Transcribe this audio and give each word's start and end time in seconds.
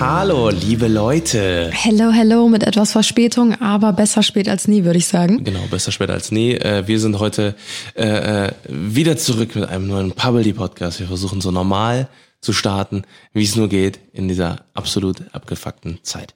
Hallo, 0.00 0.48
liebe 0.48 0.88
Leute. 0.88 1.70
Hello, 1.72 2.10
hello, 2.10 2.48
mit 2.48 2.62
etwas 2.62 2.92
Verspätung, 2.92 3.60
aber 3.60 3.92
besser 3.92 4.22
spät 4.22 4.48
als 4.48 4.66
nie, 4.66 4.84
würde 4.84 4.98
ich 4.98 5.06
sagen. 5.06 5.44
Genau, 5.44 5.60
besser 5.70 5.92
später 5.92 6.14
als 6.14 6.30
nie. 6.30 6.52
Äh, 6.52 6.86
Wir 6.86 6.98
sind 6.98 7.18
heute 7.18 7.54
äh, 7.96 8.46
äh, 8.46 8.52
wieder 8.68 9.18
zurück 9.18 9.54
mit 9.56 9.68
einem 9.68 9.88
neuen 9.88 10.12
Pubbly 10.12 10.54
Podcast. 10.54 11.00
Wir 11.00 11.06
versuchen 11.06 11.42
so 11.42 11.50
normal 11.50 12.08
zu 12.40 12.54
starten, 12.54 13.02
wie 13.34 13.44
es 13.44 13.56
nur 13.56 13.68
geht 13.68 13.98
in 14.12 14.28
dieser 14.28 14.64
absolut 14.72 15.22
abgefuckten 15.32 15.98
Zeit. 16.02 16.34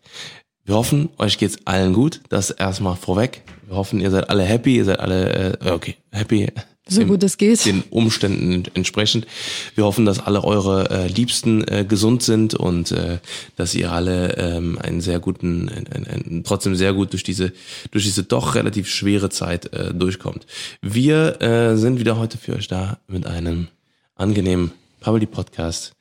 Wir 0.65 0.75
hoffen, 0.75 1.09
euch 1.17 1.39
geht's 1.39 1.59
allen 1.65 1.95
gut. 1.95 2.21
Das 2.29 2.51
erstmal 2.51 2.97
vorweg. 2.97 3.43
Wir 3.67 3.77
hoffen, 3.77 3.99
ihr 3.99 4.11
seid 4.11 4.29
alle 4.29 4.43
happy, 4.43 4.77
ihr 4.77 4.85
seid 4.85 5.01
alle 5.01 5.59
okay, 5.65 5.97
happy. 6.13 6.49
So 6.89 7.05
gut 7.05 7.23
es 7.25 7.37
geht. 7.37 7.65
Den 7.65 7.83
Umständen 7.91 8.65
entsprechend. 8.75 9.27
Wir 9.75 9.85
hoffen, 9.85 10.05
dass 10.05 10.21
alle 10.21 10.45
eure 10.45 10.89
äh, 10.91 11.09
Liebsten 11.09 11.67
äh, 11.67 11.85
gesund 11.85 12.23
sind 12.23 12.55
und 12.55 12.93
äh, 12.93 13.19
dass 13.57 13.75
ihr 13.75 13.91
alle 13.91 14.37
ähm, 14.37 14.79
einen 14.79 15.01
sehr 15.01 15.19
guten, 15.19 15.69
ein, 15.69 15.87
ein, 15.89 16.07
ein, 16.07 16.45
trotzdem 16.45 16.77
sehr 16.77 16.93
gut 16.93 17.13
durch 17.13 17.25
diese, 17.25 17.53
durch 17.91 18.05
diese 18.05 18.23
doch 18.23 18.55
relativ 18.55 18.89
schwere 18.89 19.31
Zeit 19.31 19.73
äh, 19.73 19.93
durchkommt. 19.93 20.47
Wir 20.81 21.43
äh, 21.43 21.77
sind 21.77 21.99
wieder 21.99 22.19
heute 22.19 22.39
für 22.39 22.55
euch 22.55 22.69
da 22.69 22.99
mit 23.09 23.27
einem 23.27 23.67
angenehmen 24.15 24.71
Public 25.01 25.33
Podcast. 25.33 25.93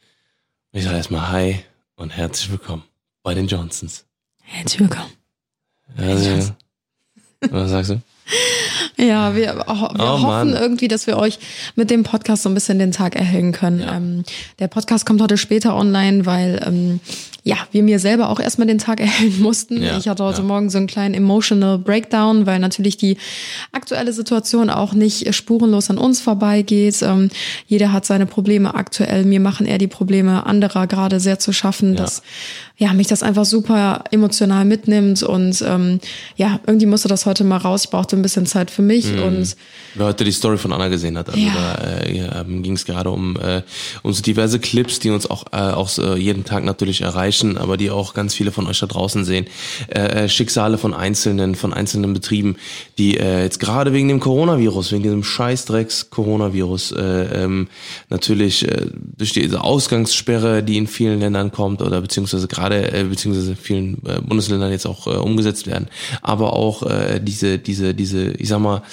Ich 0.72 0.83
sage 0.83 0.97
erstmal 0.97 1.31
Hi 1.31 1.59
und 1.95 2.11
herzlich 2.11 2.52
willkommen 2.52 2.83
bei 3.23 3.33
den 3.33 3.47
Johnsons. 3.47 4.05
Herzlich 4.44 4.81
willkommen. 4.81 5.09
Also, 5.97 6.53
was 7.49 7.72
sagst 7.72 7.92
du? 7.92 8.14
Ja, 8.98 9.36
wir, 9.36 9.56
wir 9.56 9.66
Oh, 9.68 10.22
hoffen 10.23 10.54
irgendwie, 10.54 10.88
dass 10.88 11.06
wir 11.06 11.18
euch 11.18 11.38
mit 11.76 11.90
dem 11.90 12.04
Podcast 12.04 12.44
so 12.44 12.50
ein 12.50 12.54
bisschen 12.54 12.80
den 12.80 12.92
Tag 12.92 13.16
erhellen 13.16 13.52
können. 13.52 13.86
Ähm, 13.88 14.23
der 14.59 14.67
Podcast 14.67 15.06
kommt 15.06 15.22
heute 15.22 15.38
später 15.38 15.76
online, 15.76 16.26
weil 16.26 16.59
ähm, 16.66 17.00
ja, 17.44 17.58
wir 17.72 17.84
mir 17.84 18.00
selber 18.00 18.30
auch 18.30 18.40
erstmal 18.40 18.67
den 18.67 18.80
Tag 18.80 19.00
erhellen 19.00 19.40
mussten. 19.42 19.82
Ja, 19.82 19.98
ich 19.98 20.08
hatte 20.08 20.23
heute 20.23 20.40
ja. 20.40 20.48
Morgen 20.48 20.72
so 20.72 20.80
einen 20.80 20.88
kleinen 20.88 21.14
emotional 21.14 21.78
Breakdown, 21.78 22.48
weil 22.48 22.59
natürlich 22.59 22.98
die 22.98 23.17
aktuelle 23.72 24.14
Situation 24.14 24.72
auch 24.72 24.94
nicht 24.94 25.34
spurenlos 25.36 25.92
an 25.92 26.00
uns 26.00 26.22
vorbeigeht. 26.22 27.04
Ähm, 27.04 27.30
jeder 27.67 27.94
hat 27.94 28.06
seine 28.06 28.26
Probleme 28.26 28.73
aktuell. 28.73 29.26
Mir 29.26 29.39
machen 29.39 29.67
eher 29.67 29.78
die 29.78 29.88
Probleme 29.88 30.45
anderer 30.48 30.88
gerade 30.88 31.20
sehr 31.20 31.38
zu 31.38 31.54
schaffen, 31.54 31.95
dass 31.95 32.23
ja 32.78 32.94
mich 32.94 33.08
das 33.08 33.23
einfach 33.23 33.45
super 33.45 34.04
emotional 34.12 34.66
mitnimmt 34.66 35.23
und 35.23 35.64
ähm, 35.66 36.00
ja, 36.36 36.59
irgendwie 36.68 36.86
musste 36.86 37.08
das 37.08 37.26
heute 37.26 37.44
mal 37.44 37.58
raus. 37.58 37.86
Ich 37.86 37.90
brauchte 37.90 38.16
ein 38.17 38.22
bisschen 38.22 38.45
Zeit 38.45 38.70
für 38.70 38.82
mich 38.82 39.06
und 39.14 39.56
Wer 39.94 40.08
heute 40.08 40.26
die 40.26 40.32
Story 40.32 40.58
von 40.58 40.73
Anna 40.73 40.90
gesehen 40.90 41.17
hat, 41.17 41.30
also 41.30 41.40
Ja. 41.40 41.54
da 41.54 41.76
äh, 41.86 42.42
ähm, 42.42 42.64
ging 42.64 42.73
es 42.73 42.84
gerade 42.84 43.09
um, 43.09 43.38
äh, 43.38 43.62
um 44.04 44.12
so 44.12 44.22
diverse 44.22 44.59
Clips, 44.59 45.00
die 45.00 45.09
uns 45.09 45.30
auch, 45.30 45.45
äh, 45.54 45.58
auch 45.58 45.88
so 45.88 46.16
jeden 46.16 46.44
Tag 46.44 46.66
natürlich 46.66 47.02
erreichen, 47.02 47.58
aber 47.58 47.78
die 47.78 47.92
auch 47.92 48.14
ganz 48.14 48.34
viele 48.34 48.52
von 48.52 48.67
euch 48.67 48.80
da 48.80 48.88
draußen 48.88 49.23
sehen. 49.23 49.45
Äh, 49.88 50.26
äh, 50.26 50.30
Schicksale 50.30 50.78
von 50.78 50.94
einzelnen, 50.94 51.56
von 51.56 51.73
einzelnen 51.73 52.14
Betrieben, 52.14 52.58
die 52.98 53.17
äh, 53.17 53.44
jetzt 53.44 53.60
gerade 53.60 53.94
wegen 53.94 54.10
dem 54.10 54.20
Coronavirus, 54.20 54.92
wegen 54.92 55.04
diesem 55.04 55.23
Scheißdrecks-Coronavirus, 55.23 56.92
äh, 56.92 57.44
ähm, 57.44 57.67
natürlich 58.10 58.67
äh, 58.67 58.88
durch 59.17 59.32
diese 59.32 59.64
Ausgangssperre, 59.64 60.62
die 60.62 60.78
in 60.78 60.88
vielen 60.88 61.20
Ländern 61.20 61.52
kommt 61.52 61.82
oder 61.82 62.02
beziehungsweise 62.02 62.48
gerade 62.48 62.64
äh, 62.71 63.03
beziehungsweise 63.03 63.52
in 63.52 63.58
vielen 63.58 64.05
äh, 64.05 64.21
Bundesländern 64.21 64.71
jetzt 64.71 64.86
auch 64.86 65.08
äh, 65.08 65.11
umgesetzt 65.11 65.67
werden, 65.67 65.87
aber 66.21 66.53
auch 66.53 66.83
äh, 66.83 67.20
diese 67.21 67.59
diese 67.59 67.93
diese 67.93 68.31
ich 68.31 68.49
sag 68.49 68.59
mal 68.59 68.83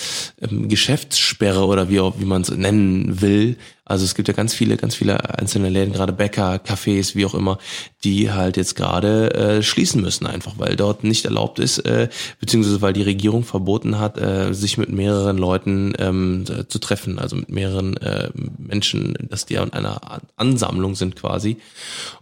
ähm, 0.41 0.69
Geschäftssperre 0.69 1.67
oder 1.67 1.89
wie 1.89 2.01
auch 2.01 2.15
wie 2.19 2.25
man 2.25 2.43
es 2.43 2.51
nennen 2.51 3.21
will. 3.21 3.57
Also 3.85 4.05
es 4.05 4.15
gibt 4.15 4.29
ja 4.29 4.35
ganz 4.35 4.55
viele 4.55 4.77
ganz 4.77 4.95
viele 4.95 5.39
einzelne 5.39 5.69
Läden, 5.69 5.93
gerade 5.93 6.13
Bäcker, 6.13 6.57
Cafés, 6.57 7.15
wie 7.17 7.27
auch 7.27 7.35
immer, 7.35 7.59
die 8.05 8.31
halt 8.31 8.57
jetzt 8.57 8.77
gerade 8.77 9.35
äh, 9.35 9.63
schließen 9.63 10.01
müssen 10.01 10.27
einfach, 10.27 10.55
weil 10.59 10.77
dort 10.77 11.03
nicht 11.03 11.25
erlaubt 11.25 11.59
ist, 11.59 11.79
äh, 11.81 12.09
beziehungsweise 12.39 12.81
weil 12.81 12.93
die 12.93 13.03
Regierung 13.03 13.43
verboten 13.45 13.99
hat, 13.99 14.19
äh, 14.19 14.53
sich 14.53 14.79
mit 14.79 14.91
mehreren 14.91 15.37
Leuten 15.37 15.95
ähm, 15.99 16.45
zu 16.69 16.79
treffen, 16.79 17.19
also 17.19 17.35
mit 17.37 17.49
mehreren 17.49 17.97
äh, 17.97 18.31
Menschen, 18.59 19.15
dass 19.29 19.47
die 19.47 19.59
an 19.59 19.73
einer 19.73 20.23
Ansammlung 20.37 20.95
sind 20.95 21.17
quasi. 21.17 21.57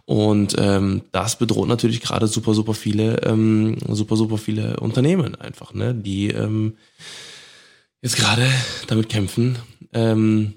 Und 0.05 0.55
ähm, 0.57 1.03
das 1.11 1.37
bedroht 1.37 1.67
natürlich 1.67 2.01
gerade 2.01 2.27
super, 2.27 2.53
super 2.53 2.73
viele, 2.73 3.21
ähm, 3.23 3.77
super, 3.87 4.15
super 4.15 4.37
viele 4.37 4.79
Unternehmen 4.79 5.35
einfach, 5.35 5.73
ne, 5.73 5.93
die 5.93 6.29
ähm, 6.29 6.77
jetzt 8.01 8.17
gerade 8.17 8.47
damit 8.87 9.09
kämpfen, 9.09 9.57
ähm, 9.93 10.55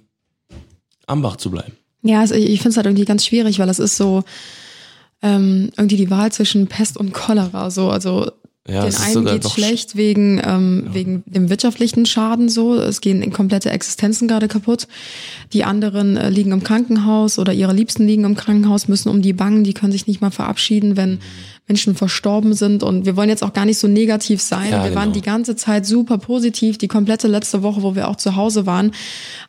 am 1.06 1.22
Bach 1.22 1.36
zu 1.36 1.50
bleiben. 1.50 1.76
Ja, 2.02 2.20
also 2.20 2.34
ich 2.34 2.60
finde 2.60 2.70
es 2.70 2.76
halt 2.76 2.86
irgendwie 2.86 3.06
ganz 3.06 3.24
schwierig, 3.24 3.58
weil 3.58 3.68
es 3.68 3.78
ist 3.78 3.96
so 3.96 4.24
ähm, 5.22 5.70
irgendwie 5.76 5.96
die 5.96 6.10
Wahl 6.10 6.30
zwischen 6.32 6.66
Pest 6.66 6.96
und 6.98 7.14
Cholera. 7.14 7.70
So, 7.70 7.90
also 7.90 8.30
Ja, 8.66 8.80
den 8.80 8.88
es 8.88 9.00
einen 9.00 9.24
noch 9.24 9.54
schlecht 9.54 9.94
wegen 9.94 10.40
ähm, 10.42 10.86
wegen 10.90 11.22
dem 11.26 11.50
wirtschaftlichen 11.50 12.06
Schaden. 12.06 12.48
So, 12.48 12.74
es 12.76 13.02
gehen 13.02 13.20
in 13.20 13.30
komplette 13.30 13.68
Existenzen 13.68 14.26
gerade 14.26 14.48
kaputt. 14.48 14.88
Die 15.52 15.64
anderen 15.64 16.16
äh, 16.16 16.30
liegen 16.30 16.50
im 16.50 16.64
Krankenhaus 16.64 17.38
oder 17.38 17.52
ihre 17.52 17.74
Liebsten 17.74 18.06
liegen 18.06 18.24
im 18.24 18.36
Krankenhaus, 18.36 18.88
müssen 18.88 19.10
um 19.10 19.20
die 19.20 19.34
bangen. 19.34 19.64
Die 19.64 19.74
können 19.74 19.92
sich 19.92 20.06
nicht 20.06 20.22
mal 20.22 20.30
verabschieden, 20.30 20.90
Mhm. 20.90 20.96
wenn 20.96 21.18
Menschen 21.68 21.94
verstorben 21.94 22.54
sind. 22.54 22.82
Und 22.82 23.04
wir 23.04 23.16
wollen 23.16 23.28
jetzt 23.28 23.42
auch 23.42 23.52
gar 23.52 23.66
nicht 23.66 23.78
so 23.78 23.86
negativ 23.86 24.40
sein. 24.40 24.70
Ja, 24.70 24.84
wir 24.84 24.94
waren 24.94 25.12
genau. 25.12 25.14
die 25.14 25.22
ganze 25.22 25.56
Zeit 25.56 25.84
super 25.84 26.16
positiv. 26.16 26.78
Die 26.78 26.88
komplette 26.88 27.28
letzte 27.28 27.62
Woche, 27.62 27.82
wo 27.82 27.94
wir 27.94 28.08
auch 28.08 28.16
zu 28.16 28.34
Hause 28.36 28.64
waren, 28.64 28.92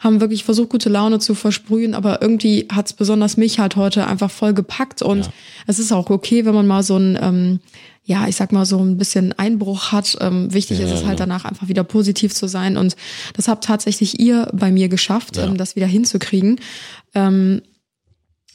haben 0.02 0.20
wirklich 0.20 0.44
versucht, 0.44 0.70
gute 0.70 0.90
Laune 0.90 1.20
zu 1.20 1.36
versprühen. 1.36 1.94
Aber 1.94 2.22
irgendwie 2.22 2.68
hat's 2.70 2.92
besonders 2.92 3.38
mich 3.38 3.60
halt 3.60 3.78
heute 3.78 4.08
einfach 4.08 4.32
voll 4.32 4.54
gepackt. 4.54 5.02
Und 5.02 5.26
Ja. 5.26 5.34
es 5.68 5.80
ist 5.80 5.94
auch 5.94 6.10
okay, 6.10 6.46
wenn 6.46 6.54
man 6.56 6.68
mal 6.68 6.84
so 6.84 6.98
ein, 6.98 7.18
ähm, 7.22 7.60
ja, 8.06 8.28
ich 8.28 8.36
sag 8.36 8.52
mal, 8.52 8.66
so 8.66 8.78
ein 8.80 8.98
bisschen 8.98 9.34
Einbruch 9.34 9.92
hat. 9.92 10.16
Ähm, 10.22 10.54
wichtig 10.54 10.80
Ja, 10.80 10.86
ist 10.86 10.92
es 10.92 10.98
halt 11.06 11.18
genau. 11.18 11.30
danach 11.30 11.46
einfach 11.46 11.68
wieder 11.68 11.84
positiv 11.84 12.34
zu 12.34 12.48
sein. 12.48 12.78
Und 12.78 12.96
das 13.34 13.48
habt 13.48 13.64
tatsächlich 13.64 14.20
ihr 14.20 14.48
bei 14.54 14.72
mir 14.72 14.90
geschafft, 14.90 15.38
Ja. 15.38 15.46
ähm, 15.46 15.58
das 15.58 15.76
wieder 15.76 15.88
hinzukriegen. 15.88 16.60
Ähm, 17.16 17.62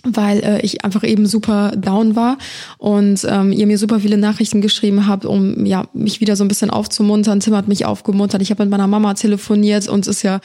weil 0.02 0.38
äh, 0.40 0.60
ich 0.62 0.82
einfach 0.82 1.04
eben 1.04 1.26
super 1.26 1.72
down 1.76 2.16
war 2.16 2.38
und 2.78 3.26
ähm, 3.28 3.52
ihr 3.52 3.66
mir 3.66 3.76
super 3.76 4.00
viele 4.00 4.16
Nachrichten 4.16 4.62
geschrieben 4.62 5.06
habt, 5.06 5.26
um 5.26 5.66
ja 5.66 5.88
mich 5.92 6.22
wieder 6.22 6.36
so 6.36 6.44
ein 6.44 6.48
bisschen 6.48 6.70
aufzumuntern. 6.70 7.40
Tim 7.40 7.54
hat 7.54 7.68
mich 7.68 7.84
aufgemuntert. 7.84 8.40
Ich 8.40 8.50
habe 8.50 8.62
mit 8.62 8.70
meiner 8.70 8.86
Mama 8.86 9.12
telefoniert 9.12 9.88
und 9.88 10.06
es 10.06 10.16
ist 10.16 10.22
ja 10.22 10.40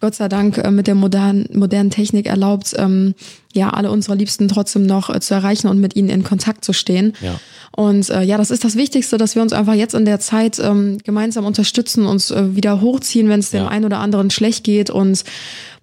Gott 0.00 0.14
sei 0.14 0.28
Dank 0.28 0.58
äh, 0.58 0.70
mit 0.70 0.86
der 0.88 0.94
modernen 0.94 1.48
modernen 1.54 1.88
Technik 1.90 2.26
erlaubt, 2.26 2.74
ähm, 2.76 3.14
ja 3.58 3.70
alle 3.70 3.90
unsere 3.90 4.16
Liebsten 4.16 4.48
trotzdem 4.48 4.86
noch 4.86 5.10
äh, 5.10 5.20
zu 5.20 5.34
erreichen 5.34 5.68
und 5.68 5.80
mit 5.80 5.96
ihnen 5.96 6.08
in 6.08 6.24
Kontakt 6.24 6.64
zu 6.64 6.72
stehen. 6.72 7.12
Ja. 7.20 7.38
Und 7.76 8.08
äh, 8.10 8.22
ja, 8.22 8.38
das 8.38 8.50
ist 8.50 8.64
das 8.64 8.76
Wichtigste, 8.76 9.18
dass 9.18 9.34
wir 9.34 9.42
uns 9.42 9.52
einfach 9.52 9.74
jetzt 9.74 9.94
in 9.94 10.04
der 10.04 10.18
Zeit 10.20 10.58
ähm, 10.58 10.98
gemeinsam 11.04 11.44
unterstützen, 11.44 12.06
uns 12.06 12.30
äh, 12.30 12.56
wieder 12.56 12.80
hochziehen, 12.80 13.28
wenn 13.28 13.40
es 13.40 13.50
dem 13.50 13.64
Ja. 13.64 13.68
einen 13.68 13.84
oder 13.84 13.98
anderen 13.98 14.30
schlecht 14.30 14.64
geht 14.64 14.90
und 14.90 15.22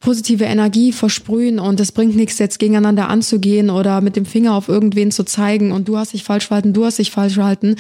positive 0.02 0.44
Energie 0.44 0.92
versprühen 0.92 1.58
und 1.58 1.80
es 1.80 1.92
bringt 1.92 2.16
nichts, 2.16 2.38
jetzt 2.38 2.60
gegeneinander 2.60 3.10
anzugehen 3.10 3.72
oder 3.72 4.02
mit 4.02 4.16
dem 4.16 4.26
Finger 4.26 4.54
auf 4.54 4.68
irgendwen 4.68 5.10
zu 5.10 5.24
zeigen 5.24 5.72
und 5.72 5.88
du 5.88 5.98
hast 5.98 6.14
dich 6.14 6.24
falsch 6.24 6.46
verhalten, 6.48 6.74
du 6.74 6.86
hast 6.86 7.00
dich 7.00 7.10
falsch 7.10 7.36
verhalten. 7.36 7.76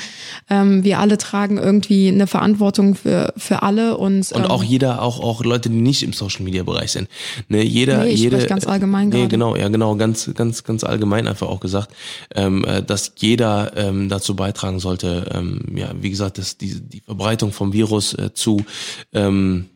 Ähm, 0.49 0.83
wir 0.83 0.99
alle 0.99 1.19
tragen 1.19 1.57
irgendwie 1.59 2.07
eine 2.07 2.25
Verantwortung 2.25 2.95
für, 2.95 3.31
für 3.37 3.61
alle 3.61 3.97
und, 3.97 4.31
Und 4.31 4.45
ähm, 4.45 4.49
auch 4.49 4.63
jeder, 4.63 5.03
auch, 5.03 5.19
auch 5.19 5.43
Leute, 5.43 5.69
die 5.69 5.81
nicht 5.81 6.01
im 6.01 6.13
Social 6.13 6.43
Media 6.43 6.63
Bereich 6.63 6.93
sind. 6.93 7.09
Ne, 7.47 7.63
jeder, 7.63 8.03
Nee, 8.05 8.11
ich 8.11 8.21
jede, 8.21 8.43
ganz 8.47 8.65
allgemein 8.65 9.09
nee, 9.09 9.17
gerade. 9.17 9.27
genau, 9.27 9.55
ja, 9.55 9.67
genau, 9.67 9.84
ganz, 9.93 10.31
ganz, 10.33 10.63
ganz 10.63 10.83
allgemein 10.83 11.27
einfach 11.27 11.47
auch 11.47 11.59
gesagt, 11.59 11.93
ähm, 12.33 12.65
äh, 12.65 12.81
dass 12.81 13.13
jeder 13.17 13.71
ähm, 13.75 14.09
dazu 14.09 14.35
beitragen 14.35 14.79
sollte, 14.79 15.29
ähm, 15.33 15.61
ja, 15.75 15.91
wie 15.99 16.09
gesagt, 16.09 16.37
dass 16.39 16.57
die, 16.57 16.81
die 16.81 17.01
Verbreitung 17.01 17.51
vom 17.51 17.73
Virus 17.73 18.13
äh, 18.13 18.33
zu, 18.33 18.65
ähm, 19.13 19.69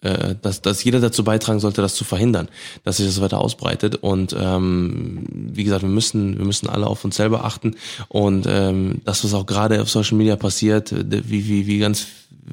äh, 0.00 0.34
dass, 0.40 0.62
dass 0.62 0.82
jeder 0.82 1.00
dazu 1.00 1.22
beitragen 1.24 1.60
sollte, 1.60 1.82
das 1.82 1.94
zu 1.94 2.04
verhindern, 2.04 2.48
dass 2.82 2.96
sich 2.96 3.06
das 3.06 3.20
weiter 3.20 3.38
ausbreitet. 3.38 3.96
Und 3.96 4.34
ähm, 4.38 5.26
wie 5.30 5.64
gesagt, 5.64 5.82
wir 5.82 5.88
müssen, 5.88 6.38
wir 6.38 6.44
müssen 6.44 6.68
alle 6.68 6.86
auf 6.86 7.04
uns 7.04 7.16
selber 7.16 7.44
achten. 7.44 7.76
Und 8.08 8.46
ähm, 8.48 9.00
das, 9.04 9.22
was 9.22 9.34
auch 9.34 9.46
gerade 9.46 9.80
auf 9.80 9.90
Social 9.90 10.16
Media 10.16 10.36
passiert, 10.36 10.90
äh, 10.92 11.04
wie, 11.08 11.46
wie, 11.46 11.66
wie 11.66 11.78
ganz 11.78 12.06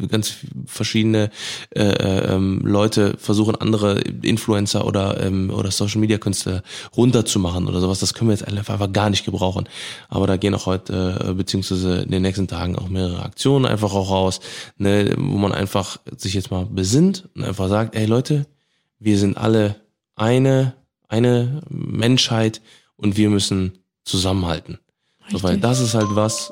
ganz 0.09 0.35
verschiedene 0.65 1.29
äh, 1.71 1.83
äh, 1.83 2.33
ähm, 2.33 2.61
Leute 2.63 3.15
versuchen 3.17 3.55
andere 3.55 3.99
Influencer 3.99 4.85
oder 4.85 5.19
ähm, 5.21 5.49
oder 5.49 5.71
Social 5.71 5.99
Media 5.99 6.17
Künstler 6.17 6.63
runterzumachen 6.95 7.67
oder 7.67 7.79
sowas, 7.79 7.99
das 7.99 8.13
können 8.13 8.29
wir 8.29 8.35
jetzt 8.35 8.47
einfach 8.47 8.91
gar 8.91 9.09
nicht 9.09 9.25
gebrauchen. 9.25 9.67
Aber 10.07 10.27
da 10.27 10.37
gehen 10.37 10.53
auch 10.55 10.65
heute 10.65 11.27
äh, 11.29 11.33
beziehungsweise 11.33 12.01
in 12.01 12.11
den 12.11 12.21
nächsten 12.21 12.47
Tagen 12.47 12.75
auch 12.75 12.89
mehrere 12.89 13.23
Aktionen 13.23 13.65
einfach 13.65 13.93
auch 13.93 14.11
raus, 14.11 14.39
ne, 14.77 15.13
wo 15.17 15.37
man 15.37 15.51
einfach 15.51 15.97
sich 16.17 16.33
jetzt 16.33 16.51
mal 16.51 16.65
besinnt 16.65 17.29
und 17.35 17.43
einfach 17.43 17.69
sagt, 17.69 17.95
ey 17.95 18.05
Leute, 18.05 18.45
wir 18.99 19.17
sind 19.17 19.37
alle 19.37 19.75
eine 20.15 20.73
eine 21.09 21.61
Menschheit 21.69 22.61
und 22.95 23.17
wir 23.17 23.29
müssen 23.29 23.79
zusammenhalten. 24.05 24.79
So, 25.31 25.43
weil 25.43 25.57
das 25.57 25.79
ist 25.79 25.93
halt 25.93 26.07
was, 26.11 26.51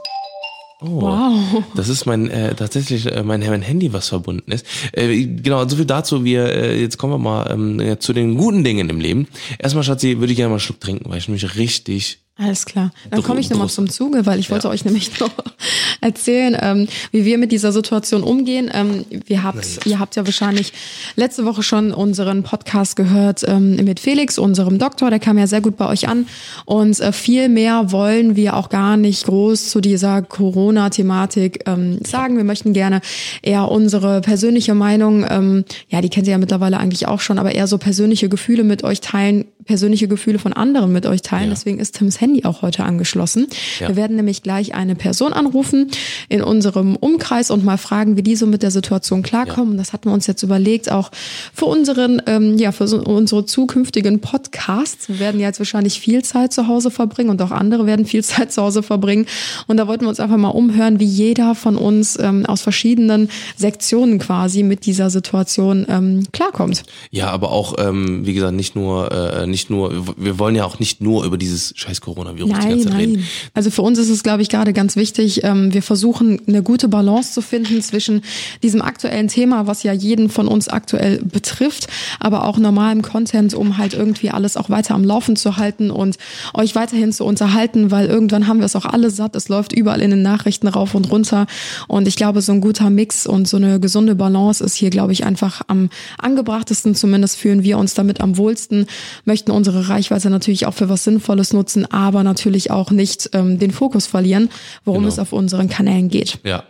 Oh, 0.79 1.01
Wow. 1.01 1.63
das 1.75 1.89
ist 1.89 2.05
mein 2.05 2.29
äh, 2.29 2.53
tatsächlich 2.53 3.07
äh, 3.11 3.23
mein, 3.23 3.39
mein 3.39 3.63
Handy, 3.63 3.93
was 3.93 4.09
verbunden 4.09 4.51
ist. 4.51 4.65
Äh, 4.91 5.25
genau, 5.25 5.67
so 5.67 5.75
viel 5.75 5.85
dazu. 5.85 6.23
Wir 6.23 6.45
äh, 6.53 6.79
jetzt 6.79 6.97
kommen 6.97 7.13
wir 7.13 7.17
mal 7.17 7.49
ähm, 7.51 7.99
zu 7.99 8.13
den 8.13 8.37
guten 8.37 8.63
Dingen 8.63 8.89
im 8.89 8.99
Leben. 8.99 9.27
Erstmal, 9.57 9.83
Schatzi, 9.83 10.19
würde 10.19 10.31
ich 10.33 10.37
gerne 10.37 10.49
mal 10.49 10.55
einen 10.55 10.59
Schluck 10.59 10.79
trinken, 10.79 11.09
weil 11.09 11.17
ich 11.17 11.29
mich 11.29 11.55
richtig 11.55 12.19
Alles 12.39 12.65
klar. 12.65 12.91
Dann 13.09 13.23
komme 13.23 13.39
ich 13.39 13.49
nochmal 13.49 13.67
zum 13.69 13.89
Zuge, 13.89 14.25
weil 14.27 14.39
ich 14.39 14.51
wollte 14.51 14.67
Ja. 14.67 14.73
euch 14.73 14.85
nämlich 14.85 15.19
noch 15.19 15.31
erzählen, 16.01 16.55
ähm, 16.61 16.87
wie 17.11 17.25
wir 17.25 17.37
mit 17.39 17.51
dieser 17.51 17.71
Situation 17.71 18.21
umgehen. 18.21 18.69
Ähm, 18.71 19.05
wir 19.25 19.41
habt, 19.41 19.85
ihr 19.87 19.97
habt 19.97 20.15
ja 20.15 20.23
wahrscheinlich 20.25 20.71
letzte 21.15 21.45
Woche 21.45 21.63
schon 21.63 21.91
unseren 21.91 22.43
Podcast 22.43 22.95
gehört 22.95 23.43
ähm, 23.47 23.77
mit 23.77 23.99
Felix, 23.99 24.37
unserem 24.37 24.77
Doktor. 24.77 25.09
Der 25.09 25.17
kam 25.19 25.37
ja 25.39 25.47
sehr 25.47 25.61
gut 25.61 25.77
bei 25.77 25.87
euch 25.87 26.07
an. 26.07 26.27
Und 26.65 26.99
äh, 26.99 27.11
viel 27.11 27.49
mehr 27.49 27.91
wollen 27.91 28.35
wir 28.35 28.55
auch 28.55 28.69
gar 28.69 28.97
nicht 28.97 29.25
groß 29.25 29.69
zu 29.71 29.81
dieser 29.81 30.21
Corona-Thematik 30.21 31.63
ähm, 31.65 31.99
sagen. 32.05 32.37
Wir 32.37 32.43
möchten 32.43 32.73
gerne 32.73 33.01
eher 33.41 33.69
unsere 33.71 34.21
persönliche 34.21 34.75
Meinung, 34.75 35.25
ähm, 35.27 35.65
ja, 35.89 36.01
die 36.01 36.09
kennt 36.09 36.27
ihr 36.27 36.31
ja 36.31 36.37
mittlerweile 36.37 36.77
eigentlich 36.77 37.07
auch 37.07 37.19
schon, 37.19 37.39
aber 37.39 37.55
eher 37.55 37.65
so 37.67 37.77
persönliche 37.79 38.29
Gefühle 38.29 38.63
mit 38.63 38.83
euch 38.83 39.01
teilen, 39.01 39.45
persönliche 39.65 40.07
Gefühle 40.07 40.39
von 40.39 40.53
anderen 40.53 40.91
mit 40.93 41.05
euch 41.05 41.21
teilen. 41.23 41.45
Ja. 41.45 41.49
Deswegen 41.55 41.79
ist 41.79 41.97
Tims 41.97 42.21
Handy 42.21 42.26
auch 42.45 42.61
heute 42.61 42.83
angeschlossen. 42.83 43.47
Ja. 43.79 43.89
Wir 43.89 43.95
werden 43.95 44.15
nämlich 44.15 44.43
gleich 44.43 44.73
eine 44.73 44.95
Person 44.95 45.33
anrufen 45.33 45.89
in 46.29 46.41
unserem 46.41 46.95
Umkreis 46.95 47.51
und 47.51 47.63
mal 47.63 47.77
fragen, 47.77 48.17
wie 48.17 48.23
die 48.23 48.35
so 48.35 48.47
mit 48.47 48.63
der 48.63 48.71
Situation 48.71 49.23
klarkommen. 49.23 49.77
Das 49.77 49.93
hatten 49.93 50.09
wir 50.09 50.13
uns 50.13 50.27
jetzt 50.27 50.43
überlegt, 50.43 50.91
auch 50.91 51.11
für 51.53 51.65
unseren, 51.65 52.21
ähm, 52.25 52.57
ja, 52.57 52.71
für 52.71 52.87
so, 52.87 53.01
unsere 53.01 53.45
zukünftigen 53.45 54.19
Podcasts. 54.19 55.09
Wir 55.09 55.19
werden 55.19 55.39
ja 55.39 55.47
jetzt 55.47 55.59
wahrscheinlich 55.59 55.99
viel 55.99 56.23
Zeit 56.23 56.53
zu 56.53 56.67
Hause 56.67 56.91
verbringen 56.91 57.29
und 57.29 57.41
auch 57.41 57.51
andere 57.51 57.85
werden 57.85 58.05
viel 58.05 58.23
Zeit 58.23 58.51
zu 58.51 58.61
Hause 58.61 58.83
verbringen. 58.83 59.25
Und 59.67 59.77
da 59.77 59.87
wollten 59.87 60.05
wir 60.05 60.09
uns 60.09 60.19
einfach 60.19 60.37
mal 60.37 60.49
umhören, 60.49 60.99
wie 60.99 61.05
jeder 61.05 61.55
von 61.55 61.75
uns 61.77 62.17
ähm, 62.19 62.45
aus 62.45 62.61
verschiedenen 62.61 63.29
Sektionen 63.55 64.19
quasi 64.19 64.63
mit 64.63 64.85
dieser 64.85 65.09
Situation 65.09 65.85
ähm, 65.89 66.23
klarkommt. 66.31 66.83
Ja, 67.11 67.29
aber 67.29 67.51
auch, 67.51 67.75
ähm, 67.77 68.25
wie 68.25 68.33
gesagt, 68.33 68.53
nicht 68.53 68.75
nur, 68.75 69.11
äh, 69.11 69.47
nicht 69.47 69.69
nur, 69.69 70.07
wir 70.17 70.39
wollen 70.39 70.55
ja 70.55 70.65
auch 70.65 70.79
nicht 70.79 71.01
nur 71.01 71.25
über 71.25 71.37
dieses 71.37 71.73
scheiß 71.75 72.01
Coronavirus 72.17 72.49
die 72.49 72.55
Nein, 72.55 72.69
ganze 72.69 72.89
Zeit 72.89 72.97
reden. 72.97 73.13
nein. 73.13 73.23
Also 73.53 73.69
für 73.69 73.81
uns 73.83 73.99
ist 73.99 74.09
es, 74.09 74.23
glaube 74.23 74.41
ich, 74.41 74.49
gerade 74.49 74.73
ganz 74.73 74.95
wichtig. 74.95 75.43
Ähm, 75.43 75.73
wir 75.73 75.83
versuchen 75.83 76.41
eine 76.47 76.63
gute 76.63 76.87
Balance 76.87 77.33
zu 77.33 77.41
finden 77.41 77.81
zwischen 77.81 78.23
diesem 78.63 78.81
aktuellen 78.81 79.27
Thema, 79.27 79.67
was 79.67 79.83
ja 79.83 79.93
jeden 79.93 80.29
von 80.29 80.47
uns 80.47 80.67
aktuell 80.67 81.21
betrifft, 81.23 81.87
aber 82.19 82.45
auch 82.45 82.57
normalem 82.57 83.01
Content, 83.03 83.53
um 83.53 83.77
halt 83.77 83.93
irgendwie 83.93 84.31
alles 84.31 84.57
auch 84.57 84.69
weiter 84.69 84.95
am 84.95 85.03
Laufen 85.03 85.35
zu 85.35 85.57
halten 85.57 85.91
und 85.91 86.17
euch 86.53 86.73
weiterhin 86.75 87.11
zu 87.11 87.23
unterhalten, 87.23 87.91
weil 87.91 88.07
irgendwann 88.07 88.47
haben 88.47 88.59
wir 88.59 88.65
es 88.65 88.75
auch 88.75 88.85
alle 88.85 89.11
satt. 89.11 89.35
Es 89.35 89.49
läuft 89.49 89.73
überall 89.73 90.01
in 90.01 90.09
den 90.09 90.23
Nachrichten 90.23 90.67
rauf 90.67 90.95
und 90.95 91.11
runter. 91.11 91.45
Und 91.87 92.07
ich 92.07 92.15
glaube, 92.15 92.41
so 92.41 92.51
ein 92.51 92.61
guter 92.61 92.89
Mix 92.89 93.27
und 93.27 93.47
so 93.47 93.57
eine 93.57 93.79
gesunde 93.79 94.15
Balance 94.15 94.63
ist 94.63 94.75
hier, 94.75 94.89
glaube 94.89 95.13
ich, 95.13 95.23
einfach 95.23 95.61
am 95.67 95.89
angebrachtesten. 96.17 96.95
Zumindest 96.95 97.37
fühlen 97.37 97.63
wir 97.63 97.77
uns 97.77 97.93
damit 97.93 98.21
am 98.21 98.37
wohlsten, 98.37 98.87
möchten 99.25 99.51
unsere 99.51 99.89
Reichweite 99.89 100.29
natürlich 100.29 100.65
auch 100.65 100.73
für 100.73 100.89
was 100.89 101.03
Sinnvolles 101.03 101.53
nutzen, 101.53 101.85
aber 101.85 102.06
natürlich 102.23 102.71
auch 102.71 102.91
nicht 102.91 103.29
ähm, 103.33 103.59
den 103.59 103.71
Fokus 103.71 104.05
verlieren, 104.07 104.49
worum 104.85 105.01
Genau. 105.03 105.13
es 105.13 105.19
auf 105.19 105.33
unseren 105.33 105.69
Kanälen 105.69 106.09
geht. 106.09 106.39
Ja, 106.43 106.63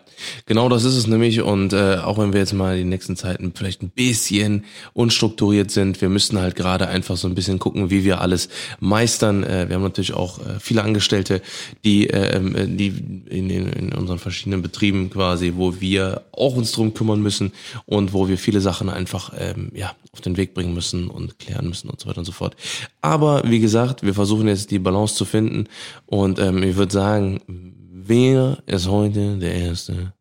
genau 0.46 0.69
das 0.69 0.84
ist 0.84 0.96
es 0.96 1.08
nämlich. 1.08 1.42
Und 1.42 1.74
äh, 1.74 1.98
auch 1.98 2.18
wenn 2.18 2.34
wir 2.34 2.40
jetzt 2.40 2.54
mal 2.54 2.78
die 2.78 2.84
nächsten 2.84 3.16
Zeiten 3.16 3.54
vielleicht 3.56 3.81
ein 3.81 3.90
bisschen 3.90 4.66
unstrukturiert 4.94 5.72
sind, 5.72 6.02
wir 6.02 6.10
müssen 6.10 6.40
halt 6.40 6.56
gerade 6.56 6.88
einfach 6.88 7.18
so 7.18 7.28
ein 7.28 7.36
bisschen 7.36 7.60
gucken, 7.60 7.90
wie 7.90 8.04
wir 8.04 8.22
alles 8.22 8.50
meistern. 8.80 9.44
Äh, 9.44 9.69
wir 9.69 9.75
haben 9.75 9.84
natürlich 9.84 10.14
auch 10.14 10.40
äh, 10.40 10.60
viele 10.60 10.84
Angestellte, 10.84 11.42
die, 11.84 12.10
äh, 12.10 12.36
ähm, 12.36 12.56
äh, 12.56 12.68
die 12.68 12.88
in, 13.30 13.50
in, 13.50 13.68
in 13.68 13.94
unseren 13.94 14.19
verschiedenen 14.19 14.62
Betrieben 14.62 15.10
quasi, 15.10 15.54
wo 15.56 15.80
wir 15.80 16.24
auch 16.31 16.56
uns 16.56 16.72
drum 16.72 16.94
kümmern 16.94 17.22
müssen 17.22 17.52
und 17.86 18.14
wo 18.14 18.28
wir 18.28 18.38
viele 18.38 18.62
Sachen 18.62 18.90
einfach 18.90 19.34
ähm, 19.38 19.72
ja 19.74 19.94
auf 20.14 20.22
den 20.22 20.38
Weg 20.38 20.54
bringen 20.54 20.74
müssen 20.74 21.08
und 21.08 21.40
klären 21.40 21.68
müssen 21.68 21.90
und 21.90 22.00
so 22.00 22.08
weiter 22.08 22.19
und 22.19 22.25
so 22.25 22.31
fort. 22.31 22.56
Aber 23.02 23.44
wie 23.46 23.60
gesagt, 23.60 24.04
wir 24.04 24.14
versuchen 24.14 24.48
jetzt 24.48 24.72
die 24.72 24.80
Balance 24.80 25.16
zu 25.16 25.25
finden 25.25 25.68
und 26.06 26.40
ähm, 26.40 26.64
ich 26.64 26.75
würde 26.75 26.94
sagen, 26.94 27.75
wer 28.07 28.57
ist 28.65 28.88
heute 28.88 29.38
der 29.38 29.54
erste 29.54 30.13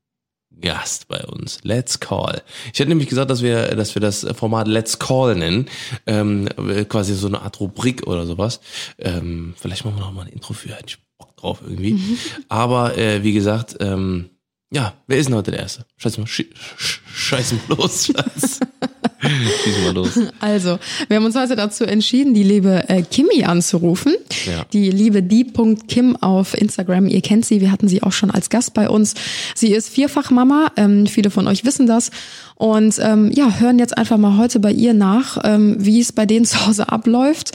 Gast 0.60 1.08
bei 1.08 1.24
uns? 1.24 1.60
Let's 1.62 2.00
Call. 2.00 2.42
Ich 2.72 2.78
hätte 2.78 2.88
nämlich 2.88 3.08
gesagt, 3.08 3.30
dass 3.30 3.42
wir, 3.42 3.74
dass 3.74 3.94
wir 3.94 4.00
das 4.00 4.26
Format 4.34 4.68
Let's 4.68 4.98
Call 4.98 5.36
nennen, 5.36 5.68
ähm, 6.06 6.48
quasi 6.88 7.14
so 7.14 7.26
eine 7.26 7.42
Art 7.42 7.60
Rubrik 7.60 8.06
oder 8.06 8.26
sowas. 8.26 8.60
Ähm, 8.98 9.54
vielleicht 9.56 9.84
machen 9.84 9.96
wir 9.96 10.00
noch 10.00 10.12
mal 10.12 10.22
ein 10.22 10.32
Intro 10.32 10.54
für, 10.54 10.70
hätte 10.70 10.86
ich 10.88 10.98
Bock 11.18 11.36
drauf 11.36 11.60
irgendwie. 11.62 11.98
Aber 12.48 12.96
äh, 12.96 13.22
wie 13.22 13.32
gesagt, 13.32 13.76
ähm, 13.80 14.30
ja, 14.72 14.94
wer 15.06 15.18
ist 15.18 15.26
denn 15.26 15.36
heute 15.36 15.52
der 15.52 15.60
Erste? 15.60 15.86
Scheiß 15.96 16.18
mal, 16.18 16.26
sch 16.26 16.44
sch 16.76 17.00
scheiß 17.14 17.52
mal 17.52 17.76
los, 17.76 18.06
Schatz. 18.06 18.60
Schieß 19.64 19.84
mal 19.84 19.94
los. 19.94 20.18
Also, 20.40 20.78
wir 21.08 21.16
haben 21.16 21.24
uns 21.24 21.36
heute 21.36 21.56
dazu 21.56 21.84
entschieden, 21.84 22.34
die 22.34 22.42
liebe 22.42 22.88
äh, 22.88 23.02
Kimi 23.02 23.44
anzurufen. 23.44 24.14
Ja. 24.46 24.64
Die 24.72 24.90
liebe 24.90 25.22
die.kim 25.22 26.16
auf 26.16 26.54
Instagram. 26.54 27.06
Ihr 27.06 27.22
kennt 27.22 27.46
sie, 27.46 27.60
wir 27.60 27.72
hatten 27.72 27.88
sie 27.88 28.02
auch 28.02 28.12
schon 28.12 28.30
als 28.30 28.50
Gast 28.50 28.74
bei 28.74 28.88
uns. 28.88 29.14
Sie 29.54 29.72
ist 29.72 29.88
Vierfachmama, 29.88 30.72
ähm, 30.76 31.06
viele 31.06 31.30
von 31.30 31.46
euch 31.48 31.64
wissen 31.64 31.86
das. 31.86 32.10
Und 32.56 32.98
ähm, 33.02 33.30
ja, 33.32 33.58
hören 33.58 33.78
jetzt 33.78 33.96
einfach 33.96 34.16
mal 34.16 34.38
heute 34.38 34.60
bei 34.60 34.72
ihr 34.72 34.94
nach, 34.94 35.38
ähm, 35.44 35.76
wie 35.78 36.00
es 36.00 36.12
bei 36.12 36.26
denen 36.26 36.44
zu 36.46 36.66
Hause 36.66 36.88
abläuft. 36.90 37.52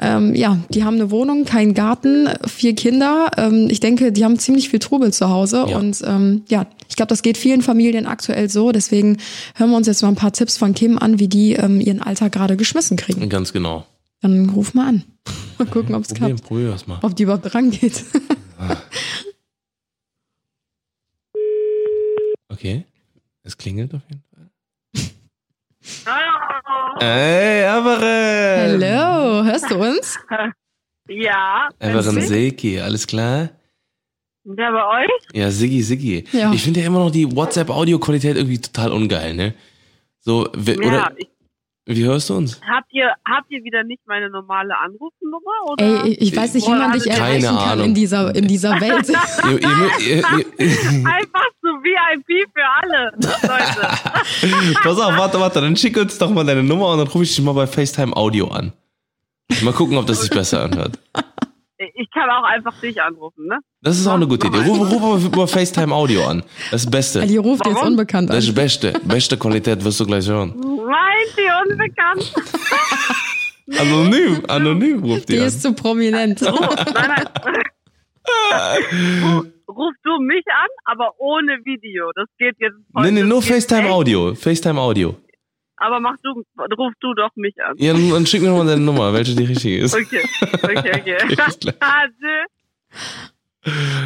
Ähm, 0.00 0.34
ja, 0.34 0.58
die 0.70 0.84
haben 0.84 0.94
eine 0.94 1.10
Wohnung, 1.10 1.44
keinen 1.44 1.74
Garten, 1.74 2.28
vier 2.46 2.74
Kinder. 2.74 3.30
Ähm, 3.36 3.68
ich 3.70 3.80
denke, 3.80 4.12
die 4.12 4.24
haben 4.24 4.38
ziemlich 4.38 4.68
viel 4.68 4.80
Trubel 4.80 5.12
zu 5.12 5.28
Hause. 5.28 5.66
Ja. 5.68 5.76
Und 5.76 6.02
ähm, 6.04 6.42
ja, 6.48 6.66
ich 6.90 6.96
glaube, 6.96 7.08
das 7.08 7.22
geht 7.22 7.38
vielen 7.38 7.62
Familien 7.62 8.06
aktuell 8.06 8.50
so. 8.50 8.72
Deswegen 8.72 9.16
hören 9.54 9.70
wir 9.70 9.76
uns 9.76 9.86
jetzt 9.86 10.02
mal 10.02 10.08
ein 10.08 10.16
paar 10.16 10.32
Tipps 10.32 10.58
von 10.58 10.74
Kim 10.74 10.98
an, 10.98 11.18
wie 11.20 11.28
die 11.28 11.54
ähm, 11.54 11.80
ihren 11.80 12.02
Alltag 12.02 12.32
gerade 12.32 12.56
geschmissen 12.56 12.96
kriegen. 12.96 13.26
Ganz 13.28 13.52
genau. 13.52 13.86
Dann 14.20 14.50
ruf 14.50 14.74
mal 14.74 14.88
an. 14.88 15.04
Mal 15.58 15.66
gucken, 15.66 15.94
ob 15.94 16.02
es 16.04 16.12
klappt. 16.14 16.42
probier 16.42 16.70
das 16.70 16.86
mal. 16.86 16.98
Ob 17.02 17.14
die 17.16 17.22
überhaupt 17.22 17.54
rangeht. 17.54 18.04
Okay. 22.52 22.84
Es 23.42 23.56
klingelt 23.56 23.94
auf 23.94 24.02
jeden 24.10 24.22
Fall. 24.34 24.50
Hallo. 26.04 26.96
Hey, 27.00 27.62
Everin! 27.62 28.82
Hallo, 28.82 29.44
hörst 29.44 29.70
du 29.70 29.76
uns? 29.76 30.18
Ja. 31.08 31.68
Everin? 31.80 32.20
Seki, 32.20 32.78
alles 32.80 33.06
klar? 33.06 33.48
Ja, 34.56 34.70
bei 34.70 35.04
euch? 35.04 35.10
Ja, 35.32 35.50
Siggi, 35.50 35.82
Siggi. 35.82 36.24
Ja. 36.32 36.52
Ich 36.52 36.62
finde 36.62 36.80
ja 36.80 36.86
immer 36.86 37.00
noch 37.00 37.10
die 37.10 37.34
WhatsApp-Audioqualität 37.34 38.36
irgendwie 38.36 38.60
total 38.60 38.92
ungeil, 38.92 39.34
ne? 39.34 39.54
So, 40.20 40.48
we- 40.54 40.72
Ja. 40.82 40.88
oder 40.88 41.12
Ich, 41.16 41.28
wie 41.86 42.04
hörst 42.04 42.28
du 42.30 42.34
uns? 42.36 42.60
habt, 42.70 42.92
ihr, 42.92 43.10
habt 43.26 43.50
ihr 43.50 43.64
wieder 43.64 43.82
nicht 43.84 44.00
meine 44.06 44.28
normale 44.30 44.78
Anrufnummer? 44.78 45.70
Oder? 45.72 46.04
Ey, 46.04 46.12
ich 46.14 46.36
weiß 46.36 46.54
nicht, 46.54 46.66
wie 46.66 46.70
man 46.70 46.92
dich 46.92 47.04
Keine 47.04 47.16
erreichen 47.18 47.46
kann 47.46 47.56
Ahnung. 47.58 47.86
in 47.86 47.94
dieser, 47.94 48.34
in 48.34 48.46
dieser 48.46 48.80
Welt. 48.80 49.08
Einfach 51.06 51.48
so 51.62 51.68
VIP 51.82 52.48
für 52.54 52.64
alle, 52.82 53.12
Leute. 53.16 54.74
pass 54.82 54.98
auf, 55.00 55.16
warte, 55.16 55.40
warte, 55.40 55.60
dann 55.60 55.76
schick 55.76 55.96
uns 55.96 56.18
doch 56.18 56.30
mal 56.30 56.44
deine 56.44 56.62
Nummer 56.62 56.92
und 56.92 56.98
dann 56.98 57.08
rufe 57.08 57.24
ich 57.24 57.34
dich 57.34 57.44
mal 57.44 57.52
bei 57.52 57.66
FaceTime 57.66 58.16
Audio 58.16 58.48
an. 58.48 58.72
Mal 59.62 59.72
gucken, 59.72 59.96
ob 59.96 60.06
das 60.06 60.20
sich 60.20 60.30
besser 60.30 60.62
anhört. 60.62 60.98
Ich 62.20 62.26
kann 62.26 62.36
auch 62.36 62.44
einfach 62.46 62.78
dich 62.82 63.00
anrufen, 63.00 63.46
ne? 63.46 63.60
Das 63.80 63.98
ist 63.98 64.06
auch 64.06 64.12
eine 64.14 64.26
gute 64.28 64.48
Idee. 64.48 64.58
Ruf, 64.58 64.90
ruf 64.92 65.24
über 65.24 65.48
FaceTime 65.48 65.94
Audio 65.94 66.26
an. 66.26 66.42
Das 66.70 66.84
Beste. 66.84 67.26
Die 67.26 67.38
ruft 67.38 67.64
jetzt 67.64 67.76
Warum? 67.76 67.92
unbekannt 67.92 68.28
Das 68.28 68.44
ist 68.44 68.50
an. 68.50 68.54
das 68.56 68.62
Beste. 68.62 68.92
Beste 69.04 69.38
Qualität 69.38 69.82
wirst 69.82 70.00
du 70.00 70.04
gleich 70.06 70.28
hören. 70.28 70.54
Meint 70.58 71.38
ihr 71.38 71.72
unbekannt? 71.72 72.34
Anonym, 73.78 74.42
anonym 74.48 75.02
ruft 75.02 75.28
Die 75.30 75.34
die 75.34 75.40
an. 75.40 75.46
ist 75.46 75.62
zu 75.62 75.72
prominent. 75.72 76.42
Ruf, 76.42 76.76
nein, 76.92 77.08
nein. 77.08 77.26
Ruf 79.68 79.94
du 80.04 80.18
mich 80.20 80.44
an, 80.48 80.68
aber 80.84 81.12
ohne 81.18 81.58
Video. 81.64 82.10
Das 82.16 82.26
geht 82.38 82.56
jetzt. 82.58 82.74
Nee, 82.94 83.12
nee, 83.12 83.22
nur 83.22 83.40
FaceTime 83.40 83.82
echt. 83.84 83.90
Audio. 83.90 84.34
FaceTime 84.34 84.78
Audio. 84.80 85.16
Aber 85.82 85.98
mach 85.98 86.16
du, 86.22 86.42
ruf 86.78 86.92
du 87.00 87.14
doch 87.14 87.30
mich 87.36 87.54
an. 87.66 87.74
Ja, 87.78 87.94
dann 87.94 88.26
schick 88.26 88.42
mir 88.42 88.50
mal 88.50 88.66
deine 88.66 88.82
Nummer, 88.82 89.12
welche 89.14 89.34
die 89.34 89.44
richtige 89.44 89.78
ist. 89.78 89.94
Okay, 89.94 90.20
okay, 90.62 90.92
okay. 90.94 91.16
Tschö. 91.60 91.70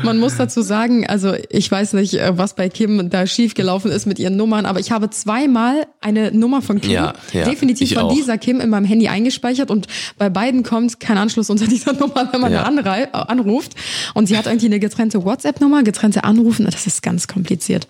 Man 0.02 0.18
muss 0.18 0.36
dazu 0.36 0.62
sagen, 0.62 1.06
also 1.06 1.32
ich 1.48 1.70
weiß 1.70 1.92
nicht, 1.92 2.14
äh, 2.14 2.36
was 2.36 2.56
bei 2.56 2.68
Kim 2.68 3.08
da 3.08 3.24
schiefgelaufen 3.24 3.92
ist 3.92 4.04
mit 4.04 4.18
ihren 4.18 4.36
Nummern, 4.36 4.66
aber 4.66 4.80
ich 4.80 4.90
habe 4.90 5.10
zweimal 5.10 5.86
eine 6.00 6.32
Nummer 6.32 6.60
von 6.60 6.80
Kim, 6.80 6.90
Ja, 6.90 7.12
ja, 7.32 7.44
definitiv 7.44 7.94
von 7.94 8.04
auch. 8.04 8.12
dieser 8.12 8.36
Kim 8.36 8.60
in 8.60 8.68
meinem 8.68 8.84
Handy 8.84 9.06
eingespeichert 9.06 9.70
und 9.70 9.86
bei 10.18 10.28
beiden 10.28 10.64
kommt 10.64 10.98
kein 10.98 11.18
Anschluss 11.18 11.50
unter 11.50 11.66
dieser 11.68 11.92
Nummer, 11.92 12.28
wenn 12.32 12.40
man 12.40 12.52
Ja. 12.52 12.68
da 12.82 12.98
äh, 12.98 13.08
anruft. 13.12 13.74
Und 14.14 14.26
sie 14.26 14.36
hat 14.36 14.46
irgendwie 14.46 14.66
eine 14.66 14.80
getrennte 14.80 15.24
WhatsApp-Nummer, 15.24 15.84
getrennte 15.84 16.24
Anrufen, 16.24 16.64
das 16.64 16.88
ist 16.88 17.02
ganz 17.04 17.28
kompliziert. 17.28 17.86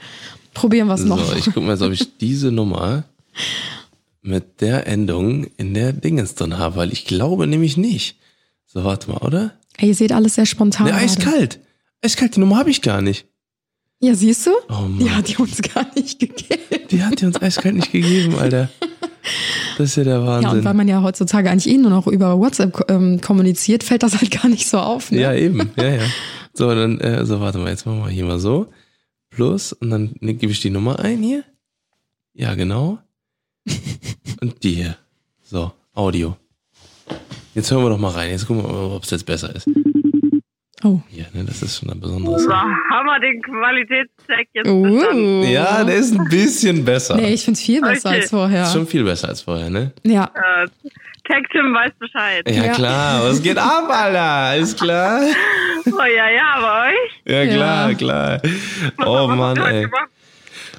Probieren 0.52 0.86
wir 0.88 0.94
es 0.94 1.04
noch. 1.04 1.18
So, 1.24 1.34
ich 1.34 1.46
guck 1.46 1.64
mal 1.64 1.72
jetzt, 1.72 1.82
ob 1.82 1.92
ich 1.92 2.16
diese 2.18 2.52
Nummer 2.52 3.04
mit 4.22 4.60
der 4.60 4.86
Endung 4.86 5.44
in 5.56 5.74
der 5.74 5.92
Dingens 5.92 6.34
drin 6.34 6.58
habe, 6.58 6.76
weil 6.76 6.92
ich 6.92 7.04
glaube 7.04 7.46
nämlich 7.46 7.76
nicht. 7.76 8.18
So, 8.66 8.84
warte 8.84 9.10
mal, 9.10 9.18
oder? 9.18 9.52
Ey, 9.76 9.88
ihr 9.88 9.94
seht 9.94 10.12
alles 10.12 10.34
sehr 10.36 10.46
spontan. 10.46 10.86
Ne, 10.86 10.94
eiskalt. 10.94 11.60
Eiskalt, 12.02 12.36
die 12.36 12.40
Nummer 12.40 12.58
habe 12.58 12.70
ich 12.70 12.80
gar 12.82 13.02
nicht. 13.02 13.26
Ja, 14.00 14.14
siehst 14.14 14.46
du? 14.46 14.50
Oh. 14.68 14.86
Die 15.00 15.10
hat 15.10 15.28
die 15.28 15.36
uns 15.36 15.62
gar 15.62 15.86
nicht 15.94 16.18
gegeben. 16.18 16.62
Die 16.90 17.02
hat 17.02 17.20
die 17.20 17.26
uns 17.26 17.40
eiskalt 17.40 17.74
nicht 17.76 17.92
gegeben, 17.92 18.36
Alter. 18.38 18.68
Das 19.78 19.90
ist 19.90 19.96
ja 19.96 20.04
der 20.04 20.14
Ja, 20.14 20.20
und 20.20 20.44
Wahnsinn. 20.44 20.64
weil 20.64 20.74
man 20.74 20.88
ja 20.88 21.02
heutzutage 21.02 21.50
eigentlich 21.50 21.72
eh 21.74 21.78
nur 21.78 21.90
noch 21.90 22.06
über 22.06 22.38
WhatsApp 22.38 22.90
ähm, 22.90 23.20
kommuniziert, 23.20 23.82
fällt 23.82 24.02
das 24.02 24.18
halt 24.20 24.30
gar 24.30 24.48
nicht 24.48 24.66
so 24.68 24.78
auf. 24.78 25.10
Ne? 25.10 25.20
Ja, 25.20 25.34
eben, 25.34 25.70
ja, 25.76 25.88
ja. 25.94 26.02
So, 26.52 26.68
dann, 26.74 27.00
äh, 27.00 27.24
so, 27.24 27.40
warte 27.40 27.58
mal, 27.58 27.70
jetzt 27.70 27.86
machen 27.86 28.00
wir 28.00 28.08
hier 28.10 28.24
mal 28.24 28.38
so. 28.38 28.68
Plus, 29.30 29.72
und 29.72 29.90
dann 29.90 30.14
ne, 30.20 30.34
gebe 30.34 30.52
ich 30.52 30.60
die 30.60 30.70
Nummer 30.70 30.98
ein 31.00 31.22
hier. 31.22 31.42
Ja, 32.34 32.54
genau. 32.54 32.98
Und 34.44 34.62
die 34.62 34.72
hier. 34.74 34.96
So, 35.42 35.72
Audio. 35.94 36.36
Jetzt 37.54 37.70
hören 37.70 37.82
wir 37.82 37.88
doch 37.88 37.98
mal 37.98 38.10
rein. 38.10 38.28
Jetzt 38.30 38.46
gucken 38.46 38.62
wir 38.62 38.70
mal, 38.70 38.94
ob 38.96 39.02
es 39.02 39.10
jetzt 39.10 39.24
besser 39.24 39.54
ist. 39.56 39.66
Oh. 40.82 41.00
Hier, 41.08 41.24
ne, 41.32 41.44
das 41.46 41.62
ist 41.62 41.78
schon 41.78 41.88
ein 41.88 41.98
besonderes. 41.98 42.42
So, 42.44 42.52
haben 42.52 43.06
wir 43.06 43.20
den 43.20 43.40
Qualitätscheck 43.40 44.48
jetzt 44.52 44.68
Uh. 44.68 44.82
bestanden. 44.82 45.42
Ja, 45.44 45.82
der 45.82 45.94
ist 45.96 46.12
ein 46.14 46.28
bisschen 46.28 46.84
besser. 46.84 47.16
Nee, 47.16 47.32
ich 47.32 47.42
find's 47.42 47.62
viel 47.62 47.80
besser 47.80 48.10
Okay. 48.10 48.20
als 48.20 48.28
vorher. 48.30 48.62
Ist 48.64 48.72
schon 48.74 48.86
viel 48.86 49.02
besser 49.04 49.28
als 49.30 49.40
vorher, 49.40 49.70
ne? 49.70 49.92
Ja. 50.02 50.24
Äh, 50.24 50.66
Tag 51.26 51.44
Tim 51.52 51.72
weiß 51.72 51.92
Bescheid. 51.98 52.44
Ja, 52.46 52.64
Ja. 52.66 52.72
klar. 52.74 53.24
Was 53.24 53.42
geht 53.42 53.56
ab, 53.56 53.88
Alter? 53.88 54.20
Alles 54.20 54.76
klar? 54.76 55.22
Oh 55.86 55.90
ja, 55.98 56.30
ja, 56.30 56.60
bei 56.62 56.88
euch. 56.92 57.12
Ja, 57.26 57.46
klar, 57.54 57.90
Ja. 57.90 57.94
klar. 57.94 58.40
Was- 58.96 59.06
Oh 59.06 59.26
Mann, 59.28 59.56
ey. 59.58 59.82
gemacht? 59.82 60.08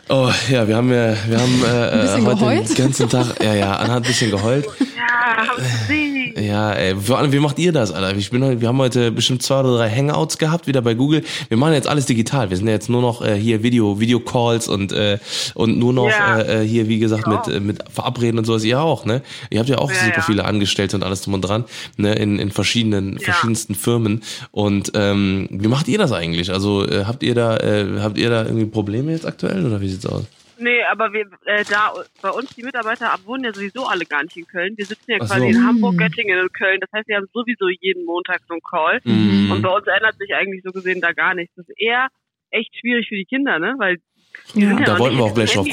Oh, 0.08 0.30
ja, 0.52 0.68
wir 0.68 0.76
haben 0.76 0.92
ja, 0.92 1.16
wir 1.28 1.40
haben 1.40 1.64
äh, 1.64 2.02
bisschen 2.02 2.26
heute 2.28 2.38
geheult? 2.40 2.70
den 2.70 2.76
ganzen 2.76 3.10
Tag, 3.10 3.44
ja, 3.44 3.56
ja, 3.56 3.76
Anna 3.78 3.94
hat 3.96 4.04
ein 4.04 4.08
bisschen 4.08 4.30
geheult. 4.30 4.66
Ja, 4.80 5.48
hab 5.48 5.56
gesehen. 5.58 6.34
Ja, 6.38 6.74
ey, 6.74 6.96
vor 6.96 7.18
allem, 7.18 7.32
wie 7.32 7.40
macht 7.40 7.58
ihr 7.60 7.72
das, 7.72 7.92
Alter? 7.92 8.16
Ich 8.18 8.30
bin 8.30 8.44
heute, 8.44 8.60
wir 8.62 8.68
haben 8.68 8.78
heute 8.78 9.12
bestimmt 9.12 9.42
zwei 9.42 9.62
oder 9.62 9.78
drei 9.78 9.90
Hangouts 9.90 10.38
gehabt, 10.38 10.68
wieder 10.68 10.82
bei 10.82 10.94
Google. 10.94 11.24
Wir 11.48 11.58
machen 11.58 11.74
jetzt 11.74 11.88
alles 11.88 12.06
digital. 12.06 12.50
Wir 12.50 12.58
sind 12.58 12.68
ja 12.68 12.74
jetzt 12.74 12.90
nur 12.90 13.02
noch 13.02 13.24
äh, 13.26 13.36
hier 13.36 13.64
Video, 13.64 14.00
Videocalls 14.00 14.68
und 14.68 14.92
äh, 14.92 15.18
und 15.56 15.80
nur 15.80 15.94
noch 15.94 16.10
Ja. 16.10 16.40
äh, 16.40 16.64
äh, 16.64 16.68
hier, 16.68 16.88
wie 16.90 17.00
gesagt, 17.00 17.26
mit 17.26 17.48
äh, 17.48 17.60
mit 17.60 17.80
Verabreden 17.92 18.38
und 18.38 18.46
sowas. 18.46 18.64
Ihr 18.66 18.80
auch, 18.82 19.06
ne? 19.06 19.22
Ihr 19.50 19.60
habt 19.60 19.70
ja 19.70 19.78
auch 19.80 19.90
Ja, 19.90 19.98
super 19.98 20.18
ja. 20.18 20.22
viele 20.24 20.46
Angestellte 20.46 20.98
und 20.98 21.04
alles 21.04 21.22
drum 21.22 21.34
und 21.36 21.42
dran, 21.42 21.64
ne? 21.98 22.14
In 22.16 22.38
in 22.38 22.52
verschiedenen 22.52 23.14
Ja. 23.14 23.20
verschiedensten 23.32 23.74
Firmen. 23.74 24.22
Und 24.52 24.92
ähm, 24.94 25.48
wie 25.52 25.68
macht 25.70 25.88
ihr 25.88 25.98
das 25.98 26.12
eigentlich? 26.12 26.52
Also 26.52 26.86
äh, 26.86 27.06
habt 27.06 27.24
ihr 27.24 27.34
da 27.34 27.58
äh, 27.58 27.86
habt 28.02 28.18
ihr 28.18 28.30
da 28.30 28.44
irgendwie 28.44 28.66
Probleme 28.66 29.12
jetzt 29.14 29.26
aktuell 29.26 29.66
oder 29.66 29.80
wie 29.82 29.95
sieht's 29.96 30.06
aus? 30.06 30.28
Nee, 30.58 30.82
aber 30.90 31.12
wir, 31.12 31.26
äh, 31.46 31.66
da, 31.70 31.92
bei 32.22 32.30
uns, 32.30 32.56
die 32.56 32.64
Mitarbeiter 32.64 33.12
ab- 33.12 33.20
wohnen 33.26 33.44
ja 33.44 33.54
sowieso 33.54 33.86
alle 33.88 34.06
gar 34.06 34.24
nicht 34.24 34.38
in 34.38 34.48
Köln. 34.48 34.74
Wir 34.78 34.86
sitzen 34.86 35.12
ja 35.12 35.18
Ach 35.20 35.28
quasi 35.28 35.42
so. 35.42 35.46
in 35.48 35.62
Mhm. 35.62 35.68
Hamburg, 35.68 35.98
Göttingen 35.98 36.40
und 36.40 36.54
Köln. 36.54 36.80
Das 36.80 36.90
heißt, 36.94 37.10
wir 37.10 37.18
haben 37.18 37.28
sowieso 37.34 37.68
jeden 37.82 38.06
Montag 38.06 38.40
so 38.48 38.54
einen 38.54 38.62
Call. 38.62 39.02
Mhm. 39.04 39.52
Und 39.52 39.62
bei 39.62 39.70
uns 39.70 39.86
ändert 39.88 40.18
sich 40.18 40.34
eigentlich 40.34 40.62
so 40.64 40.72
gesehen 40.72 41.02
da 41.02 41.12
gar 41.12 41.34
nichts. 41.34 41.54
Das 41.58 41.68
ist 41.68 41.76
eher 41.78 42.08
echt 42.52 42.74
schwierig 42.80 43.08
für 43.10 43.16
die 43.16 43.26
Kinder, 43.26 43.60
ne? 43.60 43.76
Weil 43.80 43.98
die 44.54 44.62
Ja. 44.62 44.68
sind 44.70 44.80
ja 44.80 44.86
Da 44.86 44.92
noch 44.94 45.00
wollten 45.00 45.16
nicht 45.16 45.26
wir 45.26 45.32
auch 45.32 45.36
gleich 45.36 45.54
drauf 45.54 45.68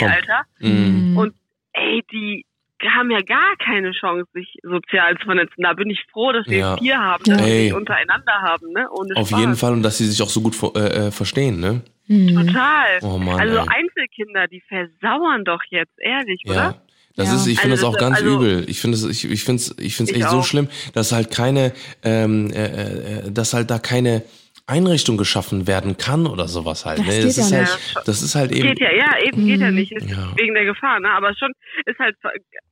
kommen. 0.59 1.11
Mhm. 1.13 1.17
Und 1.17 1.35
ey, 1.75 2.03
die 2.11 2.45
haben 2.85 3.13
ja 3.13 3.21
gar 3.21 3.55
keine 3.65 3.93
Chance, 3.93 4.29
sich 4.35 4.57
sozial 4.65 5.17
zu 5.19 5.27
vernetzen. 5.27 5.63
Da 5.63 5.75
bin 5.75 5.89
ich 5.91 6.03
froh, 6.13 6.33
dass 6.33 6.49
wir 6.49 6.59
Ja. 6.59 6.75
es 6.75 6.81
hier 6.81 6.99
haben, 6.99 7.23
dass 7.23 7.47
wir 7.47 7.77
untereinander 7.77 8.33
haben, 8.43 8.73
ne? 8.73 8.89
Ohne 8.91 9.15
Auf 9.15 9.29
Spaß. 9.29 9.39
jeden 9.41 9.55
Fall 9.55 9.73
und 9.75 9.85
dass 9.85 9.99
sie 9.99 10.07
sich 10.07 10.21
auch 10.21 10.29
so 10.29 10.41
gut 10.41 10.57
äh, 10.75 11.07
äh, 11.07 11.11
verstehen, 11.13 11.61
ne? 11.61 11.83
Mhm. 12.09 12.47
Total. 12.47 12.99
Oh 13.03 13.19
Mann, 13.19 13.41
also 13.41 13.57
ey. 13.59 13.67
Einzelkinder, 13.69 14.49
die 14.49 14.63
versauern 14.69 15.45
doch 15.45 15.61
jetzt, 15.71 15.93
ehrlich, 15.99 16.43
Ja. 16.45 16.53
oder? 16.53 16.83
Das 17.15 17.29
Ja. 17.29 17.35
ist, 17.37 17.47
ich 17.47 17.61
finde 17.61 17.75
Also 17.75 17.87
das 17.87 17.95
auch 17.95 17.99
ganz 18.01 18.17
also- 18.19 18.37
übel. 18.37 18.65
Ich 18.69 18.81
finde 18.81 18.97
es, 18.97 19.05
ich, 19.05 19.31
ich 19.31 19.45
finde 19.45 19.61
es, 19.63 19.75
ich 19.79 19.97
finde 19.97 20.13
es 20.13 20.19
echt 20.19 20.31
so 20.31 20.39
auch. 20.39 20.45
schlimm, 20.45 20.69
dass 20.95 21.13
halt 21.13 21.31
keine, 21.31 21.73
ähm, 22.03 22.51
äh, 22.53 23.19
äh, 23.27 23.31
dass 23.31 23.53
halt 23.55 23.71
da 23.71 23.79
keine 23.79 24.23
Einrichtung 24.67 25.17
geschaffen 25.19 25.67
werden 25.67 25.97
kann 25.99 26.27
oder 26.27 26.49
sowas 26.49 26.87
halt. 26.87 27.01
Das 27.01 27.07
ne? 27.07 27.13
geht 27.13 27.25
das 27.27 27.37
ja 27.37 27.43
ist 27.45 27.53
halt, 27.53 27.63
nicht. 27.95 28.09
das 28.09 28.23
ist 28.23 28.35
halt 28.35 28.53
eben. 28.53 28.69
Geht 28.69 28.81
ja, 28.81 28.93
ja, 28.93 29.19
eben 29.27 29.47
geht 29.47 29.61
ja 29.61 29.69
Mhm. 29.71 29.75
nicht. 29.75 29.93
Ist 29.93 30.09
Ja. 30.09 30.33
Wegen 30.37 30.55
der 30.55 30.65
Gefahr, 30.65 31.01
ne? 31.01 31.11
Aber 31.11 31.35
schon 31.37 31.53
ist 31.85 31.99
halt, 31.99 32.17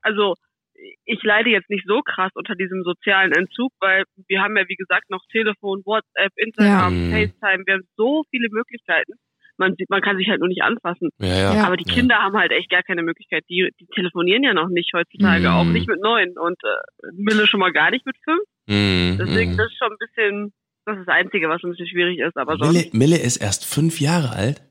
also 0.03 0.35
ich 1.05 1.23
leide 1.23 1.51
jetzt 1.51 1.71
nicht 1.71 1.85
so 1.87 2.03
krass 2.03 2.31
unter 2.35 2.55
diesem 2.55 2.83
sozialen 2.83 3.33
Entzug, 3.33 3.73
weil 3.81 4.05
wir 4.29 4.41
haben 4.43 4.57
ja, 4.57 4.65
wie 4.69 4.77
gesagt, 4.77 5.11
noch 5.11 5.23
Telefon, 5.33 5.83
WhatsApp, 5.85 6.33
Instagram, 6.37 7.11
Ja. 7.11 7.17
FaceTime, 7.17 7.63
wir 7.67 7.75
haben 7.75 7.89
so 7.97 8.23
viele 8.31 8.49
Möglichkeiten. 8.51 9.13
Man 9.59 9.75
sieht, 9.77 9.91
man 9.91 10.01
kann 10.01 10.17
sich 10.17 10.29
halt 10.31 10.41
nur 10.41 10.49
nicht 10.49 10.63
anfassen. 10.63 11.11
Ja, 11.19 11.53
ja. 11.55 11.65
Aber 11.67 11.77
die 11.77 11.85
Ja. 11.87 11.95
Kinder 11.95 12.17
haben 12.17 12.35
halt 12.37 12.51
echt 12.51 12.71
gar 12.71 12.83
keine 12.83 13.03
Möglichkeit. 13.03 13.45
Die, 13.51 13.69
die 13.79 13.87
telefonieren 13.95 14.43
ja 14.43 14.55
noch 14.55 14.69
nicht 14.71 14.91
heutzutage, 14.95 15.41
Mhm. 15.51 15.55
auch 15.55 15.65
nicht 15.65 15.87
mit 15.87 16.01
neun 16.01 16.31
und 16.39 16.57
äh, 16.65 17.07
Mille 17.13 17.47
schon 17.47 17.61
mal 17.61 17.71
gar 17.73 17.91
nicht 17.91 18.07
mit 18.07 18.17
fünf. 18.25 18.41
Mhm, 18.67 19.19
Deswegen, 19.19 19.57
das 19.59 19.67
ist 19.67 19.77
schon 19.79 19.93
ein 19.93 19.99
bisschen, 19.99 20.53
das 20.87 20.97
ist 20.99 21.07
das 21.07 21.15
Einzige, 21.15 21.49
was 21.51 21.63
ein 21.63 21.71
bisschen 21.73 21.89
schwierig 21.89 22.19
ist, 22.21 22.37
aber 22.39 22.57
sonst. 22.57 22.73
Mille, 22.73 22.89
Mille 22.93 23.19
ist 23.23 23.37
erst 23.37 23.67
fünf 23.67 24.01
Jahre 24.01 24.31
alt. 24.35 24.63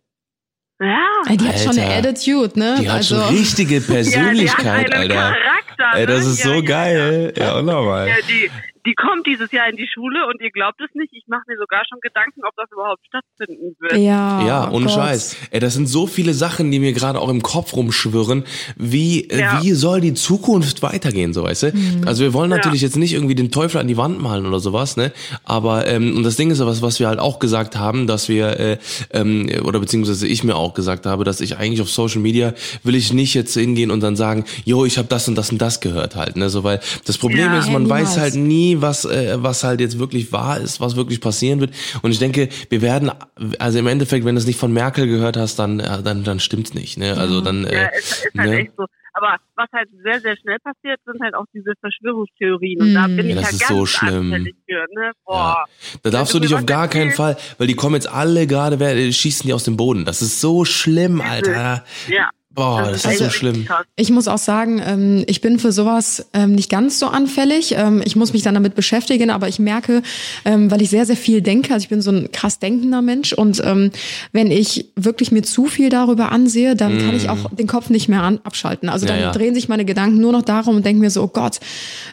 Ja. 0.81 1.05
Die 1.29 1.45
hat 1.47 1.59
schon 1.59 1.77
eine 1.77 1.91
Alter. 1.93 2.09
Attitude, 2.09 2.57
ne? 2.57 2.77
Die 2.79 2.87
hat 2.89 2.97
also, 2.97 3.15
schon 3.19 3.35
richtige 3.35 3.73
ja, 3.75 3.79
die 3.81 3.85
Persönlichkeit, 3.85 4.65
hat 4.65 4.93
einen 4.93 5.11
Alter. 5.11 5.13
Charakter. 5.13 5.58
Ey, 5.95 6.05
das 6.05 6.25
ne? 6.25 6.31
ist 6.31 6.39
ja, 6.39 6.45
so 6.45 6.53
ja, 6.55 6.61
geil. 6.61 7.33
Ja, 7.37 7.57
unnormal. 7.57 8.07
Ja, 8.07 8.15
die, 8.27 8.49
die 8.89 8.95
kommt 8.95 9.27
dieses 9.27 9.51
Jahr 9.51 9.69
in 9.69 9.75
die 9.77 9.87
Schule 9.93 10.25
und 10.27 10.41
ihr 10.41 10.49
glaubt 10.49 10.81
es 10.81 10.89
nicht. 10.95 11.13
Ich 11.13 11.25
mache 11.27 11.43
mir 11.47 11.57
sogar 11.57 11.83
schon 11.87 11.99
Gedanken, 12.01 12.41
ob 12.43 12.55
das 12.55 12.65
überhaupt 12.71 13.01
stattfinden 13.05 13.75
wird. 13.79 13.97
ja, 14.01 14.41
Ja, 14.41 14.67
oh 14.71 14.75
ohne 14.75 14.85
Gott. 14.85 14.95
Scheiß. 14.95 15.35
Ey, 15.51 15.59
das 15.59 15.75
sind 15.75 15.85
so 15.87 16.07
viele 16.07 16.33
Sachen, 16.33 16.71
die 16.71 16.79
mir 16.79 16.93
gerade 16.93 17.19
auch 17.21 17.29
im 17.29 17.43
Kopf 17.43 17.75
rumschwirren. 17.75 18.45
Wie, 18.77 19.29
äh, 19.29 19.41
Ja. 19.41 19.61
wie 19.61 19.73
soll 19.73 20.01
die 20.01 20.15
Zukunft 20.15 20.81
weitergehen, 20.81 21.33
so 21.33 21.43
weißt 21.43 21.63
du? 21.63 21.73
Also 22.07 22.23
wir 22.23 22.33
wollen 22.33 22.49
Ja. 22.49 22.57
natürlich 22.57 22.81
jetzt 22.81 22.97
nicht 22.97 23.13
irgendwie 23.13 23.35
den 23.35 23.51
Teufel 23.51 23.79
an 23.79 23.87
die 23.87 23.97
Wand 23.97 24.19
malen 24.21 24.47
oder 24.47 24.59
sowas, 24.59 24.97
ne? 24.97 25.11
Aber 25.43 25.85
ähm, 25.85 26.17
und 26.17 26.23
das 26.23 26.35
Ding 26.35 26.49
ist 26.49 26.59
ja 26.59 26.65
was, 26.65 26.81
was 26.81 26.99
wir 26.99 27.07
halt 27.09 27.19
auch 27.19 27.37
gesagt 27.37 27.75
haben, 27.75 28.07
dass 28.07 28.27
wir 28.27 28.59
äh, 28.59 28.77
ähm, 29.11 29.49
oder 29.63 29.79
beziehungsweise 29.79 30.27
ich 30.27 30.43
mir 30.43 30.55
auch 30.55 30.73
gesagt 30.73 31.05
habe, 31.05 31.23
dass 31.25 31.41
ich 31.41 31.57
eigentlich 31.57 31.81
auf 31.81 31.89
Social 31.91 32.21
Media 32.21 32.53
will 32.83 32.95
ich 32.95 33.13
nicht 33.13 33.35
jetzt 33.35 33.53
hingehen 33.53 33.91
und 33.91 34.01
dann 34.01 34.15
sagen, 34.15 34.45
jo, 34.65 34.83
ich 34.85 34.97
habe 34.97 35.07
das 35.07 35.27
und 35.27 35.35
das 35.35 35.51
und 35.51 35.59
das 35.61 35.79
gehört 35.79 36.15
halt, 36.15 36.37
ne? 36.37 36.49
So 36.49 36.63
weil 36.63 36.79
das 37.05 37.17
Problem 37.19 37.51
Ja. 37.53 37.59
ist, 37.59 37.69
man 37.69 37.83
Ja, 37.83 37.89
weiß 37.89 38.17
halt 38.17 38.35
nie, 38.35 38.78
was 38.81 39.05
äh, 39.05 39.35
was 39.41 39.63
halt 39.63 39.79
jetzt 39.81 39.99
wirklich 39.99 40.31
wahr 40.31 40.59
ist, 40.59 40.79
was 40.81 40.95
wirklich 40.95 41.21
passieren 41.21 41.59
wird. 41.59 41.71
Und 42.01 42.11
ich 42.11 42.19
denke, 42.19 42.49
wir 42.69 42.81
werden, 42.81 43.11
also 43.59 43.79
im 43.79 43.87
Endeffekt, 43.87 44.25
wenn 44.25 44.35
du 44.35 44.39
es 44.39 44.47
nicht 44.47 44.59
von 44.59 44.71
Merkel 44.73 45.07
gehört 45.07 45.37
hast, 45.37 45.57
dann 45.59 45.79
äh, 45.79 46.01
dann 46.03 46.23
dann 46.23 46.39
stimmt's 46.39 46.73
nicht. 46.73 46.97
Ne? 46.97 47.15
Also 47.17 47.41
dann 47.41 47.63
Ja, 47.63 47.69
äh, 47.69 47.97
ist, 47.99 48.25
ist 48.25 48.37
halt 48.37 48.49
ne? 48.49 48.59
echt 48.59 48.71
so. 48.77 48.85
Aber 49.13 49.35
was 49.55 49.67
halt 49.73 49.89
sehr, 50.03 50.21
sehr 50.21 50.37
schnell 50.37 50.57
passiert, 50.63 50.99
sind 51.05 51.19
halt 51.21 51.33
auch 51.33 51.45
diese 51.53 51.73
Verschwörungstheorien. 51.81 52.79
Und 52.81 52.93
da 52.93 53.07
Mm. 53.07 53.17
bin 53.17 53.29
Ja, 53.29 53.35
ich 53.35 53.41
das 53.41 53.51
ja 53.51 53.55
ist 53.55 53.59
ganz 53.67 53.71
so 53.79 53.85
schlimm. 53.85 54.33
anfällig 54.33 54.55
für. 54.67 54.85
Ne? 54.95 55.11
Boah. 55.25 55.65
da 56.03 56.09
darfst 56.11 56.33
du 56.33 56.39
dich 56.39 56.53
auf 56.53 56.65
gar 56.65 56.87
keinen 56.87 57.11
Fall, 57.11 57.35
weil 57.57 57.67
die 57.67 57.73
kommen 57.75 57.95
jetzt 57.95 58.07
alle 58.07 58.47
gerade, 58.47 58.75
äh, 58.83 59.11
schießen 59.11 59.47
die 59.47 59.53
aus 59.53 59.63
dem 59.63 59.75
Boden. 59.77 60.05
Das 60.05 60.21
ist 60.21 60.39
so 60.39 60.63
schlimm, 60.63 61.21
Alter. 61.21 61.83
Ja. 62.07 62.29
Boah, 62.59 62.81
das 62.91 63.05
ist 63.05 63.17
so 63.19 63.25
echt 63.25 63.33
schlimm. 63.35 63.67
Ich 63.95 64.09
muss 64.11 64.27
auch 64.27 64.37
sagen, 64.37 64.81
ähm, 64.85 65.23
ich 65.27 65.39
bin 65.39 65.59
für 65.59 65.71
sowas 65.71 66.27
ähm, 66.33 66.53
nicht 66.55 66.69
ganz 66.69 66.99
so 66.99 67.07
anfällig. 67.07 67.73
Ähm, 67.77 68.01
ich 68.03 68.15
muss 68.17 68.33
mich 68.33 68.41
dann 68.43 68.53
damit 68.53 68.75
beschäftigen, 68.75 69.29
aber 69.29 69.47
ich 69.47 69.59
merke, 69.59 70.01
ähm, 70.43 70.69
weil 70.69 70.81
ich 70.81 70.89
sehr, 70.89 71.05
sehr 71.05 71.15
viel 71.15 71.41
denke, 71.41 71.73
also 71.73 71.83
ich 71.85 71.89
bin 71.89 72.01
so 72.01 72.11
ein 72.11 72.31
krass 72.33 72.59
denkender 72.59 73.01
Mensch 73.01 73.31
und 73.31 73.61
ähm, 73.63 73.91
wenn 74.33 74.51
ich 74.51 74.87
wirklich 74.97 75.31
mir 75.31 75.43
zu 75.43 75.67
viel 75.67 75.89
darüber 75.89 76.31
ansehe, 76.33 76.75
dann 76.75 76.97
kann 76.97 77.15
ich 77.15 77.29
auch 77.29 77.49
den 77.55 77.67
Kopf 77.67 77.89
nicht 77.89 78.09
mehr 78.09 78.23
an, 78.23 78.39
abschalten. 78.43 78.89
Also 78.89 79.05
Ja, 79.05 79.13
dann 79.13 79.21
ja. 79.21 79.31
drehen 79.31 79.55
sich 79.55 79.69
meine 79.69 79.85
Gedanken 79.85 80.19
nur 80.19 80.33
noch 80.33 80.41
darum 80.43 80.75
und 80.75 80.85
denke 80.85 80.99
mir 81.01 81.09
so, 81.11 81.23
oh 81.23 81.27
Gott, 81.27 81.59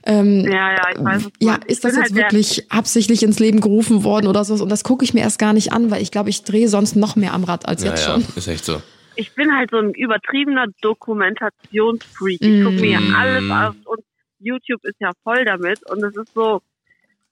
ähm, 0.05 0.45
Ja, 0.45 0.71
ja, 0.73 0.83
ich 0.95 1.05
weiß. 1.05 1.23
ja, 1.41 1.59
ist 1.67 1.85
das 1.85 1.95
jetzt 1.97 2.03
halt 2.03 2.15
wirklich 2.15 2.71
absichtlich 2.71 3.23
ins 3.25 3.41
Leben 3.41 3.61
gerufen 3.61 4.05
worden 4.05 4.29
oder 4.29 4.45
so? 4.45 4.55
Und 4.55 4.69
das 4.69 4.85
gucke 4.85 5.05
ich 5.05 5.13
mir 5.13 5.21
erst 5.21 5.39
gar 5.39 5.53
nicht 5.53 5.73
an, 5.73 5.91
weil 5.91 6.03
ich 6.03 6.11
glaube, 6.13 6.31
ich 6.31 6.45
drehe 6.45 6.69
sonst 6.69 6.95
noch 6.95 7.17
mehr 7.17 7.35
am 7.35 7.43
Rad 7.45 7.67
als 7.67 7.83
Ja, 7.83 7.91
jetzt 7.91 8.07
ja, 8.07 8.13
schon. 8.13 8.25
ist 8.37 8.47
echt 8.49 8.65
so. 8.65 8.81
Ich 9.17 9.35
bin 9.35 9.55
halt 9.55 9.71
so 9.71 9.79
ein 9.79 9.93
übertriebener 9.95 10.67
Dokumentationsfreak. 10.83 12.41
Ich 12.41 12.65
gucke 12.65 12.81
mir 12.81 13.01
Mm. 13.01 13.15
alles 13.15 13.51
auf 13.51 13.75
und 13.87 14.05
YouTube 14.39 14.85
ist 14.85 15.01
ja 15.01 15.13
voll 15.23 15.45
damit 15.45 15.81
und 15.91 16.03
es 16.05 16.17
ist 16.17 16.33
so, 16.35 16.61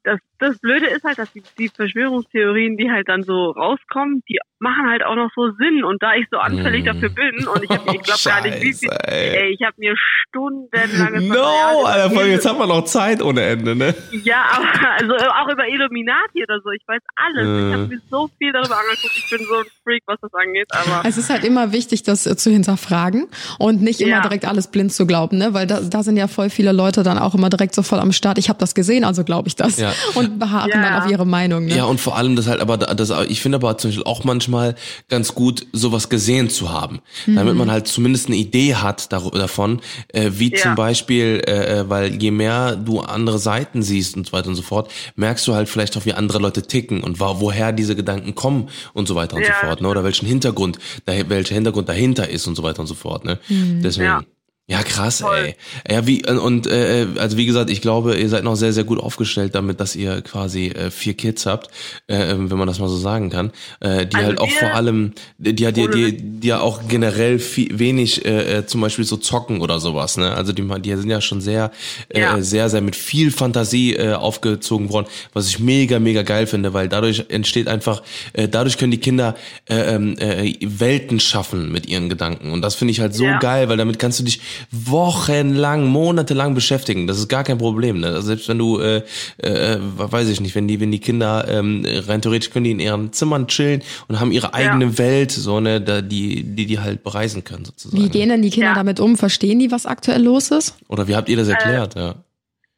das, 0.05 0.21
das 0.39 0.59
Blöde 0.59 0.87
ist 0.87 1.03
halt, 1.05 1.19
dass 1.19 1.31
die, 1.33 1.43
die 1.59 1.71
Verschwörungstheorien, 1.77 2.77
die 2.77 2.91
halt 2.91 3.09
dann 3.09 3.25
so 3.25 3.51
rauskommen, 3.51 4.23
die 4.29 4.39
machen 4.59 4.89
halt 4.89 5.03
auch 5.05 5.15
noch 5.17 5.31
so 5.35 5.51
Sinn 5.53 5.83
und 5.85 6.03
da 6.03 6.15
ich 6.15 6.27
so 6.31 6.39
anfällig 6.39 6.83
Mm. 6.85 6.87
dafür 6.87 7.09
bin 7.11 7.47
und 7.49 7.63
ich, 7.65 7.71
hab, 7.71 7.87
ich 7.93 8.03
glaube 8.03 8.21
gar 8.25 8.41
nicht, 8.43 8.63
wie 8.63 8.73
viel, 8.75 8.89
ey. 9.07 9.37
ey, 9.37 9.51
ich 9.59 9.63
habe 9.65 9.75
mir 9.79 9.95
stundenlanges 10.29 11.23
No, 11.29 11.85
Alter, 11.85 12.15
Il- 12.25 12.31
jetzt 12.31 12.47
haben 12.49 12.59
wir 12.59 12.67
noch 12.67 12.85
Zeit 12.85 13.23
ohne 13.23 13.43
Ende, 13.43 13.75
ne? 13.75 13.95
Ja, 14.25 14.45
aber 14.53 14.91
also 15.01 15.15
auch 15.15 15.51
über 15.53 15.67
Illuminati 15.69 16.43
oder 16.43 16.61
so, 16.63 16.71
ich 16.71 16.83
weiß 16.87 17.01
alles. 17.17 17.47
Äh. 17.47 17.69
Ich 17.69 17.75
habe 17.75 17.87
mir 17.89 18.01
so 18.11 18.29
viel 18.39 18.53
darüber 18.53 18.77
angeguckt, 18.79 19.13
ich 19.17 19.29
bin 19.29 19.47
so 19.47 19.55
ein 19.59 19.65
Freak, 19.83 20.03
was 20.07 20.19
das 20.21 20.33
angeht, 20.35 20.67
aber 20.71 21.07
Es 21.09 21.17
ist 21.19 21.31
halt 21.31 21.45
immer 21.45 21.73
wichtig, 21.73 22.03
das 22.03 22.27
äh, 22.27 22.37
zu 22.37 22.51
hinterfragen 22.51 23.29
und 23.59 23.83
nicht 23.83 24.01
immer 24.01 24.11
Ja. 24.11 24.21
direkt 24.21 24.45
alles 24.47 24.69
blind 24.71 24.93
zu 24.93 25.07
glauben, 25.07 25.39
ne? 25.39 25.55
Weil 25.55 25.67
da, 25.67 25.81
da 25.81 26.03
sind 26.03 26.17
ja 26.17 26.29
voll 26.29 26.51
viele 26.51 26.73
Leute 26.73 27.03
dann 27.03 27.19
auch 27.19 27.35
immer 27.35 27.51
direkt 27.51 27.75
so 27.75 27.83
voll 27.83 27.99
am 27.99 28.13
Start. 28.13 28.39
Ich 28.39 28.49
habe 28.49 28.59
das 28.59 28.75
gesehen, 28.75 29.05
also 29.05 29.25
glaube 29.25 29.49
ich 29.49 29.57
das. 29.57 29.79
Ja, 29.79 29.93
und 30.15 30.39
beharren 30.39 30.71
Ja. 30.71 30.83
dann 30.83 31.03
auf 31.03 31.11
ihre 31.11 31.27
Meinung. 31.27 31.67
Ne? 31.67 31.77
Ja, 31.77 31.85
und 31.85 32.01
vor 32.01 32.17
allem 32.17 32.37
das 32.37 32.47
halt, 32.47 32.61
aber 32.61 32.77
das, 32.79 33.11
ich 33.29 33.41
finde 33.41 33.57
aber 33.57 33.77
zum 33.79 33.91
Beispiel 33.91 34.05
auch 34.05 34.25
manchmal 34.25 34.75
ganz 35.09 35.35
gut, 35.35 35.67
sowas 35.73 36.09
gesehen 36.09 36.51
zu 36.51 36.71
haben. 36.73 37.01
Damit 37.27 37.57
man 37.57 37.71
halt 37.71 37.87
zumindest 37.87 38.27
eine 38.29 38.37
Idee 38.37 38.75
hat 38.75 39.13
davon, 39.13 39.81
äh, 40.09 40.31
wie 40.35 40.53
Ja. 40.53 40.59
zum 40.63 40.75
Beispiel, 40.75 41.43
äh, 41.47 41.81
äh, 41.81 41.91
weil 41.91 42.21
je 42.23 42.31
mehr 42.31 42.77
du 42.77 43.01
andere 43.01 43.39
Seiten 43.39 43.83
siehst 43.83 44.17
und 44.17 44.27
so 44.27 44.33
weiter 44.33 44.49
und 44.49 44.55
so 44.57 44.63
fort, 44.63 44.91
merkst 45.17 45.47
du 45.47 45.55
halt 45.55 45.69
vielleicht 45.69 45.97
auch, 45.97 46.05
wie 46.07 46.13
andere 46.15 46.39
Leute 46.39 46.63
ticken 46.63 47.03
und 47.03 47.21
woher 47.21 47.73
diese 47.73 47.97
Gedanken 47.97 48.35
kommen 48.35 48.69
und 48.93 49.09
so 49.09 49.15
weiter 49.15 49.37
und 49.37 49.43
Ja, 49.43 49.49
so 49.61 49.67
fort, 49.67 49.81
ne? 49.81 49.89
Oder 49.89 50.05
welchen 50.05 50.27
Hintergrund, 50.27 50.79
da, 51.07 51.13
welcher 51.29 51.55
Hintergrund 51.55 51.89
dahinter 51.89 52.29
ist 52.29 52.47
und 52.47 52.55
so 52.57 52.63
weiter 52.63 52.81
und 52.81 52.87
so 52.87 52.95
fort, 52.95 53.25
ne? 53.25 53.39
Deswegen. 53.49 54.27
Ja. 54.67 54.83
Krass, 54.83 55.21
Voll. 55.21 55.55
ey. 55.85 55.95
Ja, 55.95 56.07
wie 56.07 56.25
und 56.27 56.67
äh, 56.67 57.07
also 57.19 57.37
wie 57.37 57.45
gesagt, 57.45 57.69
ich 57.69 57.83
glaube, 57.83 58.17
ihr 58.17 58.29
seid 58.31 58.45
noch 58.45 58.55
sehr 58.57 58.73
sehr 58.73 58.85
gut 58.85 58.99
aufgestellt 58.99 59.55
damit, 59.55 59.79
dass 59.79 59.95
ihr 59.95 60.23
quasi 60.23 60.69
äh, 60.69 60.91
vier 60.91 61.13
Kids 61.15 61.45
habt, 61.45 61.69
äh, 62.07 62.35
wenn 62.39 62.57
man 62.57 62.67
das 62.67 62.79
mal 62.79 62.89
so 62.89 62.97
sagen 62.97 63.29
kann, 63.29 63.51
äh, 63.81 64.07
die 64.07 64.17
Also 64.17 64.27
halt 64.29 64.41
auch 64.41 64.51
vor 64.51 64.75
allem, 64.75 65.13
die, 65.37 65.55
die, 65.55 65.71
die, 65.71 65.89
die, 65.91 66.17
die 66.41 66.49
ja 66.49 66.61
auch 66.61 66.89
generell 66.89 67.39
viel, 67.39 67.79
wenig 67.79 68.25
äh, 68.25 68.59
äh, 68.59 68.67
zum 68.67 68.81
Beispiel 68.81 69.05
so 69.05 69.19
zocken 69.19 69.61
oder 69.61 69.81
sowas, 69.81 70.17
ne? 70.17 70.33
Also 70.33 70.53
die, 70.55 70.67
die 70.81 70.97
sind 70.97 71.11
ja 71.11 71.21
schon 71.21 71.43
sehr 71.43 71.71
äh, 72.09 72.21
Ja. 72.21 72.41
sehr 72.43 72.71
sehr 72.71 72.81
mit 72.81 72.97
viel 72.97 73.31
Fantasie 73.33 73.95
äh, 73.95 74.15
aufgezogen 74.15 74.89
worden, 74.91 75.07
was 75.35 75.47
ich 75.49 75.59
mega 75.59 75.99
mega 75.99 76.23
geil 76.23 76.47
finde, 76.47 76.73
weil 76.73 76.89
dadurch 76.89 77.27
entsteht 77.29 77.69
einfach, 77.69 78.03
äh, 78.33 78.49
dadurch 78.49 78.79
können 78.79 78.93
die 78.93 78.99
Kinder 78.99 79.35
äh, 79.69 79.95
ähm, 79.95 80.17
äh, 80.19 80.55
Welten 80.63 81.21
schaffen 81.21 81.71
mit 81.71 81.87
ihren 81.87 82.09
Gedanken 82.09 82.51
und 82.51 82.63
das 82.63 82.75
finde 82.77 82.93
ich 82.93 83.01
halt 83.01 83.15
so 83.15 83.25
Ja. 83.27 83.39
geil, 83.39 83.69
weil 83.69 83.77
damit 83.77 83.99
kannst 83.99 84.21
du 84.21 84.25
dich 84.25 84.41
wochenlang, 84.71 85.87
monatelang 85.87 86.55
beschäftigen. 86.55 87.07
Das 87.07 87.19
ist 87.19 87.29
gar 87.29 87.45
kein 87.45 87.59
Problem. 87.59 88.01
Ne? 88.01 88.09
Also 88.09 88.23
selbst 88.29 88.49
wenn 88.49 88.59
du, 88.59 88.79
äh, 88.81 89.03
äh, 89.39 89.79
weiß 89.81 90.29
ich 90.29 90.41
nicht, 90.41 90.55
wenn 90.55 90.69
die, 90.69 90.81
wenn 90.81 90.91
die 90.91 90.99
Kinder 91.01 91.47
ähm, 91.49 91.85
rein 92.07 92.21
theoretisch 92.23 92.51
können 92.51 92.65
die 92.65 92.71
in 92.73 92.81
ihren 92.81 93.13
Zimmern 93.13 93.47
chillen 93.47 93.83
und 94.09 94.21
haben 94.21 94.33
ihre 94.33 94.55
eigene 94.55 94.99
Welt, 94.99 95.31
so 95.33 95.61
ne, 95.61 95.81
da, 95.81 96.01
die, 96.03 96.43
die 96.43 96.67
die 96.67 96.79
halt 96.79 97.03
bereisen 97.03 97.45
können 97.45 97.65
sozusagen. 97.65 98.03
Wie 98.03 98.09
gehen 98.09 98.29
denn 98.29 98.43
die 98.43 98.51
Kinder 98.51 98.69
Ja. 98.71 98.75
damit 98.75 99.01
um? 99.01 99.17
Verstehen 99.17 99.59
die, 99.59 99.71
was 99.71 99.87
aktuell 99.87 100.23
los 100.23 100.51
ist? 100.51 100.77
Oder 100.89 101.09
wie 101.09 101.17
habt 101.17 101.29
ihr 101.29 101.37
das 101.37 101.49
erklärt? 101.49 101.95
ja. 101.95 102.15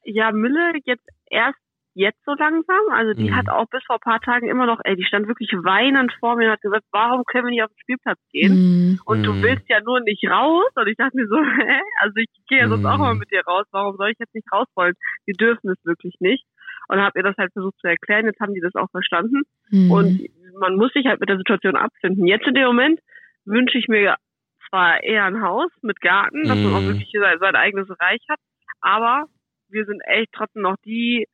Ja, 0.09 0.31
Mülle 0.31 0.61
jetzt 0.85 1.03
erst 1.31 1.59
jetzt 1.97 2.23
so 2.25 2.35
langsam. 2.35 2.81
Also 2.93 3.15
die 3.15 3.31
Mhm. 3.31 3.37
hat 3.37 3.49
auch 3.49 3.67
bis 3.71 3.83
vor 3.85 3.97
ein 3.97 4.01
paar 4.01 4.21
Tagen 4.21 4.49
immer 4.49 4.67
noch, 4.67 4.81
ey, 4.85 4.97
die 4.97 5.05
stand 5.05 5.27
wirklich 5.29 5.51
weinend 5.53 6.13
vor 6.21 6.37
mir 6.37 6.47
und 6.47 6.53
hat 6.53 6.61
gesagt, 6.61 6.85
warum 6.93 7.25
können 7.25 7.47
wir 7.47 7.51
nicht 7.51 7.63
auf 7.65 7.71
den 7.71 7.79
Spielplatz 7.81 8.21
gehen? 8.31 8.53
Hm. 8.53 8.99
Und 9.07 9.27
du 9.27 9.33
Mhm. 9.33 9.43
willst 9.43 9.69
ja 9.69 9.81
nur 9.81 10.01
nicht 10.01 10.25
raus. 10.29 10.71
Und 10.77 10.87
ich 10.89 10.97
dachte 10.97 11.17
mir 11.17 11.27
so, 11.27 11.37
hä? 11.71 11.81
Also 12.01 12.15
ich 12.17 12.29
gehe 12.49 12.59
ja 12.61 12.69
sonst 12.69 12.83
Mhm. 12.83 12.87
auch 12.91 12.99
mal 12.99 13.15
mit 13.17 13.31
dir 13.31 13.43
raus. 13.47 13.67
Warum 13.73 13.97
soll 13.97 14.11
ich 14.11 14.19
jetzt 14.19 14.35
nicht 14.35 14.51
raus 14.53 14.67
wollen? 14.77 14.95
Wir 15.25 15.35
dürfen 15.35 15.71
es 15.71 15.85
wirklich 15.85 16.15
nicht. 16.21 16.45
Und 16.89 17.01
habe 17.01 17.19
ihr 17.19 17.23
das 17.25 17.37
halt 17.39 17.53
versucht 17.53 17.79
zu 17.81 17.89
erklären. 17.89 18.27
Jetzt 18.27 18.41
haben 18.41 18.55
die 18.55 18.61
das 18.61 18.75
auch 18.77 18.91
verstanden. 18.91 19.43
Hm. 19.71 19.91
Und 19.91 20.21
man 20.61 20.77
muss 20.77 20.93
sich 20.93 21.07
halt 21.07 21.21
mit 21.21 21.29
der 21.29 21.39
Situation 21.39 21.77
abfinden. 21.77 22.27
Jetzt 22.27 22.47
in 22.47 22.55
dem 22.55 22.67
Moment 22.67 23.01
wünsche 23.45 23.79
ich 23.79 23.89
mir 23.89 24.17
zwar 24.69 25.03
eher 25.03 25.25
ein 25.25 25.43
Haus 25.43 25.71
mit 25.83 26.01
Garten, 26.01 26.47
dass 26.49 26.61
man 26.63 26.73
auch 26.75 26.81
Mhm. 26.83 26.89
wirklich 26.89 27.11
sein, 27.13 27.39
sein 27.39 27.57
eigenes 27.57 27.89
Reich 28.01 28.21
hat, 28.29 28.39
aber 28.81 29.27
wir 29.69 29.85
sind 29.85 30.01
echt 30.07 30.33
trotzdem 30.33 30.63
noch 30.63 30.77
die 30.85 31.27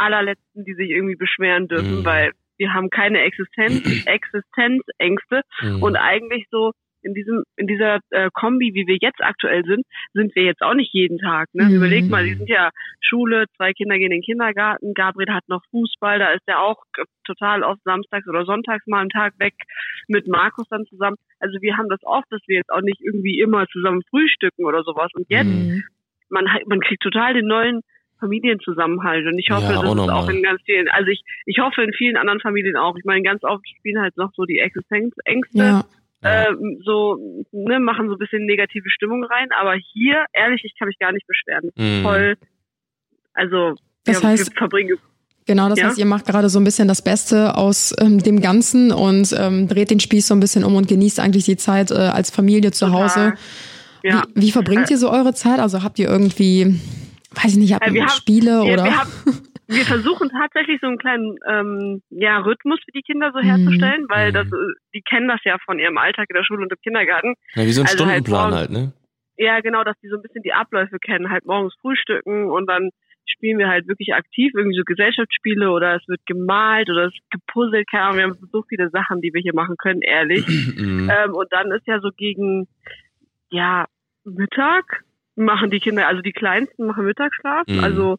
allerletzten, 0.00 0.64
die 0.64 0.74
sich 0.74 0.90
irgendwie 0.90 1.16
beschweren 1.16 1.68
dürfen, 1.68 2.00
Mhm. 2.00 2.04
weil 2.04 2.32
wir 2.58 2.72
haben 2.74 2.90
keine 2.90 3.20
Existenz, 3.22 3.82
Existenzängste 4.06 5.42
Mhm. 5.62 5.82
und 5.82 5.96
eigentlich 5.96 6.46
so 6.50 6.72
in 7.02 7.14
diesem, 7.14 7.44
in 7.56 7.66
dieser 7.66 7.98
äh, 8.10 8.28
Kombi, 8.34 8.74
wie 8.74 8.86
wir 8.86 8.98
jetzt 9.00 9.22
aktuell 9.22 9.64
sind, 9.64 9.86
sind 10.12 10.34
wir 10.36 10.42
jetzt 10.44 10.60
auch 10.60 10.74
nicht 10.74 10.92
jeden 10.92 11.16
Tag. 11.16 11.48
Ne? 11.54 11.64
Mhm. 11.64 11.74
Überleg 11.76 12.10
mal, 12.10 12.24
die 12.26 12.34
sind 12.34 12.48
ja 12.50 12.68
Schule, 13.00 13.46
zwei 13.56 13.72
Kinder 13.72 13.96
gehen 13.96 14.12
in 14.12 14.18
den 14.18 14.22
Kindergarten, 14.22 14.92
Gabriel 14.92 15.32
hat 15.32 15.48
noch 15.48 15.62
Fußball, 15.70 16.18
da 16.18 16.32
ist 16.32 16.42
er 16.46 16.60
auch 16.60 16.76
total 17.24 17.62
oft 17.62 17.80
samstags 17.84 18.28
oder 18.28 18.44
sonntags 18.44 18.86
mal 18.86 19.00
einen 19.00 19.08
Tag 19.08 19.32
weg 19.38 19.54
mit 20.08 20.28
Markus 20.28 20.68
dann 20.68 20.84
zusammen. 20.84 21.16
Also 21.38 21.56
wir 21.62 21.78
haben 21.78 21.88
das 21.88 22.00
oft, 22.02 22.26
dass 22.30 22.42
wir 22.46 22.56
jetzt 22.56 22.70
auch 22.70 22.82
nicht 22.82 23.00
irgendwie 23.00 23.40
immer 23.40 23.66
zusammen 23.68 24.02
frühstücken 24.10 24.66
oder 24.66 24.82
sowas. 24.82 25.08
Und 25.14 25.24
jetzt, 25.30 25.46
Hm. 25.48 25.82
man, 26.28 26.52
hat- 26.52 26.66
man 26.66 26.80
kriegt 26.80 27.02
total 27.02 27.32
den 27.32 27.46
neuen 27.46 27.80
Familienzusammenhalt. 28.20 29.26
Und 29.26 29.38
ich 29.38 29.48
hoffe, 29.50 29.64
Ja, 29.64 29.72
das 29.82 29.84
auch 29.84 29.94
ist 30.04 30.10
auch 30.10 30.28
in 30.28 30.42
ganz 30.42 30.60
vielen, 30.64 30.88
also 30.88 31.08
ich, 31.10 31.22
ich 31.46 31.58
hoffe 31.58 31.82
in 31.82 31.92
vielen 31.92 32.16
anderen 32.16 32.40
Familien 32.40 32.76
auch. 32.76 32.96
Ich 32.96 33.04
meine, 33.04 33.22
ganz 33.22 33.42
oft 33.42 33.64
spielen 33.78 34.00
halt 34.00 34.16
noch 34.16 34.30
so 34.36 34.44
die 34.44 34.58
Existenzängste 34.60 35.58
Ja. 35.58 35.84
Ja. 36.22 36.48
ähm, 36.50 36.80
so, 36.84 37.44
ne, 37.50 37.80
machen 37.80 38.08
so 38.08 38.14
ein 38.14 38.18
bisschen 38.18 38.44
negative 38.46 38.88
Stimmung 38.90 39.24
rein. 39.24 39.48
Aber 39.58 39.74
hier, 39.74 40.24
ehrlich, 40.34 40.62
ich 40.64 40.74
kann 40.78 40.86
mich 40.88 40.98
gar 40.98 41.12
nicht 41.12 41.26
beschweren. 41.26 41.70
Mhm. 41.76 42.02
Voll, 42.02 42.36
also, 43.34 43.74
Das 44.04 44.22
wir, 44.22 44.28
heißt- 44.30 44.50
wir 44.50 44.56
verbringen, 44.56 44.96
Genau, 45.46 45.68
das 45.68 45.78
Ja. 45.80 45.86
heißt, 45.88 45.98
ihr 45.98 46.04
macht 46.06 46.26
gerade 46.26 46.48
so 46.48 46.60
ein 46.60 46.64
bisschen 46.64 46.86
das 46.86 47.02
Beste 47.02 47.56
aus 47.56 47.92
ähm, 47.98 48.22
dem 48.22 48.40
Ganzen 48.40 48.92
und 48.92 49.34
ähm, 49.36 49.66
dreht 49.66 49.90
den 49.90 49.98
Spieß 49.98 50.28
so 50.28 50.34
ein 50.34 50.38
bisschen 50.38 50.62
um 50.62 50.76
und 50.76 50.86
genießt 50.86 51.18
eigentlich 51.18 51.44
die 51.44 51.56
Zeit 51.56 51.90
äh, 51.90 51.94
als 51.94 52.30
Familie 52.30 52.70
zu 52.70 52.84
Total. 52.84 53.02
Hause. 53.02 53.32
ja. 54.04 54.22
Wie, 54.34 54.42
wie 54.42 54.50
verbringt 54.52 54.90
ihr 54.90 54.98
so 54.98 55.10
eure 55.10 55.34
Zeit? 55.34 55.58
Also 55.58 55.82
habt 55.82 55.98
ihr 55.98 56.08
irgendwie, 56.08 56.78
weiß 57.34 57.52
ich 57.52 57.58
nicht, 57.58 57.74
habt 57.74 57.84
Äh, 57.86 57.90
ihr 57.90 57.94
wir 57.94 58.02
haben- 58.02 58.10
Spiele 58.10 58.62
Wir, 58.64 58.72
oder? 58.74 58.84
wir, 58.84 58.96
haben, 58.98 59.10
wir 59.68 59.84
versuchen 59.84 60.30
tatsächlich 60.30 60.80
so 60.80 60.86
einen 60.88 60.98
kleinen 60.98 61.38
ähm, 61.48 62.02
ja, 62.10 62.38
Rhythmus 62.38 62.80
für 62.84 62.92
die 62.92 63.02
Kinder 63.02 63.30
so 63.32 63.40
herzustellen, 63.40 64.06
weil 64.08 64.30
Mhm. 64.30 64.34
das, 64.34 64.46
äh, 64.46 64.74
die 64.94 65.02
kennen 65.02 65.28
das 65.28 65.40
ja 65.44 65.56
von 65.64 65.78
ihrem 65.78 65.98
Alltag 65.98 66.26
in 66.28 66.34
der 66.34 66.44
Schule 66.44 66.62
und 66.62 66.72
im 66.72 66.78
Kindergarten. 66.82 67.34
Ja, 67.54 67.64
wie 67.64 67.72
so 67.72 67.82
ein 67.82 67.86
also 67.86 68.04
halt 68.06 68.26
Stundenplan 68.26 68.42
morgen- 68.50 68.56
halt, 68.56 68.70
ne? 68.70 68.92
Ja, 69.36 69.60
genau, 69.60 69.84
dass 69.84 69.96
die 70.02 70.08
so 70.08 70.16
ein 70.16 70.22
bisschen 70.22 70.42
die 70.42 70.52
Abläufe 70.52 70.98
kennen, 70.98 71.30
halt 71.30 71.46
morgens 71.46 71.74
frühstücken 71.80 72.50
und 72.50 72.66
dann 72.68 72.90
spielen 73.26 73.58
wir 73.58 73.68
halt 73.68 73.86
wirklich 73.88 74.12
aktiv 74.12 74.52
irgendwie 74.54 74.76
so 74.76 74.82
Gesellschaftsspiele 74.84 75.70
oder 75.70 75.94
es 75.96 76.06
wird 76.08 76.20
gemalt 76.26 76.90
oder 76.90 77.06
es 77.06 77.14
ist 77.14 77.30
gepuzzelt, 77.30 77.88
keine 77.88 78.02
Ahnung, 78.04 78.16
wir 78.18 78.24
haben 78.24 78.48
so 78.52 78.62
viele 78.68 78.90
Sachen, 78.90 79.20
die 79.22 79.32
wir 79.32 79.40
hier 79.40 79.54
machen 79.54 79.76
können, 79.78 80.02
ehrlich. 80.02 80.44
Mhm. 80.76 81.08
Ähm, 81.10 81.34
und 81.34 81.46
dann 81.52 81.70
ist 81.70 81.86
ja 81.86 82.00
so 82.00 82.10
gegen, 82.16 82.66
ja, 83.50 83.86
Mittag 84.24 85.04
machen 85.44 85.70
die 85.70 85.80
Kinder, 85.80 86.06
also 86.06 86.22
die 86.22 86.32
Kleinsten 86.32 86.86
machen 86.86 87.04
Mittagsschlaf. 87.04 87.66
Mhm. 87.66 87.84
Also 87.84 88.16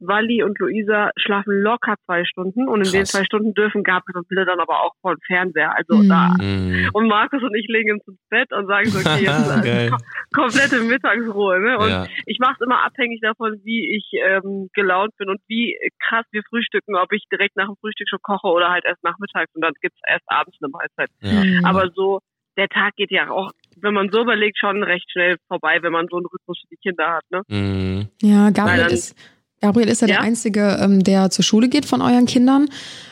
Wally 0.00 0.42
und 0.42 0.58
Luisa 0.58 1.10
schlafen 1.16 1.62
locker 1.62 1.94
zwei 2.04 2.24
Stunden 2.26 2.68
und 2.68 2.84
in 2.84 2.92
den 2.92 3.00
Krass. 3.02 3.12
zwei 3.12 3.24
Stunden 3.24 3.54
dürfen 3.54 3.84
Gabriel 3.84 4.18
und 4.18 4.28
Wille 4.28 4.44
dann 4.44 4.60
aber 4.60 4.82
auch 4.82 4.92
vor 5.00 5.14
dem 5.14 5.20
Fernseher. 5.26 5.74
Also 5.74 6.02
Mhm. 6.02 6.08
da. 6.08 6.34
Mhm. 6.42 6.90
Und 6.92 7.06
Markus 7.08 7.42
und 7.42 7.54
ich 7.56 7.66
legen 7.68 7.92
uns 7.92 8.06
ins 8.06 8.18
Bett 8.28 8.52
und 8.52 8.66
sagen 8.66 8.86
so, 8.90 8.98
okay, 8.98 9.22
jetzt 9.24 9.38
ist 9.38 9.50
also 9.50 9.90
kom 9.90 9.98
komplette 10.34 10.80
Mittagsruhe. 10.82 11.60
Ne? 11.60 11.78
Und 11.78 11.88
Ja. 11.88 12.06
ich 12.26 12.38
mache 12.38 12.56
es 12.58 12.66
immer 12.66 12.82
abhängig 12.84 13.20
davon, 13.22 13.60
wie 13.64 13.96
ich 13.96 14.10
ähm, 14.26 14.68
gelaunt 14.74 15.16
bin 15.16 15.30
und 15.30 15.40
wie 15.46 15.78
krass 16.06 16.26
wir 16.32 16.42
frühstücken, 16.50 16.96
ob 16.96 17.10
ich 17.12 17.24
direkt 17.32 17.56
nach 17.56 17.66
dem 17.66 17.76
Frühstück 17.80 18.08
schon 18.10 18.18
koche 18.20 18.48
oder 18.48 18.70
halt 18.70 18.84
erst 18.84 19.02
nachmittags 19.04 19.54
und 19.54 19.62
dann 19.62 19.72
gibt's 19.80 20.00
erst 20.08 20.24
abends 20.26 20.58
eine 20.60 20.70
Mahlzeit. 20.70 21.08
Ja. 21.22 21.44
Mhm. 21.44 21.64
Aber 21.64 21.88
so, 21.94 22.18
der 22.58 22.68
Tag 22.68 22.94
geht 22.96 23.10
ja 23.10 23.30
auch, 23.30 23.50
wenn 23.80 23.94
man 23.94 24.08
so 24.12 24.20
überlegt, 24.22 24.58
schon 24.58 24.82
recht 24.82 25.10
schnell 25.10 25.36
vorbei, 25.48 25.78
wenn 25.82 25.92
man 25.92 26.06
so 26.10 26.16
einen 26.16 26.26
Rhythmus 26.26 26.58
für 26.60 26.68
die 26.74 26.76
Kinder 26.82 27.08
hat. 27.10 27.24
Ne? 27.30 27.42
Mhm. 27.48 28.08
Ja, 28.22 28.50
Gabriel 28.50 28.78
dann- 28.84 28.90
ist, 28.92 29.14
Gabriel 29.60 29.88
ist 29.88 30.02
ja, 30.02 30.06
der 30.08 30.16
Ja? 30.16 30.22
Einzige, 30.22 30.78
ähm, 30.80 31.02
der 31.02 31.30
zur 31.30 31.42
Schule 31.42 31.70
geht 31.70 31.86
von 31.86 32.02
euren 32.02 32.26
Kindern. 32.26 32.66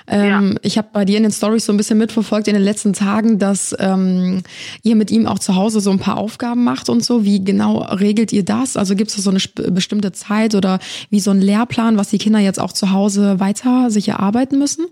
Ähm, 0.07 0.59
Ich 0.63 0.77
habe 0.77 0.89
bei 0.93 1.07
dir 1.07 1.17
in 1.17 1.23
den 1.23 1.33
Stories 1.33 1.65
so 1.65 1.73
ein 1.73 1.79
bisschen 1.79 1.97
mitverfolgt 1.97 2.47
in 2.49 2.53
den 2.55 2.63
letzten 2.63 2.93
Tagen, 2.93 3.39
dass 3.39 3.75
ähm, 3.79 4.43
ihr 4.83 4.95
mit 4.97 5.11
ihm 5.11 5.27
auch 5.27 5.39
zu 5.39 5.55
Hause 5.57 5.81
so 5.81 5.91
ein 5.91 5.99
paar 5.99 6.19
Aufgaben 6.19 6.63
macht 6.65 6.91
und 6.91 7.03
so. 7.03 7.25
Wie 7.25 7.43
genau 7.43 7.79
regelt 7.79 8.33
ihr 8.35 8.45
das? 8.45 8.77
Also 8.77 8.97
gibt 8.97 9.11
es 9.11 9.17
da 9.17 9.23
so 9.23 9.31
eine 9.31 9.71
bestimmte 9.73 10.13
Zeit 10.13 10.55
oder 10.55 10.79
wie 11.09 11.21
so 11.21 11.31
ein 11.31 11.41
Lehrplan, 11.41 11.97
was 11.97 12.11
die 12.11 12.19
Kinder 12.19 12.41
jetzt 12.41 12.61
auch 12.61 12.73
zu 12.73 12.91
Hause 12.91 13.41
weiter 13.41 13.91
sich 13.91 14.09
erarbeiten 14.09 14.59
müssen? 14.59 14.87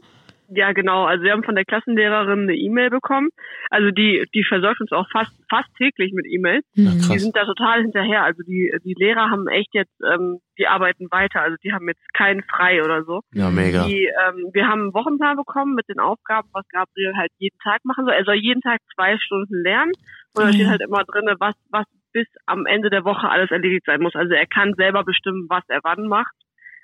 Ja, 0.52 0.72
genau. 0.72 1.04
Also 1.04 1.24
wir 1.24 1.32
haben 1.32 1.44
von 1.44 1.54
der 1.54 1.64
Klassenlehrerin 1.64 2.42
eine 2.42 2.56
E-Mail 2.56 2.90
bekommen. 2.90 3.28
Also 3.70 3.90
die, 3.90 4.26
die 4.34 4.44
versorgt 4.44 4.80
uns 4.80 4.92
auch 4.92 5.06
fast, 5.10 5.32
fast 5.48 5.68
täglich 5.76 6.12
mit 6.12 6.26
E-Mails. 6.26 6.64
Ja, 6.74 6.90
Mhm. 6.90 7.12
Die 7.12 7.18
sind 7.18 7.36
da 7.36 7.44
total 7.44 7.82
hinterher. 7.82 8.24
Also 8.24 8.42
die, 8.42 8.72
die 8.84 8.94
Lehrer 8.94 9.30
haben 9.30 9.46
echt 9.48 9.72
jetzt, 9.72 9.94
ähm, 10.02 10.38
die 10.58 10.66
arbeiten 10.66 11.06
weiter. 11.10 11.40
Also 11.40 11.56
die 11.62 11.72
haben 11.72 11.88
jetzt 11.88 12.02
keinen 12.14 12.42
frei 12.42 12.82
oder 12.82 13.04
so. 13.04 13.20
Ja, 13.32 13.50
mega. 13.50 13.86
Die, 13.86 14.04
ähm, 14.06 14.50
wir 14.52 14.66
haben 14.66 14.82
einen 14.82 14.94
Wochenplan 14.94 15.36
bekommen 15.36 15.74
mit 15.74 15.88
den 15.88 16.00
Aufgaben, 16.00 16.48
was 16.52 16.66
Gabriel 16.68 17.14
halt 17.16 17.30
jeden 17.38 17.58
Tag 17.62 17.84
machen 17.84 18.04
soll. 18.04 18.14
Er 18.14 18.24
soll 18.24 18.34
jeden 18.34 18.60
Tag 18.60 18.80
zwei 18.94 19.18
Stunden 19.18 19.62
lernen. 19.62 19.92
Und 20.34 20.44
da 20.44 20.48
steht 20.52 20.62
ja. 20.62 20.70
halt 20.70 20.82
immer 20.82 21.04
drinne, 21.04 21.36
was, 21.38 21.54
was 21.70 21.86
bis 22.12 22.26
am 22.46 22.66
Ende 22.66 22.90
der 22.90 23.04
Woche 23.04 23.28
alles 23.28 23.50
erledigt 23.50 23.84
sein 23.86 24.00
muss. 24.00 24.14
Also 24.14 24.34
er 24.34 24.46
kann 24.46 24.74
selber 24.74 25.04
bestimmen, 25.04 25.46
was 25.48 25.64
er 25.68 25.80
wann 25.82 26.06
macht. 26.06 26.34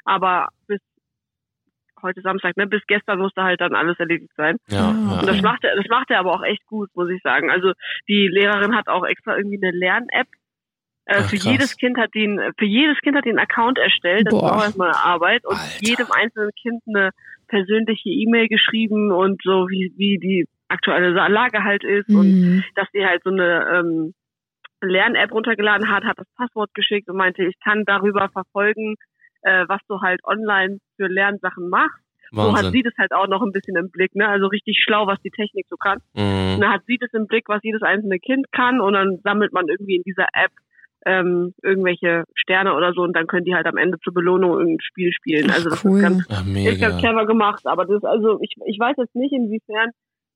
Aber 0.04 0.48
bis 0.68 0.80
heute 2.02 2.20
Samstag, 2.20 2.56
ne, 2.56 2.66
bis 2.66 2.82
gestern 2.86 3.18
musste 3.18 3.42
halt 3.42 3.60
dann 3.60 3.74
alles 3.74 3.98
erledigt 3.98 4.32
sein. 4.36 4.56
Ja, 4.68 4.90
Und 4.90 5.26
das 5.28 5.40
macht 5.42 5.64
er, 5.64 5.76
das 5.76 5.86
macht 5.88 6.10
er 6.10 6.18
aber 6.20 6.32
auch 6.34 6.42
echt 6.44 6.64
gut, 6.66 6.88
muss 6.94 7.10
ich 7.10 7.20
sagen. 7.22 7.50
Also 7.50 7.72
die 8.08 8.28
Lehrerin 8.28 8.74
hat 8.76 8.88
auch 8.88 9.04
extra 9.04 9.36
irgendwie 9.36 9.58
eine 9.62 9.76
Lern-App. 9.76 10.28
Äh, 11.08 11.18
Ach, 11.20 11.30
für 11.30 11.36
krass. 11.36 11.52
jedes 11.52 11.76
Kind 11.76 11.98
hat 11.98 12.10
die, 12.14 12.26
ein- 12.26 12.52
für 12.58 12.64
jedes 12.64 12.98
Kind 13.00 13.16
hat 13.16 13.24
einen 13.26 13.38
Account 13.38 13.78
erstellt. 13.78 14.26
Das 14.26 14.32
Boah. 14.34 14.46
ist 14.46 14.52
auch 14.52 14.62
erstmal 14.64 14.88
eine 14.88 14.98
Arbeit. 15.04 15.44
Und 15.46 15.56
Alter. 15.56 15.78
jedem 15.80 16.06
einzelnen 16.10 16.50
Kind 16.60 16.82
eine 16.88 17.10
persönliche 17.48 18.08
E-Mail 18.08 18.48
geschrieben 18.48 19.12
und 19.12 19.40
so 19.44 19.68
wie, 19.68 19.92
wie 19.96 20.18
die 20.18 20.46
aktuelle 20.68 21.10
Lage 21.10 21.62
halt 21.62 21.84
ist 21.84 22.08
und 22.08 22.26
Mhm. 22.26 22.64
dass 22.74 22.88
sie 22.92 23.06
halt 23.06 23.22
so 23.22 23.30
eine 23.30 23.68
ähm, 23.72 24.14
Lern-App 24.82 25.30
runtergeladen 25.32 25.88
hat, 25.90 26.04
hat 26.04 26.18
das 26.18 26.26
Passwort 26.36 26.74
geschickt 26.74 27.08
und 27.08 27.16
meinte, 27.16 27.44
ich 27.44 27.54
kann 27.62 27.84
darüber 27.86 28.28
verfolgen, 28.28 28.96
äh, 29.46 29.64
was 29.68 29.80
du 29.88 30.00
halt 30.00 30.20
online 30.24 30.78
für 30.96 31.06
Lernsachen 31.06 31.68
machst. 31.68 32.02
So 32.32 32.54
hat 32.54 32.72
sie 32.72 32.82
das 32.82 32.92
halt 32.98 33.12
auch 33.12 33.28
noch 33.28 33.40
ein 33.40 33.52
bisschen 33.52 33.76
im 33.76 33.88
Blick, 33.88 34.14
ne? 34.16 34.28
Also 34.28 34.48
richtig 34.48 34.82
schlau, 34.82 35.06
was 35.06 35.20
die 35.22 35.30
Technik 35.30 35.66
so 35.70 35.76
kann. 35.76 35.98
Mhm. 36.14 36.54
Und 36.54 36.60
dann 36.60 36.72
hat 36.72 36.82
sie 36.86 36.98
das 36.98 37.12
im 37.14 37.28
Blick, 37.28 37.48
was 37.48 37.62
jedes 37.62 37.82
einzelne 37.82 38.18
Kind 38.18 38.50
kann 38.50 38.80
und 38.80 38.94
dann 38.94 39.20
sammelt 39.22 39.52
man 39.52 39.68
irgendwie 39.68 39.96
in 39.96 40.02
dieser 40.02 40.26
App 40.32 40.50
ähm, 41.06 41.54
irgendwelche 41.62 42.24
Sterne 42.34 42.74
oder 42.74 42.92
so 42.92 43.02
und 43.02 43.14
dann 43.14 43.28
können 43.28 43.44
die 43.44 43.54
halt 43.54 43.66
am 43.66 43.76
Ende 43.76 43.98
zur 44.02 44.12
Belohnung 44.12 44.58
irgendein 44.58 44.80
Spiel 44.80 45.12
spielen. 45.12 45.50
Also 45.50 45.70
das 45.70 45.84
cool. 45.84 45.98
ist 45.98 46.02
ganz, 46.02 46.26
Ach, 46.28 46.44
ist 46.44 46.80
ganz 46.80 46.98
clever 46.98 47.26
gemacht, 47.26 47.64
aber 47.64 47.84
das 47.84 47.98
ist 47.98 48.04
also, 48.04 48.40
ich, 48.42 48.54
ich 48.66 48.78
weiß 48.78 48.96
jetzt 48.98 49.14
nicht, 49.14 49.32
inwiefern 49.32 49.90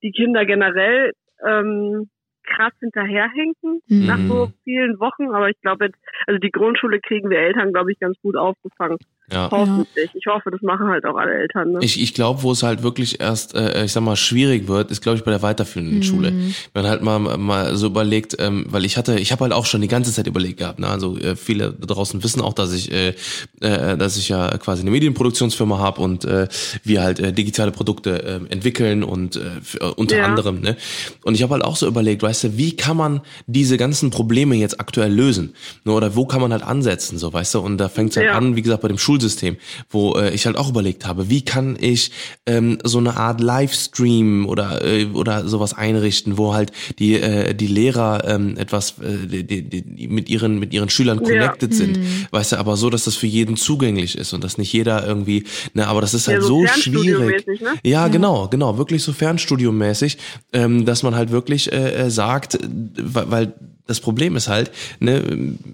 die 0.04 0.12
Kinder 0.12 0.46
generell 0.46 1.12
ähm, 1.44 2.08
krass 2.54 2.72
hinterherhinken 2.80 3.80
Mhm. 3.88 4.06
nach 4.06 4.20
so 4.28 4.48
vielen 4.64 4.98
Wochen, 5.00 5.30
aber 5.34 5.48
ich 5.48 5.60
glaube 5.60 5.86
jetzt, 5.86 5.98
also 6.26 6.38
die 6.38 6.50
Grundschule 6.50 7.00
kriegen 7.00 7.30
wir 7.30 7.38
Eltern, 7.38 7.72
glaube 7.72 7.92
ich, 7.92 7.98
ganz 7.98 8.16
gut 8.22 8.36
aufgefangen. 8.36 8.98
Ja. 9.32 9.48
Hoffentlich. 9.50 10.10
Ich 10.14 10.26
hoffe, 10.26 10.50
das 10.50 10.60
machen 10.62 10.88
halt 10.88 11.04
auch 11.04 11.16
alle 11.16 11.32
Eltern. 11.32 11.72
Ne? 11.72 11.78
Ich, 11.82 12.00
ich 12.02 12.14
glaube, 12.14 12.42
wo 12.42 12.52
es 12.52 12.62
halt 12.62 12.82
wirklich 12.82 13.20
erst, 13.20 13.54
äh, 13.54 13.84
ich 13.84 13.92
sag 13.92 14.02
mal, 14.02 14.16
schwierig 14.16 14.66
wird, 14.68 14.90
ist, 14.90 15.00
glaube 15.02 15.18
ich, 15.18 15.24
bei 15.24 15.30
der 15.30 15.42
weiterführenden 15.42 15.98
Mhm. 15.98 16.02
Schule. 16.02 16.32
Wenn 16.72 16.82
man 16.82 16.86
halt 16.86 17.02
mal, 17.02 17.18
mal 17.38 17.76
so 17.76 17.86
überlegt, 17.86 18.36
ähm, 18.38 18.66
weil 18.68 18.84
ich 18.84 18.96
hatte, 18.96 19.18
ich 19.18 19.32
habe 19.32 19.42
halt 19.44 19.52
auch 19.52 19.66
schon 19.66 19.80
die 19.80 19.88
ganze 19.88 20.12
Zeit 20.12 20.26
überlegt 20.26 20.58
gehabt, 20.58 20.78
ne? 20.80 20.88
Also 20.88 21.16
äh, 21.18 21.36
viele 21.36 21.72
da 21.72 21.86
draußen 21.86 22.22
wissen 22.24 22.40
auch, 22.40 22.52
dass 22.54 22.72
ich, 22.72 22.90
äh, 22.92 23.14
äh, 23.60 23.96
dass 23.96 24.16
ich 24.16 24.28
ja 24.28 24.48
quasi 24.58 24.82
eine 24.82 24.90
Medienproduktionsfirma 24.90 25.78
habe 25.78 26.00
und 26.00 26.24
äh, 26.24 26.48
wir 26.84 27.02
halt 27.02 27.20
äh, 27.20 27.32
digitale 27.32 27.70
Produkte 27.70 28.22
äh, 28.22 28.52
entwickeln 28.52 29.02
und 29.04 29.36
äh, 29.36 29.40
äh, 29.80 29.84
unter 29.96 30.16
Ja. 30.18 30.24
anderem, 30.24 30.60
ne? 30.60 30.76
Und 31.24 31.34
ich 31.34 31.42
habe 31.42 31.52
halt 31.54 31.64
auch 31.64 31.76
so 31.76 31.86
überlegt, 31.86 32.22
weißt 32.22 32.44
du, 32.44 32.56
wie 32.56 32.76
kann 32.76 32.96
man 32.96 33.20
diese 33.46 33.76
ganzen 33.76 34.10
Probleme 34.10 34.56
jetzt 34.56 34.80
aktuell 34.80 35.12
lösen? 35.12 35.54
Ne? 35.84 35.92
Oder 35.92 36.16
wo 36.16 36.26
kann 36.26 36.40
man 36.40 36.52
halt 36.52 36.62
ansetzen, 36.62 37.18
so, 37.18 37.32
weißt 37.32 37.54
du? 37.54 37.60
Und 37.60 37.78
da 37.78 37.88
fängt 37.88 38.10
es 38.10 38.16
halt 38.16 38.26
Ja. 38.26 38.32
an, 38.34 38.56
wie 38.56 38.62
gesagt, 38.62 38.82
bei 38.82 38.88
dem 38.88 38.98
Schulsystem, 39.20 39.56
wo 39.90 40.14
äh, 40.16 40.30
ich 40.34 40.46
halt 40.46 40.56
auch 40.56 40.68
überlegt 40.68 41.06
habe, 41.06 41.28
wie 41.28 41.42
kann 41.42 41.76
ich 41.78 42.10
ähm, 42.46 42.78
so 42.84 42.98
eine 42.98 43.16
Art 43.16 43.40
Livestream 43.40 44.46
oder 44.48 44.84
äh, 44.84 45.06
oder 45.06 45.46
sowas 45.46 45.74
einrichten, 45.74 46.38
wo 46.38 46.54
halt 46.54 46.72
die 46.98 47.14
äh, 47.20 47.54
die 47.54 47.66
Lehrer 47.66 48.24
ähm, 48.26 48.56
etwas 48.56 48.94
äh, 49.00 49.26
die, 49.42 49.62
die, 49.68 50.08
mit 50.08 50.28
ihren 50.28 50.58
mit 50.58 50.72
ihren 50.72 50.88
Schülern 50.88 51.18
Ja. 51.18 51.28
connected 51.28 51.74
sind, 51.74 51.98
weißt 52.30 52.52
du, 52.52 52.56
aber 52.56 52.76
so, 52.76 52.88
dass 52.90 53.04
das 53.04 53.16
für 53.16 53.26
jeden 53.26 53.56
zugänglich 53.56 54.16
ist 54.16 54.32
und 54.32 54.42
dass 54.42 54.58
nicht 54.58 54.72
jeder 54.72 55.06
irgendwie, 55.06 55.44
ne, 55.74 55.86
aber 55.86 56.00
das 56.00 56.14
ist 56.14 56.26
Ja, 56.26 56.34
halt 56.34 56.42
so 56.42 56.50
so 56.50 56.66
schwierig. 56.66 57.46
Ne? 57.46 57.74
Ja, 57.84 58.08
genau, 58.08 58.48
genau, 58.48 58.78
wirklich 58.78 59.02
so 59.02 59.12
Fernstudiomäßig, 59.12 60.18
ähm, 60.52 60.84
dass 60.84 61.02
man 61.02 61.14
halt 61.14 61.30
wirklich 61.30 61.70
äh, 61.72 62.06
äh, 62.06 62.10
sagt, 62.10 62.54
äh, 62.54 62.58
weil, 62.96 63.30
weil 63.30 63.54
das 63.90 64.00
Problem 64.00 64.36
ist 64.36 64.48
halt, 64.48 64.70
ne, 65.00 65.22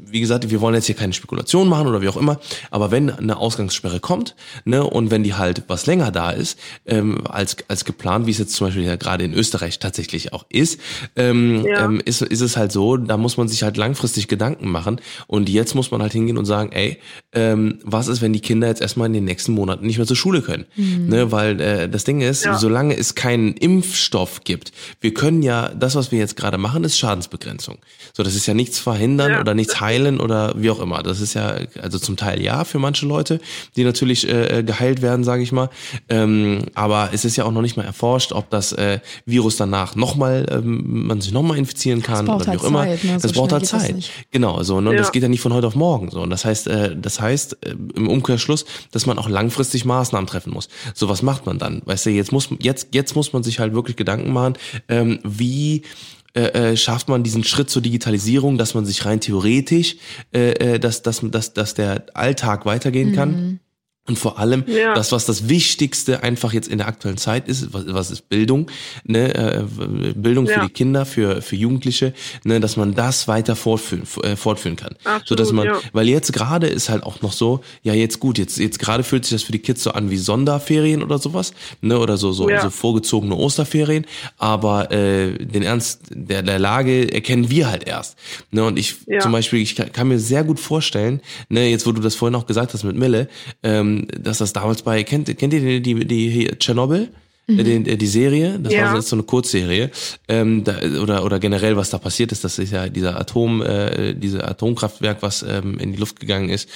wie 0.07 0.21
gesagt, 0.21 0.51
wir 0.51 0.61
wollen 0.61 0.75
jetzt 0.75 0.87
hier 0.87 0.95
keine 0.95 1.13
Spekulation 1.13 1.69
machen 1.69 1.87
oder 1.87 2.01
wie 2.03 2.09
auch 2.09 2.17
immer, 2.17 2.41
aber 2.71 2.91
wenn 2.91 3.11
eine 3.11 3.37
Ausgangssperre 3.37 4.01
kommt, 4.01 4.35
ne, 4.65 4.83
und 4.83 5.11
wenn 5.11 5.23
die 5.23 5.35
halt 5.35 5.63
was 5.69 5.87
länger 5.87 6.11
da 6.11 6.31
ist, 6.31 6.59
ähm, 6.87 7.27
als, 7.27 7.57
als 7.69 7.85
geplant, 7.85 8.27
wie 8.27 8.31
es 8.31 8.39
jetzt 8.39 8.55
zum 8.55 8.67
Beispiel 8.69 8.85
ja 8.85 8.97
gerade 8.97 9.25
in 9.25 9.35
Österreich 9.35 9.79
tatsächlich 9.79 10.33
auch 10.33 10.47
ist, 10.49 10.81
ähm, 11.15 11.65
Ja. 11.67 11.85
ähm, 11.85 12.01
ist, 12.05 12.23
ist 12.23 12.41
es 12.41 12.57
halt 12.57 12.73
so, 12.73 12.97
da 12.97 13.17
muss 13.17 13.37
man 13.37 13.49
sich 13.49 13.63
halt 13.63 13.77
langfristig 13.77 14.29
Gedanken 14.29 14.69
machen 14.71 15.01
und 15.27 15.49
jetzt 15.49 15.75
muss 15.75 15.91
man 15.91 16.01
halt 16.03 16.13
hingehen 16.13 16.39
und 16.39 16.47
sagen, 16.47 16.73
ey, 16.73 16.99
ähm, 17.33 17.79
was 17.85 18.09
ist, 18.09 18.23
wenn 18.23 18.33
die 18.33 18.41
Kinder 18.41 18.67
jetzt 18.69 18.81
erstmal 18.81 19.07
in 19.07 19.13
den 19.13 19.25
nächsten 19.25 19.53
Monaten 19.53 19.87
nicht 19.87 19.99
mehr 19.99 20.07
zur 20.07 20.17
Schule 20.17 20.41
können? 20.43 20.65
Ne, 20.77 21.31
weil 21.33 21.61
äh, 21.61 21.89
das 21.89 22.05
Ding 22.05 22.23
ist, 22.23 22.45
Ja. 22.45 22.57
solange 22.59 22.97
es 22.97 23.15
keinen 23.15 23.53
Impfstoff 23.55 24.43
gibt, 24.45 24.73
wir 25.01 25.13
können 25.13 25.43
ja, 25.43 25.69
das, 25.69 25.95
was 25.95 26.13
wir 26.13 26.19
jetzt 26.19 26.37
gerade 26.37 26.57
machen, 26.59 26.83
ist 26.85 26.99
Schadensbegrenzung. 26.99 27.79
So, 28.15 28.23
das 28.23 28.35
ist 28.35 28.47
ja 28.47 28.55
nichts 28.55 28.79
verhindern 28.79 29.33
Ja. 29.33 29.41
oder 29.41 29.55
nichts 29.55 29.81
heilen 29.81 30.21
oder 30.21 30.55
wie 30.57 30.71
auch 30.71 30.81
immer. 30.81 31.03
Das 31.03 31.21
ist 31.21 31.35
ja, 31.35 31.57
also 31.81 31.99
zum 31.99 32.17
Teil 32.17 32.43
ja 32.43 32.65
für 32.65 32.79
manche 32.79 33.07
Leute, 33.07 33.41
die 33.77 33.85
natürlich 33.85 34.29
äh, 34.29 34.63
geheilt 34.65 35.03
werden, 35.03 35.25
sage 35.25 35.43
ich 35.43 35.53
mal. 35.53 35.71
Ähm, 36.09 36.65
aber 36.75 37.11
es 37.13 37.25
ist 37.25 37.37
ja 37.37 37.45
auch 37.45 37.53
noch 37.53 37.63
nicht 37.63 37.77
mal 37.77 37.85
erforscht, 37.85 38.33
ob 38.33 38.51
das 38.51 38.73
äh, 38.73 39.01
Virus 39.25 39.57
danach 39.57 39.95
nochmal, 39.97 40.47
ähm, 40.51 41.07
man 41.07 41.21
sich 41.21 41.33
nochmal 41.33 41.59
infizieren 41.59 42.03
kann 42.03 42.29
oder 42.29 42.45
wie 42.47 42.51
halt 42.51 42.61
auch 42.61 42.65
immer. 42.65 42.83
Zeit, 42.85 43.05
ne? 43.05 43.21
So 43.21 43.29
Das 43.29 43.33
braucht 43.33 43.53
halt 43.53 43.67
Zeit. 43.67 44.11
Genau, 44.31 44.63
so. 44.63 44.81
Ne? 44.81 44.91
Und 44.91 44.97
Ja. 44.97 45.03
das 45.03 45.13
geht 45.13 45.23
ja 45.23 45.29
nicht 45.29 45.41
von 45.41 45.53
heute 45.53 45.67
auf 45.67 45.75
morgen. 45.75 46.11
So. 46.11 46.21
Und 46.21 46.31
das 46.31 46.45
heißt, 46.45 46.67
äh, 46.69 46.97
das 46.97 47.21
heißt 47.21 47.59
äh, 47.65 47.75
im 47.95 48.09
Umkehrschluss, 48.09 48.65
dass 48.93 49.07
man 49.07 49.19
auch 49.19 49.29
langfristig 49.29 49.85
Maßnahmen 49.85 50.27
treffen 50.27 50.53
muss. 50.53 50.69
So, 50.95 51.09
was 51.09 51.23
macht 51.23 51.47
man 51.47 51.59
dann? 51.59 51.83
Weißt 51.85 52.07
du, 52.07 52.11
jetzt 52.11 52.33
muss 52.33 52.49
jetzt 52.61 52.89
jetzt 52.93 53.15
muss 53.17 53.33
man 53.33 53.43
sich 53.43 53.59
halt 53.59 53.75
wirklich 53.75 53.97
Gedanken 53.97 54.33
machen, 54.33 54.55
ähm, 54.89 55.19
wie 55.25 55.83
äh, 56.37 56.73
äh, 56.73 56.77
schafft 56.77 57.09
man 57.09 57.23
diesen 57.23 57.45
Schritt 57.45 57.71
zur 57.71 57.81
Digitalisierung, 57.81 58.59
dass 58.59 58.75
man 58.75 58.85
sich 58.85 59.07
rein 59.07 59.21
theoretisch, 59.21 59.97
äh, 60.35 60.75
äh, 60.75 60.79
dass, 60.79 61.01
dass, 61.01 61.23
dass, 61.23 61.55
dass 61.55 61.73
der 61.73 62.07
Alltag 62.13 62.67
weitergehen 62.67 63.15
kann. 63.15 63.61
Und 64.09 64.19
vor 64.19 64.39
allem, 64.39 64.65
Ja. 64.67 64.95
das, 64.95 65.13
was 65.13 65.27
das 65.27 65.49
Wichtigste 65.49 66.23
einfach 66.23 66.53
jetzt 66.53 66.69
in 66.69 66.79
der 66.79 66.87
aktuellen 66.87 67.17
Zeit 67.17 67.49
ist, 67.49 67.73
was, 67.73 67.85
was 67.89 68.11
ist 68.11 68.29
Bildung, 68.29 68.71
ne, 69.05 69.35
äh, 69.35 69.63
Bildung 70.15 70.47
für 70.47 70.53
Ja. 70.53 70.65
die 70.67 70.73
Kinder, 70.73 71.05
für, 71.07 71.43
für 71.43 71.57
Jugendliche, 71.57 72.13
ne, 72.45 72.61
dass 72.61 72.77
man 72.77 72.95
das 72.95 73.27
weiter 73.29 73.57
fortführen, 73.57 74.05
äh, 74.23 74.37
fortführen 74.37 74.77
kann. 74.77 74.95
Absolut, 75.05 75.27
so 75.29 75.35
dass 75.35 75.53
man, 75.53 75.67
ja. 75.67 75.81
weil 75.93 76.09
jetzt 76.09 76.33
gerade 76.33 76.67
ist 76.69 76.89
halt 76.89 77.03
auch 77.03 77.21
noch 77.23 77.33
so, 77.33 77.61
ja 77.83 77.95
jetzt 77.95 78.21
gut, 78.21 78.39
jetzt, 78.39 78.59
jetzt 78.59 78.79
gerade 78.79 79.03
fühlt 79.03 79.25
sich 79.25 79.33
das 79.33 79.43
für 79.43 79.53
die 79.53 79.59
Kids 79.59 79.83
so 79.83 79.91
an 79.91 80.11
wie 80.11 80.17
Sonderferien 80.19 81.03
oder 81.03 81.19
sowas, 81.19 81.53
ne, 81.81 81.99
oder 81.99 82.17
so, 82.17 82.33
so, 82.33 82.49
so 82.63 82.71
vorgezogene 82.71 83.35
Osterferien, 83.35 84.07
aber 84.39 84.93
äh, 84.93 85.33
den 85.37 85.63
Ernst 85.63 86.03
der, 86.11 86.43
der 86.43 86.59
Lage 86.59 87.13
erkennen 87.13 87.51
wir 87.51 87.69
halt 87.71 87.87
erst. 87.87 88.17
Ne, 88.51 88.65
und 88.65 88.79
ich 88.79 88.97
zum 89.21 89.33
Beispiel, 89.33 89.61
ich 89.61 89.75
kann, 89.75 89.93
kann 89.93 90.09
mir 90.09 90.19
sehr 90.19 90.45
gut 90.45 90.61
vorstellen, 90.61 91.21
ne, 91.49 91.69
jetzt 91.69 91.87
wo 91.87 91.93
du 91.93 92.01
das 92.01 92.15
vorhin 92.15 92.35
auch 92.37 92.47
gesagt 92.47 92.73
hast 92.73 92.85
mit 92.85 92.97
Mille, 92.97 93.29
ähm, 93.63 93.96
dass 94.21 94.39
das 94.39 94.53
damals 94.53 94.83
bei, 94.83 95.03
kennt, 95.05 95.27
kennt 95.39 95.53
ihr 95.55 95.81
die, 95.81 95.81
die, 95.83 96.05
die 96.07 96.47
Tschernobyl? 96.59 97.09
Äh, 97.49 97.63
Die, 97.63 97.97
die 97.97 98.07
Serie, 98.09 98.59
das 98.59 98.73
Ja. 98.73 98.87
war 98.93 98.97
so 98.97 99.01
so 99.11 99.15
eine 99.17 99.23
Kurzserie, 99.23 99.91
ähm, 100.27 100.65
da, 100.65 100.75
oder 101.01 101.25
oder 101.25 101.39
generell 101.39 101.77
was 101.77 101.91
da 101.91 101.99
passiert 101.99 102.33
ist, 102.33 102.43
das 102.43 102.59
ist 102.59 102.73
ja 102.73 102.89
dieser 102.89 103.21
Atom, 103.21 103.63
äh, 103.63 104.15
diese 104.15 104.43
Atomkraftwerk, 104.49 105.19
was 105.23 105.45
ähm, 105.49 105.79
in 105.79 105.93
die 105.93 105.99
Luft 105.99 106.19
gegangen 106.19 106.49
ist, 106.49 106.69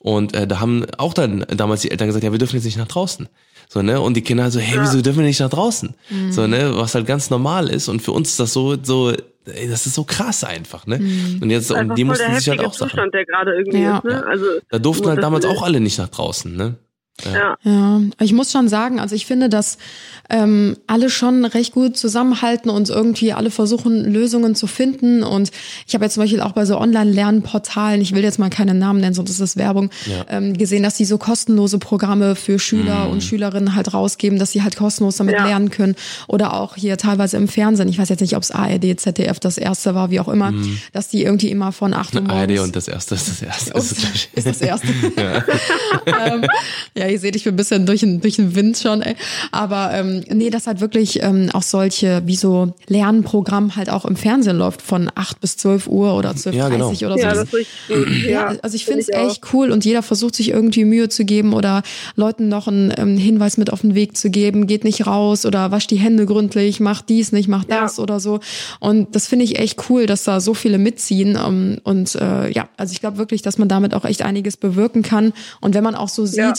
und 0.00 0.34
äh, 0.34 0.48
da 0.48 0.58
haben 0.58 0.84
auch 0.98 1.14
dann 1.14 1.46
damals 1.56 1.82
die 1.82 1.92
Eltern 1.92 2.08
gesagt, 2.08 2.24
ja, 2.24 2.32
wir 2.32 2.40
dürfen 2.40 2.56
jetzt 2.56 2.64
nicht 2.64 2.76
nach 2.76 2.88
draußen, 2.88 3.28
so 3.68 3.82
ne, 3.82 4.00
und 4.00 4.14
die 4.14 4.22
Kinder 4.22 4.50
so, 4.50 4.60
hey, 4.60 4.78
wieso 4.80 5.02
dürfen 5.02 5.18
wir 5.20 5.26
nicht 5.26 5.40
nach 5.40 5.50
draußen, 5.50 5.94
so 6.30 6.46
ne, 6.46 6.72
was 6.76 6.94
halt 6.94 7.06
ganz 7.06 7.30
normal 7.30 7.68
ist, 7.68 7.88
und 7.88 8.00
für 8.00 8.12
uns 8.12 8.30
ist 8.30 8.40
das 8.40 8.52
so 8.52 8.76
so, 8.82 9.12
ey, 9.46 9.68
das 9.68 9.86
ist 9.86 9.94
so 9.94 10.04
krass 10.04 10.44
einfach, 10.44 10.86
ne, 10.86 11.00
und 11.40 11.50
jetzt 11.50 11.70
und 11.70 11.90
die 11.90 11.94
der 11.96 12.04
mussten 12.06 12.34
sich 12.34 12.48
halt 12.48 12.60
auch 12.60 12.72
Sachen, 12.74 12.90
Zustand, 12.90 13.14
der 13.14 13.24
gerade 13.24 13.54
irgendwie 13.56 13.78
Ja. 13.82 13.98
ist. 13.98 14.04
Ne? 14.04 14.26
Also, 14.26 14.44
da 14.70 14.78
durften 14.78 15.06
halt 15.08 15.22
damals 15.22 15.44
auch 15.44 15.62
alle 15.62 15.80
nicht 15.80 15.98
nach 15.98 16.08
draußen, 16.08 16.54
ne. 16.56 16.74
Ja. 17.32 17.56
Ja, 17.62 18.00
ich 18.20 18.32
muss 18.32 18.52
schon 18.52 18.68
sagen, 18.68 19.00
also 19.00 19.14
ich 19.14 19.26
finde, 19.26 19.48
dass 19.48 19.78
ähm, 20.28 20.76
alle 20.86 21.08
schon 21.10 21.44
recht 21.44 21.72
gut 21.72 21.96
zusammenhalten 21.96 22.68
und 22.70 22.88
irgendwie 22.90 23.32
alle 23.32 23.50
versuchen, 23.50 24.04
Lösungen 24.12 24.54
zu 24.54 24.66
finden. 24.66 25.22
Und 25.22 25.50
ich 25.86 25.94
habe 25.94 26.04
jetzt 26.04 26.14
zum 26.14 26.22
Beispiel 26.24 26.40
auch 26.40 26.52
bei 26.52 26.64
so 26.64 26.78
Online-Lernportalen, 26.78 28.00
ich 28.00 28.14
will 28.14 28.22
jetzt 28.24 28.38
mal 28.38 28.50
keine 28.50 28.74
Namen 28.74 29.00
nennen, 29.00 29.14
sonst 29.14 29.30
ist 29.30 29.40
das 29.40 29.56
Werbung, 29.56 29.90
Ja. 30.06 30.24
ähm, 30.28 30.56
gesehen, 30.56 30.82
dass 30.82 30.94
die 30.96 31.04
so 31.04 31.18
kostenlose 31.18 31.78
Programme 31.78 32.34
für 32.36 32.58
Schüler 32.58 33.08
und 33.08 33.22
Schülerinnen 33.22 33.74
halt 33.74 33.94
rausgeben, 33.94 34.38
dass 34.38 34.52
sie 34.52 34.62
halt 34.62 34.76
kostenlos 34.76 35.16
damit 35.16 35.34
Ja. 35.36 35.46
lernen 35.46 35.70
können. 35.70 35.94
Oder 36.28 36.54
auch 36.54 36.76
hier 36.76 36.96
teilweise 36.96 37.36
im 37.36 37.48
Fernsehen, 37.48 37.88
ich 37.88 37.98
weiß 37.98 38.08
jetzt 38.08 38.20
nicht, 38.20 38.36
ob 38.36 38.42
es 38.42 38.50
ARD, 38.50 38.98
ZDF 38.98 39.38
das 39.40 39.58
erste 39.58 39.94
war, 39.94 40.10
wie 40.10 40.20
auch 40.20 40.28
immer, 40.28 40.52
dass 40.92 41.08
die 41.08 41.22
irgendwie 41.22 41.50
immer 41.50 41.72
von 41.72 41.94
8 41.94 42.14
Uhr 42.16 42.22
morgens... 42.22 42.36
ARD 42.52 42.58
und 42.60 42.74
das 42.76 42.88
erste 42.88 43.14
ist 43.14 43.28
das 43.28 43.42
erste. 43.42 43.74
Ups, 43.74 43.92
ist 44.34 44.46
das- 44.46 44.60
erste. 44.60 44.88
ähm, 46.06 46.44
ja, 46.96 47.06
ihr 47.16 47.20
seht, 47.20 47.34
ich 47.36 47.44
bin 47.44 47.54
ein 47.54 47.56
bisschen 47.56 47.86
durch 47.86 48.00
den, 48.00 48.20
durch 48.20 48.36
den 48.36 48.54
Wind 48.54 48.78
schon, 48.78 49.02
ey. 49.02 49.16
Aber 49.52 49.90
ähm, 49.94 50.22
nee, 50.32 50.50
dass 50.50 50.66
halt 50.66 50.80
wirklich 50.80 51.22
ähm, 51.22 51.48
auch 51.52 51.62
solche, 51.62 52.22
wie 52.26 52.36
so 52.36 52.74
Lernprogramm 52.88 53.76
halt 53.76 53.90
auch 53.90 54.04
im 54.04 54.16
Fernsehen 54.16 54.58
läuft 54.58 54.82
von 54.82 55.10
8 55.14 55.40
bis 55.40 55.56
12 55.56 55.86
Uhr 55.88 56.14
oder 56.14 56.30
12.30 56.32 56.52
Ja, 56.52 56.68
genau. 56.68 56.88
oder 56.88 56.94
so. 56.96 57.04
Ja, 57.06 57.16
Das 57.16 57.20
das 57.38 57.44
ist 57.48 57.54
richtig 57.54 58.24
ja, 58.24 58.30
Ja, 58.30 58.46
also 58.62 58.76
ich 58.76 58.84
find 58.84 59.04
finde 59.04 59.12
es 59.12 59.18
auch. 59.18 59.30
echt 59.30 59.42
cool 59.52 59.70
und 59.70 59.84
jeder 59.84 60.02
versucht 60.02 60.34
sich 60.36 60.50
irgendwie 60.50 60.84
Mühe 60.84 61.08
zu 61.08 61.24
geben 61.24 61.52
oder 61.54 61.82
Leuten 62.16 62.48
noch 62.48 62.68
einen 62.68 62.92
ähm, 62.96 63.16
Hinweis 63.16 63.56
mit 63.56 63.72
auf 63.72 63.80
den 63.80 63.94
Weg 63.94 64.16
zu 64.16 64.30
geben, 64.30 64.66
geht 64.66 64.84
nicht 64.84 65.06
raus 65.06 65.46
oder 65.46 65.70
wasch 65.70 65.86
die 65.86 65.96
Hände 65.96 66.26
gründlich, 66.26 66.80
mach 66.80 67.02
dies 67.02 67.32
nicht, 67.32 67.48
mach 67.48 67.64
Ja. 67.68 67.80
das 67.82 67.98
oder 67.98 68.20
so. 68.20 68.40
Und 68.80 69.14
das 69.14 69.26
finde 69.26 69.44
ich 69.44 69.58
echt 69.58 69.88
cool, 69.88 70.06
dass 70.06 70.24
da 70.24 70.40
so 70.40 70.54
viele 70.54 70.78
mitziehen. 70.78 71.38
Ähm, 71.42 71.78
und 71.84 72.14
äh, 72.16 72.50
ja, 72.50 72.68
also 72.76 72.92
ich 72.92 73.00
glaube 73.00 73.18
wirklich, 73.18 73.42
dass 73.42 73.58
man 73.58 73.68
damit 73.68 73.94
auch 73.94 74.04
echt 74.04 74.22
einiges 74.22 74.56
bewirken 74.56 75.02
kann. 75.02 75.32
Und 75.60 75.74
wenn 75.74 75.84
man 75.84 75.94
auch 75.94 76.08
so 76.08 76.26
sieht, 76.26 76.36
Ja. 76.38 76.52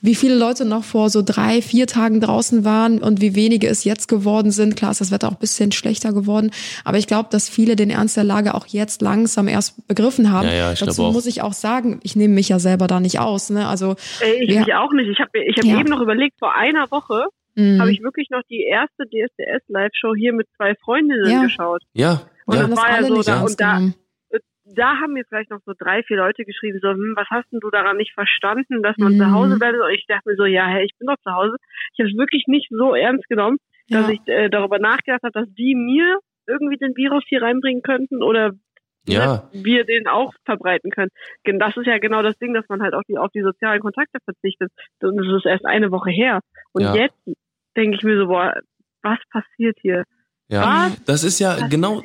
Wie 0.00 0.14
viele 0.14 0.36
Leute 0.36 0.64
noch 0.64 0.84
vor 0.84 1.10
so 1.10 1.22
drei, 1.22 1.60
vier 1.62 1.86
Tagen 1.86 2.20
draußen 2.20 2.64
waren 2.64 2.98
und 3.02 3.20
wie 3.20 3.34
wenige 3.34 3.68
es 3.68 3.84
jetzt 3.84 4.08
geworden 4.08 4.50
sind. 4.50 4.76
Klar 4.76 4.90
ist 4.92 5.00
das 5.00 5.10
Wetter 5.10 5.28
auch 5.28 5.32
ein 5.32 5.38
bisschen 5.40 5.72
schlechter 5.72 6.12
geworden, 6.12 6.50
aber 6.84 6.98
ich 6.98 7.06
glaube, 7.06 7.28
dass 7.32 7.48
viele 7.48 7.76
den 7.76 7.90
Ernst 7.90 8.16
der 8.16 8.24
Lage 8.24 8.54
auch 8.54 8.66
jetzt 8.66 9.02
langsam 9.02 9.48
erst 9.48 9.86
begriffen 9.88 10.30
haben. 10.32 10.46
Ja, 10.48 10.54
ja, 10.54 10.72
ich 10.72 10.80
Dazu 10.80 11.02
muss 11.10 11.26
ich 11.26 11.42
auch 11.42 11.52
sagen, 11.52 12.00
ich 12.02 12.16
nehme 12.16 12.34
mich 12.34 12.48
ja 12.48 12.58
selber 12.58 12.86
da 12.86 13.00
nicht 13.00 13.18
aus. 13.20 13.50
Ne? 13.50 13.66
Also 13.68 13.96
Ey, 14.20 14.44
ich 14.44 14.66
Ja. 14.66 14.80
auch 14.82 14.92
nicht. 14.92 15.08
Ich 15.08 15.18
habe 15.20 15.30
ich 15.46 15.56
hab 15.56 15.64
Ja. 15.64 15.80
eben 15.80 15.88
noch 15.88 16.00
überlegt, 16.00 16.38
vor 16.38 16.54
einer 16.54 16.90
Woche 16.90 17.26
mh, 17.56 17.80
habe 17.80 17.90
ich 17.92 18.02
wirklich 18.02 18.28
noch 18.30 18.42
die 18.48 18.62
erste 18.62 19.04
DSDS-Live-Show 19.06 20.14
hier 20.16 20.32
mit 20.32 20.46
zwei 20.56 20.74
Freundinnen 20.76 21.30
Ja. 21.30 21.42
geschaut. 21.42 21.82
Ja, 21.92 22.22
Und 22.46 22.54
ja. 22.56 22.60
das 22.62 22.70
das 22.70 22.78
war 22.78 22.88
ja 22.90 22.96
alle 22.96 23.08
so 23.08 23.22
da- 23.22 23.40
und 23.42 23.60
da- 23.60 23.74
genommen. 23.74 23.94
Da 24.74 24.96
haben 24.96 25.12
mir 25.12 25.24
vielleicht 25.24 25.50
noch 25.50 25.60
so 25.64 25.72
drei, 25.78 26.02
vier 26.02 26.18
Leute 26.18 26.44
geschrieben, 26.44 26.78
so, 26.82 26.90
hm, 26.90 27.14
was 27.16 27.28
hast 27.30 27.50
denn 27.52 27.60
du 27.60 27.70
daran 27.70 27.96
nicht 27.96 28.12
verstanden, 28.14 28.82
dass 28.82 28.96
man 28.96 29.14
mhm. 29.14 29.18
zu 29.18 29.30
Hause 29.30 29.58
bleibt? 29.58 29.78
Und 29.78 29.90
ich 29.90 30.06
dachte 30.06 30.28
mir 30.28 30.36
so, 30.36 30.44
ja, 30.44 30.66
hey, 30.66 30.84
ich 30.84 30.96
bin 30.98 31.06
doch 31.06 31.18
zu 31.22 31.32
Hause. 31.32 31.56
Ich 31.92 32.00
habe 32.00 32.10
es 32.10 32.16
wirklich 32.16 32.44
nicht 32.46 32.68
so 32.70 32.94
ernst 32.94 33.28
genommen, 33.28 33.58
ja. 33.86 34.00
dass 34.00 34.10
ich 34.10 34.20
äh, 34.26 34.48
darüber 34.48 34.78
nachgedacht 34.78 35.22
habe, 35.22 35.32
dass 35.32 35.54
die 35.54 35.74
mir 35.74 36.18
irgendwie 36.46 36.76
den 36.76 36.96
Virus 36.96 37.24
hier 37.28 37.42
reinbringen 37.42 37.82
könnten 37.82 38.22
oder 38.22 38.52
ja. 39.06 39.48
wir 39.52 39.84
den 39.84 40.06
auch 40.06 40.32
verbreiten 40.44 40.90
können. 40.90 41.10
Das 41.44 41.76
ist 41.76 41.86
ja 41.86 41.98
genau 41.98 42.22
das 42.22 42.38
Ding, 42.38 42.54
dass 42.54 42.68
man 42.68 42.82
halt 42.82 42.94
auch 42.94 43.02
die, 43.08 43.18
auf 43.18 43.30
die 43.32 43.42
sozialen 43.42 43.80
Kontakte 43.80 44.18
verzichtet. 44.24 44.70
Das 45.00 45.12
ist 45.12 45.46
erst 45.46 45.64
eine 45.64 45.90
Woche 45.90 46.10
her. 46.10 46.40
Und 46.72 46.82
ja. 46.82 46.94
jetzt 46.94 47.18
denke 47.76 47.96
ich 47.96 48.02
mir 48.02 48.18
so, 48.18 48.26
boah, 48.26 48.54
was 49.02 49.18
passiert 49.30 49.78
hier? 49.80 50.04
Ja, 50.50 50.92
das 51.04 51.24
ist 51.24 51.40
ja 51.40 51.66
genau, 51.68 52.00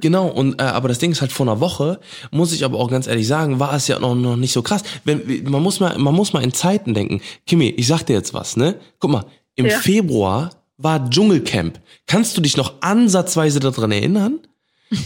genau. 0.00 0.26
Und 0.26 0.60
äh, 0.60 0.64
aber 0.64 0.88
das 0.88 0.98
Ding 0.98 1.12
ist 1.12 1.20
halt 1.20 1.30
vor 1.30 1.46
einer 1.46 1.60
Woche 1.60 2.00
muss 2.32 2.52
ich 2.52 2.64
aber 2.64 2.78
auch 2.78 2.90
ganz 2.90 3.06
ehrlich 3.06 3.28
sagen, 3.28 3.60
war 3.60 3.72
es 3.74 3.86
ja 3.86 4.00
noch 4.00 4.16
noch 4.16 4.36
nicht 4.36 4.52
so 4.52 4.62
krass. 4.62 4.82
Wenn 5.04 5.44
man 5.44 5.62
muss 5.62 5.78
mal, 5.78 5.96
man 5.96 6.14
muss 6.14 6.32
mal 6.32 6.42
in 6.42 6.52
Zeiten 6.52 6.94
denken. 6.94 7.20
Kimi, 7.46 7.68
ich 7.68 7.86
sag 7.86 8.02
dir 8.02 8.14
jetzt 8.14 8.34
was, 8.34 8.56
ne? 8.56 8.74
Guck 8.98 9.12
mal, 9.12 9.24
im 9.54 9.66
ja. 9.66 9.78
Februar 9.78 10.50
war 10.78 11.08
Dschungelcamp. 11.08 11.78
Kannst 12.06 12.36
du 12.36 12.40
dich 12.40 12.56
noch 12.56 12.74
ansatzweise 12.80 13.60
daran 13.60 13.92
erinnern? 13.92 14.40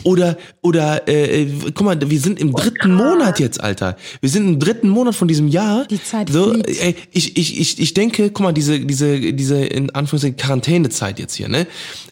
Oder, 0.02 0.38
oder, 0.62 1.06
äh, 1.08 1.46
guck 1.74 1.82
mal, 1.82 1.98
wir 2.10 2.18
sind 2.18 2.40
im 2.40 2.52
dritten 2.52 2.94
oh, 2.94 3.04
Monat 3.04 3.38
jetzt, 3.38 3.62
Alter. 3.62 3.96
Wir 4.22 4.30
sind 4.30 4.48
im 4.48 4.58
dritten 4.58 4.88
Monat 4.88 5.14
von 5.14 5.28
diesem 5.28 5.46
Jahr. 5.48 5.84
Die 5.86 6.02
Zeit 6.02 6.30
so, 6.30 6.54
ey, 6.54 6.96
ich, 7.12 7.36
ich, 7.36 7.60
ich, 7.60 7.78
ich 7.78 7.92
denke, 7.92 8.30
guck 8.30 8.44
mal, 8.44 8.52
diese, 8.52 8.80
diese, 8.80 9.34
diese, 9.34 9.62
in 9.62 9.90
Anführungszeichen, 9.90 10.38
Quarantänezeit 10.38 11.18
jetzt 11.18 11.34
hier, 11.34 11.50
ne? 11.50 11.66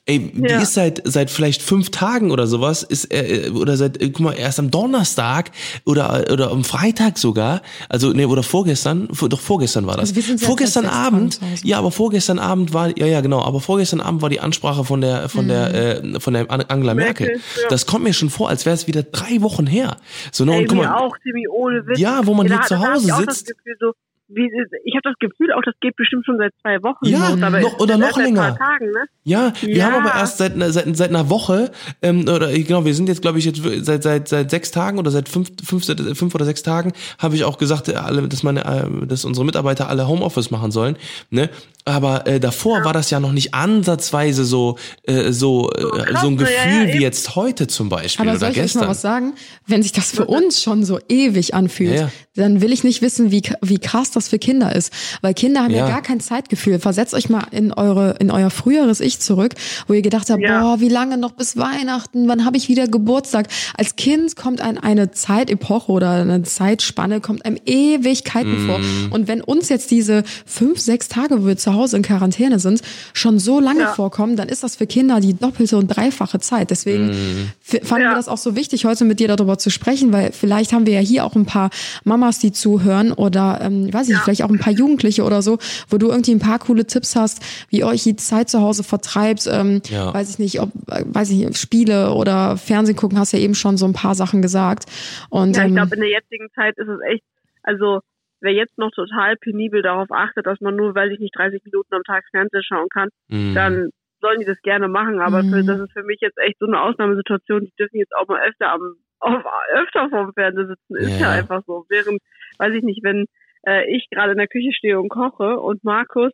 Ey, 0.04 0.32
ja. 0.34 0.58
die 0.58 0.62
ist 0.62 0.74
seit, 0.74 1.00
seit 1.04 1.30
vielleicht 1.30 1.62
fünf 1.62 1.90
Tagen 1.90 2.30
oder 2.30 2.46
sowas, 2.46 2.82
ist, 2.82 3.10
äh, 3.10 3.50
oder 3.54 3.78
seit, 3.78 4.02
äh, 4.02 4.10
guck 4.10 4.20
mal, 4.20 4.32
erst 4.32 4.58
am 4.58 4.70
Donnerstag 4.70 5.50
oder, 5.86 6.26
oder 6.30 6.50
am 6.50 6.64
Freitag 6.64 7.16
sogar, 7.16 7.62
also, 7.88 8.12
ne, 8.12 8.28
oder 8.28 8.42
vorgestern, 8.42 9.08
vor, 9.12 9.30
doch 9.30 9.40
vorgestern 9.40 9.86
war 9.86 9.96
das. 9.96 10.14
Also 10.14 10.36
vorgestern 10.36 10.86
Abend, 10.86 11.40
ja, 11.62 11.78
aber 11.78 11.90
vorgestern 11.90 12.38
Abend 12.38 12.74
war, 12.74 12.96
ja, 12.98 13.06
ja, 13.06 13.22
genau, 13.22 13.42
aber 13.42 13.60
vorgestern 13.60 14.02
Abend 14.02 14.20
war 14.20 14.28
die 14.28 14.40
Ansprache 14.40 14.84
von 14.84 15.00
der, 15.00 15.30
von 15.30 15.46
mhm. 15.46 15.48
der, 15.48 16.04
äh, 16.04 16.20
von 16.20 16.34
der 16.34 16.50
Angela 16.50 16.94
Merkel. 16.94 17.28
Merkel 17.28 17.42
das 17.68 17.86
kommt 17.86 18.04
mir 18.04 18.12
schon 18.12 18.30
vor, 18.30 18.48
als 18.48 18.66
wäre 18.66 18.74
es 18.74 18.86
wieder 18.86 19.02
drei 19.02 19.40
Wochen 19.42 19.66
her. 19.66 19.96
So, 20.30 20.44
ne, 20.44 20.52
Ey, 20.52 20.60
und 20.60 20.68
guck 20.68 20.78
mal, 20.78 20.94
auch, 20.94 21.16
Timmy, 21.22 21.46
ohne 21.48 21.86
Witz. 21.86 21.98
Ja, 21.98 22.26
wo 22.26 22.34
man 22.34 22.46
ja, 22.46 22.58
hier 22.58 22.66
zu 22.66 22.78
Hause 22.78 23.14
sitzt. 23.14 23.54
So, 23.80 23.92
wie, 24.34 24.50
ich 24.84 24.94
habe 24.94 25.02
das 25.02 25.14
Gefühl, 25.18 25.52
auch 25.52 25.62
das 25.62 25.74
geht 25.80 25.96
bestimmt 25.96 26.24
schon 26.24 26.38
seit 26.38 26.52
zwei 26.62 26.82
Wochen. 26.82 27.06
Ja, 27.06 27.30
los, 27.30 27.62
noch, 27.62 27.80
oder 27.80 27.98
noch 27.98 28.16
länger. 28.16 28.56
Tagen, 28.56 28.86
ne? 28.86 29.04
Ja, 29.24 29.52
wir 29.60 29.76
ja. 29.76 29.84
haben 29.84 30.06
aber 30.06 30.14
erst 30.14 30.38
seit, 30.38 30.54
seit, 30.56 30.96
seit 30.96 31.10
einer 31.10 31.28
Woche, 31.28 31.70
ähm, 32.00 32.22
oder 32.22 32.50
genau, 32.52 32.84
wir 32.84 32.94
sind 32.94 33.08
jetzt, 33.08 33.20
glaube 33.20 33.38
ich, 33.38 33.44
jetzt 33.44 33.62
seit, 33.84 34.02
seit, 34.02 34.28
seit 34.28 34.50
sechs 34.50 34.70
Tagen 34.70 34.98
oder 34.98 35.10
seit 35.10 35.28
fünf, 35.28 35.50
fünf, 35.62 35.84
fünf 36.18 36.34
oder 36.34 36.44
sechs 36.44 36.62
Tagen 36.62 36.92
habe 37.18 37.34
ich 37.34 37.44
auch 37.44 37.58
gesagt, 37.58 37.94
alle, 37.94 38.26
dass 38.28 38.42
meine, 38.42 38.64
äh, 38.64 39.06
dass 39.06 39.24
unsere 39.24 39.44
Mitarbeiter 39.44 39.88
alle 39.88 40.08
Homeoffice 40.08 40.50
machen 40.50 40.70
sollen. 40.70 40.96
Ne? 41.30 41.50
Aber 41.84 42.26
äh, 42.26 42.38
davor 42.38 42.78
ja. 42.78 42.84
war 42.84 42.92
das 42.92 43.10
ja 43.10 43.18
noch 43.18 43.32
nicht 43.32 43.54
ansatzweise 43.54 44.44
so 44.44 44.78
äh, 45.02 45.32
so 45.32 45.70
äh, 45.72 46.16
so 46.20 46.28
ein 46.28 46.36
Gefühl 46.36 46.88
ja, 46.88 46.94
wie 46.94 47.02
jetzt 47.02 47.34
heute 47.34 47.66
zum 47.66 47.88
Beispiel 47.88 48.22
Aber 48.22 48.32
oder 48.32 48.40
soll 48.40 48.48
ich 48.50 48.54
gestern. 48.54 48.82
Mal 48.82 48.90
was 48.90 49.00
sagen? 49.00 49.34
Wenn 49.66 49.82
sich 49.82 49.92
das 49.92 50.12
für 50.12 50.26
uns 50.26 50.62
schon 50.62 50.84
so 50.84 51.00
ewig 51.08 51.54
anfühlt, 51.54 52.08
dann 52.36 52.60
will 52.60 52.72
ich 52.72 52.84
nicht 52.84 53.02
wissen, 53.02 53.32
wie 53.32 53.42
wie 53.60 53.78
krass 53.78 54.12
das 54.12 54.28
für 54.28 54.38
Kinder 54.38 54.74
ist, 54.74 54.92
weil 55.22 55.34
Kinder 55.34 55.64
haben 55.64 55.74
ja, 55.74 55.88
gar 55.88 56.02
kein 56.02 56.20
Zeitgefühl. 56.20 56.78
Versetzt 56.78 57.14
euch 57.14 57.28
mal 57.28 57.46
in 57.50 57.72
eure 57.72 58.16
in 58.20 58.30
euer 58.30 58.50
früheres 58.50 59.00
Ich 59.00 59.18
zurück, 59.18 59.54
wo 59.88 59.94
ihr 59.94 60.02
gedacht 60.02 60.30
habt, 60.30 60.40
boah, 60.40 60.76
wie 60.78 60.88
lange 60.88 61.18
noch 61.18 61.32
bis 61.32 61.56
Weihnachten? 61.56 62.28
Wann 62.28 62.44
habe 62.44 62.56
ich 62.56 62.68
wieder 62.68 62.86
Geburtstag? 62.86 63.48
Als 63.76 63.96
Kind 63.96 64.36
kommt 64.36 64.60
ein 64.60 64.78
eine 64.78 65.10
Zeitepoche 65.10 65.90
oder 65.90 66.10
eine 66.12 66.42
Zeitspanne 66.42 67.20
kommt 67.20 67.44
einem 67.44 67.58
Ewigkeiten 67.66 68.66
mm. 68.66 68.68
vor. 68.68 68.80
Und 69.10 69.28
wenn 69.28 69.40
uns 69.40 69.68
jetzt 69.68 69.90
diese 69.90 70.22
fünf 70.46 70.80
sechs 70.80 71.08
Tage, 71.08 71.44
wir 71.44 71.56
zu 71.72 71.78
Hause 71.78 71.96
in 71.96 72.02
Quarantäne 72.02 72.58
sind, 72.58 72.82
schon 73.14 73.38
so 73.38 73.60
lange 73.60 73.80
ja. 73.80 73.92
vorkommen, 73.92 74.36
dann 74.36 74.48
ist 74.48 74.62
das 74.62 74.76
für 74.76 74.86
Kinder 74.86 75.20
die 75.20 75.34
doppelte 75.34 75.76
und 75.76 75.88
dreifache 75.88 76.38
Zeit. 76.38 76.70
Deswegen 76.70 77.08
mm. 77.08 77.52
fanden 77.82 78.04
ja. 78.04 78.10
wir 78.10 78.14
das 78.14 78.28
auch 78.28 78.38
so 78.38 78.56
wichtig, 78.56 78.84
heute 78.84 79.04
mit 79.04 79.20
dir 79.20 79.28
darüber 79.28 79.58
zu 79.58 79.70
sprechen, 79.70 80.12
weil 80.12 80.32
vielleicht 80.32 80.72
haben 80.72 80.86
wir 80.86 80.94
ja 80.94 81.00
hier 81.00 81.24
auch 81.24 81.34
ein 81.34 81.46
paar 81.46 81.70
Mamas, 82.04 82.38
die 82.38 82.52
zuhören 82.52 83.12
oder, 83.12 83.60
ähm, 83.62 83.92
weiß 83.92 84.08
ich, 84.08 84.14
ja. 84.14 84.20
vielleicht 84.22 84.42
auch 84.42 84.50
ein 84.50 84.58
paar 84.58 84.72
Jugendliche 84.72 85.24
oder 85.24 85.42
so, 85.42 85.58
wo 85.88 85.98
du 85.98 86.08
irgendwie 86.08 86.32
ein 86.32 86.38
paar 86.38 86.58
coole 86.58 86.86
Tipps 86.86 87.16
hast, 87.16 87.42
wie 87.70 87.78
ihr 87.78 87.86
euch 87.86 88.02
die 88.02 88.16
Zeit 88.16 88.48
zu 88.48 88.60
Hause 88.60 88.82
vertreibt. 88.82 89.48
Ähm, 89.50 89.80
weiß 89.90 90.30
ich 90.30 90.38
nicht, 90.38 90.60
ob, 90.60 90.70
äh, 90.90 91.04
weiß 91.06 91.30
ich 91.30 91.38
nicht, 91.38 91.56
Spiele 91.56 92.12
oder 92.12 92.56
Fernsehen 92.56 92.96
gucken, 92.96 93.18
hast 93.18 93.32
ja 93.32 93.38
eben 93.38 93.54
schon 93.54 93.76
so 93.76 93.86
ein 93.86 93.92
paar 93.92 94.14
Sachen 94.14 94.42
gesagt. 94.42 94.84
Und, 95.30 95.56
ja, 95.56 95.62
ich 95.62 95.68
ähm, 95.68 95.76
glaube, 95.76 95.94
in 95.94 96.00
der 96.00 96.10
jetzigen 96.10 96.48
Zeit 96.54 96.76
ist 96.76 96.88
es 96.88 96.98
echt, 97.08 97.24
also 97.62 98.00
wer 98.42 98.52
jetzt 98.52 98.76
noch 98.78 98.90
total 98.90 99.36
penibel 99.36 99.82
darauf 99.82 100.10
achtet, 100.10 100.46
dass 100.46 100.60
man 100.60 100.76
nur, 100.76 100.94
weil 100.94 101.12
ich 101.12 101.20
nicht 101.20 101.36
30 101.36 101.64
Minuten 101.64 101.94
am 101.94 102.02
Tag 102.02 102.24
Fernsehen 102.30 102.62
schauen 102.62 102.88
kann, 102.88 103.08
mhm. 103.28 103.54
dann 103.54 103.90
sollen 104.20 104.40
die 104.40 104.46
das 104.46 104.60
gerne 104.62 104.88
machen. 104.88 105.20
Aber 105.20 105.42
mhm. 105.42 105.50
für, 105.50 105.64
das 105.64 105.80
ist 105.80 105.92
für 105.92 106.02
mich 106.02 106.20
jetzt 106.20 106.38
echt 106.38 106.58
so 106.58 106.66
eine 106.66 106.80
Ausnahmesituation. 106.80 107.64
Die 107.64 107.74
dürfen 107.78 107.98
jetzt 107.98 108.14
auch 108.14 108.28
mal 108.28 108.42
öfter 108.46 108.72
am 108.72 108.96
auf, 109.20 109.44
öfter 109.74 110.08
vorm 110.10 110.32
Fernseher 110.34 110.66
sitzen. 110.66 110.96
Ist 110.96 111.20
ja. 111.20 111.26
ja 111.26 111.30
einfach 111.38 111.62
so. 111.66 111.84
Während, 111.88 112.20
weiß 112.58 112.74
ich 112.74 112.82
nicht, 112.82 113.02
wenn 113.04 113.26
äh, 113.66 113.84
ich 113.94 114.08
gerade 114.10 114.32
in 114.32 114.38
der 114.38 114.48
Küche 114.48 114.72
stehe 114.72 115.00
und 115.00 115.08
koche 115.08 115.58
und 115.60 115.84
Markus 115.84 116.32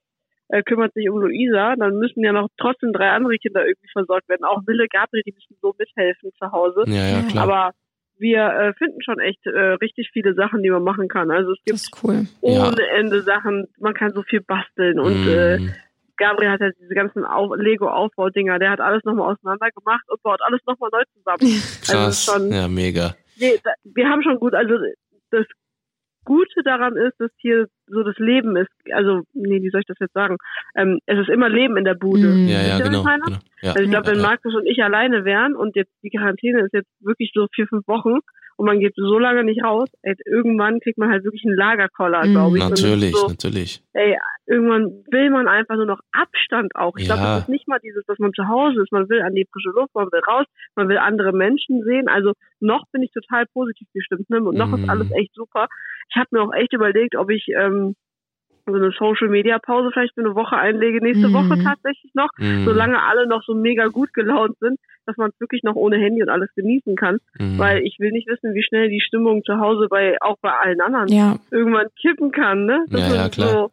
äh, 0.49 0.63
kümmert 0.63 0.95
sich 0.95 1.11
um 1.11 1.19
Luisa, 1.19 1.77
dann 1.77 1.99
müssen 1.99 2.25
ja 2.25 2.33
noch 2.33 2.49
trotzdem 2.57 2.93
drei 2.93 3.11
andere 3.11 3.37
Kinder 3.37 3.67
irgendwie 3.67 3.91
versorgt 3.93 4.29
werden. 4.29 4.45
Auch 4.45 4.67
Wille, 4.67 4.87
Gabriel, 4.89 5.23
die 5.27 5.33
müssen 5.33 5.57
so 5.61 5.75
mithelfen 5.79 6.31
zu 6.39 6.51
Hause. 6.53 6.85
Ja, 6.87 7.09
ja, 7.09 7.23
klar. 7.29 7.45
Aber 7.45 7.73
wir 8.19 8.45
äh, 8.45 8.75
finden 8.75 9.03
schon 9.03 9.19
echt 9.21 9.45
äh, 9.47 9.73
richtig 9.81 10.11
viele 10.13 10.35
Sachen, 10.35 10.63
die 10.63 10.71
man 10.71 10.83
machen 10.83 11.09
kann. 11.09 11.31
Also 11.31 11.53
es 11.53 11.59
gibt 11.65 12.03
cool. 12.03 12.27
ohne 12.41 12.83
ja. 12.83 12.99
Ende 12.99 13.23
Sachen, 13.23 13.69
man 13.79 13.95
kann 13.95 14.13
so 14.13 14.23
viel 14.23 14.41
basteln 14.41 14.99
und 14.99 15.25
mm. 15.25 15.29
äh, 15.29 15.59
Gabriel 16.17 16.51
hat 16.51 16.61
ja 16.61 16.71
diese 16.81 16.95
ganzen 16.95 17.23
Lego-Aufbaudinger, 17.23 18.59
der 18.59 18.71
hat 18.71 18.81
alles 18.81 19.05
nochmal 19.05 19.33
auseinander 19.33 19.71
gemacht 19.71 20.05
und 20.09 20.23
baut 20.23 20.41
alles 20.43 20.61
nochmal 20.67 20.91
neu 20.93 21.03
zusammen. 21.15 21.63
Krass, 21.83 22.29
also 22.29 22.33
schon, 22.33 22.53
ja, 22.53 22.69
mega. 22.69 23.15
Wir, 23.37 23.53
wir 23.85 24.09
haben 24.09 24.23
schon 24.23 24.39
gut, 24.39 24.55
also 24.55 24.75
das 25.31 25.47
Gute 26.29 26.63
daran 26.63 26.95
ist, 26.97 27.19
dass 27.19 27.31
hier 27.39 27.69
so 27.87 28.03
das 28.03 28.19
Leben 28.19 28.55
ist. 28.59 28.69
Also, 28.93 29.23
nee, 29.33 29.63
wie 29.63 29.71
soll 29.71 29.81
ich 29.81 29.87
das 29.87 29.97
jetzt 29.99 30.13
sagen? 30.13 30.37
Ähm, 30.77 31.01
es 31.07 31.19
ist 31.19 31.31
immer 31.31 31.49
Leben 31.49 31.79
in 31.79 31.85
der 31.85 31.95
Bude. 31.95 32.29
Mhm. 32.29 32.49
Ja, 32.49 32.61
ja, 32.61 32.77
genau, 32.77 33.03
genau. 33.03 33.39
Ja, 33.63 33.71
also 33.71 33.83
ich 33.83 33.91
glaube, 33.91 34.09
wenn 34.09 34.21
Markus 34.21 34.55
und 34.55 34.67
ich 34.67 34.83
alleine 34.83 35.25
wären 35.25 35.57
und 35.57 35.75
jetzt 35.75 35.91
die 36.03 36.11
Quarantäne 36.11 36.61
ist 36.61 36.75
jetzt 36.75 36.91
wirklich 37.01 37.31
so 37.35 37.47
vier, 37.55 37.67
fünf 37.67 37.89
Wochen 37.89 38.19
und 38.59 38.67
man 38.67 38.81
geht 38.81 38.95
so 38.97 39.21
lange 39.21 39.45
nicht 39.45 39.63
raus, 39.63 39.89
ey, 40.03 40.17
irgendwann 40.27 40.81
kriegt 40.81 40.99
man 40.99 41.11
halt 41.11 41.23
wirklich 41.23 41.45
einen 41.47 41.55
Lagerkoller, 41.55 42.27
mhm. 42.27 42.33
glaube 42.33 42.59
ich. 42.59 42.69
Natürlich, 42.69 43.15
so, 43.15 43.29
natürlich. 43.29 43.85
Ey, 43.93 44.17
irgendwann 44.47 45.05
will 45.13 45.31
man 45.31 45.47
einfach 45.47 45.77
nur 45.77 45.87
noch 45.87 46.01
Abstand 46.11 46.75
auch. 46.75 46.97
Ich 46.97 47.07
ja. 47.07 47.15
glaube, 47.15 47.31
es 47.31 47.43
ist 47.43 47.49
nicht 47.49 47.69
mal 47.69 47.79
dieses, 47.79 48.05
dass 48.07 48.19
man 48.19 48.33
zu 48.35 48.49
Hause 48.49 48.83
ist. 48.83 48.91
Man 48.91 49.09
will 49.09 49.23
an 49.23 49.37
die 49.37 49.47
frische 49.53 49.71
Luft, 49.71 49.95
man 49.95 50.11
will 50.11 50.21
raus, 50.27 50.45
man 50.75 50.89
will 50.89 50.99
andere 50.99 51.33
Menschen 51.33 51.85
sehen. 51.85 52.09
Also 52.09 52.33
noch 52.59 52.83
bin 52.91 53.05
ich 53.05 53.13
total 53.13 53.47
positiv 53.47 53.87
gestimmt, 53.95 54.29
ne? 54.29 54.43
Und 54.43 54.57
noch 54.57 54.67
mhm. 54.67 54.83
ist 54.83 54.89
alles 54.89 55.13
echt 55.13 55.35
super. 55.35 55.69
Ich 56.11 56.17
habe 56.17 56.27
mir 56.33 56.43
auch 56.43 56.53
echt 56.53 56.73
überlegt, 56.73 57.15
ob 57.15 57.31
ich 57.31 57.47
ähm, 57.57 57.95
so 58.67 58.75
eine 58.75 58.91
Social 58.91 59.29
Media 59.29 59.61
Pause 59.61 59.91
vielleicht 59.93 60.15
für 60.15 60.21
eine 60.23 60.35
Woche 60.35 60.57
einlege, 60.57 61.01
nächste 61.01 61.29
mhm. 61.29 61.35
Woche 61.35 61.63
tatsächlich 61.63 62.13
noch, 62.15 62.31
mhm. 62.39 62.65
solange 62.65 63.01
alle 63.03 63.29
noch 63.29 63.45
so 63.45 63.55
mega 63.55 63.87
gut 63.87 64.13
gelaunt 64.15 64.57
sind, 64.59 64.81
dass 65.09 65.17
man 65.17 65.31
es 65.31 65.41
wirklich 65.41 65.63
noch 65.63 65.75
ohne 65.75 65.97
Handy 65.97 66.23
und 66.23 66.29
alles 66.29 66.51
genießen 66.55 66.95
kann, 66.95 67.19
mhm. 67.39 67.59
weil 67.59 67.83
ich 67.83 67.97
will 67.99 68.13
nicht 68.13 68.29
wissen, 68.29 68.55
wie 68.55 68.63
schnell 68.63 68.89
die 68.91 69.01
Stimmung 69.01 69.43
zu 69.45 69.59
Hause 69.59 69.89
bei 69.89 70.17
auch 70.21 70.37
bei 70.41 70.51
allen 70.51 70.81
anderen 70.81 71.09
ja. 71.09 71.39
irgendwann 71.51 71.87
kippen 72.01 72.31
kann, 72.31 72.67
ne? 72.67 72.85
Das 72.91 73.01
ja, 73.01 73.15
ja, 73.15 73.29
klar. 73.29 73.49
So, 73.51 73.71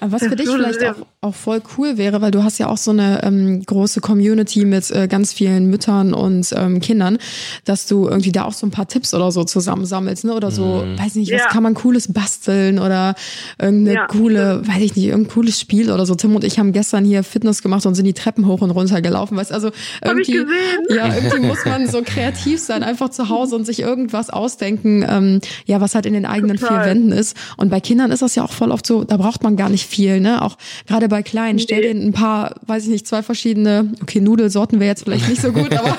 was 0.00 0.24
für 0.24 0.36
dich 0.36 0.48
vielleicht 0.48 0.84
auch, 0.84 1.06
auch 1.20 1.34
voll 1.34 1.60
cool 1.76 1.98
wäre, 1.98 2.20
weil 2.20 2.30
du 2.30 2.44
hast 2.44 2.58
ja 2.58 2.68
auch 2.68 2.76
so 2.76 2.92
eine 2.92 3.20
ähm, 3.24 3.62
große 3.64 4.00
Community 4.00 4.64
mit 4.64 4.90
äh, 4.92 5.08
ganz 5.08 5.32
vielen 5.32 5.68
Müttern 5.70 6.14
und 6.14 6.54
ähm, 6.56 6.80
Kindern, 6.80 7.18
dass 7.64 7.86
du 7.88 8.06
irgendwie 8.08 8.30
da 8.30 8.44
auch 8.44 8.52
so 8.52 8.66
ein 8.66 8.70
paar 8.70 8.86
Tipps 8.86 9.12
oder 9.14 9.32
so 9.32 9.42
zusammensammelst, 9.42 10.24
ne? 10.24 10.34
Oder 10.34 10.52
so, 10.52 10.84
mhm. 10.84 10.98
weiß 10.98 11.16
nicht, 11.16 11.32
was 11.32 11.40
ja. 11.40 11.48
kann 11.48 11.64
man 11.64 11.74
cooles 11.74 12.12
basteln 12.12 12.78
oder 12.78 13.16
irgendeine 13.60 13.94
ja. 13.94 14.06
coole, 14.06 14.62
weiß 14.66 14.82
ich 14.82 14.94
nicht, 14.94 15.06
irgendein 15.06 15.32
cooles 15.32 15.60
Spiel 15.60 15.90
oder 15.90 16.06
so. 16.06 16.14
Tim 16.14 16.36
und 16.36 16.44
ich 16.44 16.58
haben 16.60 16.72
gestern 16.72 17.04
hier 17.04 17.24
Fitness 17.24 17.62
gemacht 17.62 17.84
und 17.84 17.96
sind 17.96 18.04
die 18.04 18.14
Treppen 18.14 18.46
hoch 18.46 18.60
und 18.60 18.70
runter 18.70 19.02
gelaufen, 19.02 19.36
weißt 19.36 19.52
also 19.52 19.70
irgendwie, 20.04 20.44
ja, 20.88 21.14
irgendwie 21.14 21.46
muss 21.46 21.64
man 21.64 21.86
so 21.86 22.02
kreativ 22.04 22.60
sein, 22.60 22.82
einfach 22.82 23.10
zu 23.10 23.28
Hause 23.28 23.56
und 23.56 23.64
sich 23.64 23.80
irgendwas 23.80 24.30
ausdenken, 24.30 25.04
ähm, 25.08 25.40
ja, 25.66 25.80
was 25.80 25.94
halt 25.94 26.06
in 26.06 26.14
den 26.14 26.26
eigenen 26.26 26.56
Total. 26.56 26.82
vier 26.82 26.90
Wänden 26.90 27.12
ist. 27.12 27.36
Und 27.56 27.70
bei 27.70 27.80
Kindern 27.80 28.10
ist 28.10 28.22
das 28.22 28.34
ja 28.34 28.44
auch 28.44 28.52
voll 28.52 28.70
oft 28.70 28.86
so, 28.86 29.04
da 29.04 29.16
braucht 29.16 29.42
man 29.42 29.56
gar 29.56 29.68
nicht 29.68 29.86
viel, 29.88 30.20
ne? 30.20 30.42
Auch 30.42 30.56
gerade 30.86 31.08
bei 31.08 31.22
Kleinen. 31.22 31.58
Stell 31.58 31.82
dir 31.82 31.90
ein 31.90 32.12
paar, 32.12 32.54
weiß 32.66 32.84
ich 32.84 32.90
nicht, 32.90 33.06
zwei 33.06 33.22
verschiedene, 33.22 33.92
okay, 34.02 34.20
Nudelsorten 34.20 34.80
wäre 34.80 34.88
jetzt 34.88 35.04
vielleicht 35.04 35.28
nicht 35.28 35.42
so 35.42 35.52
gut, 35.52 35.72
aber. 35.76 35.96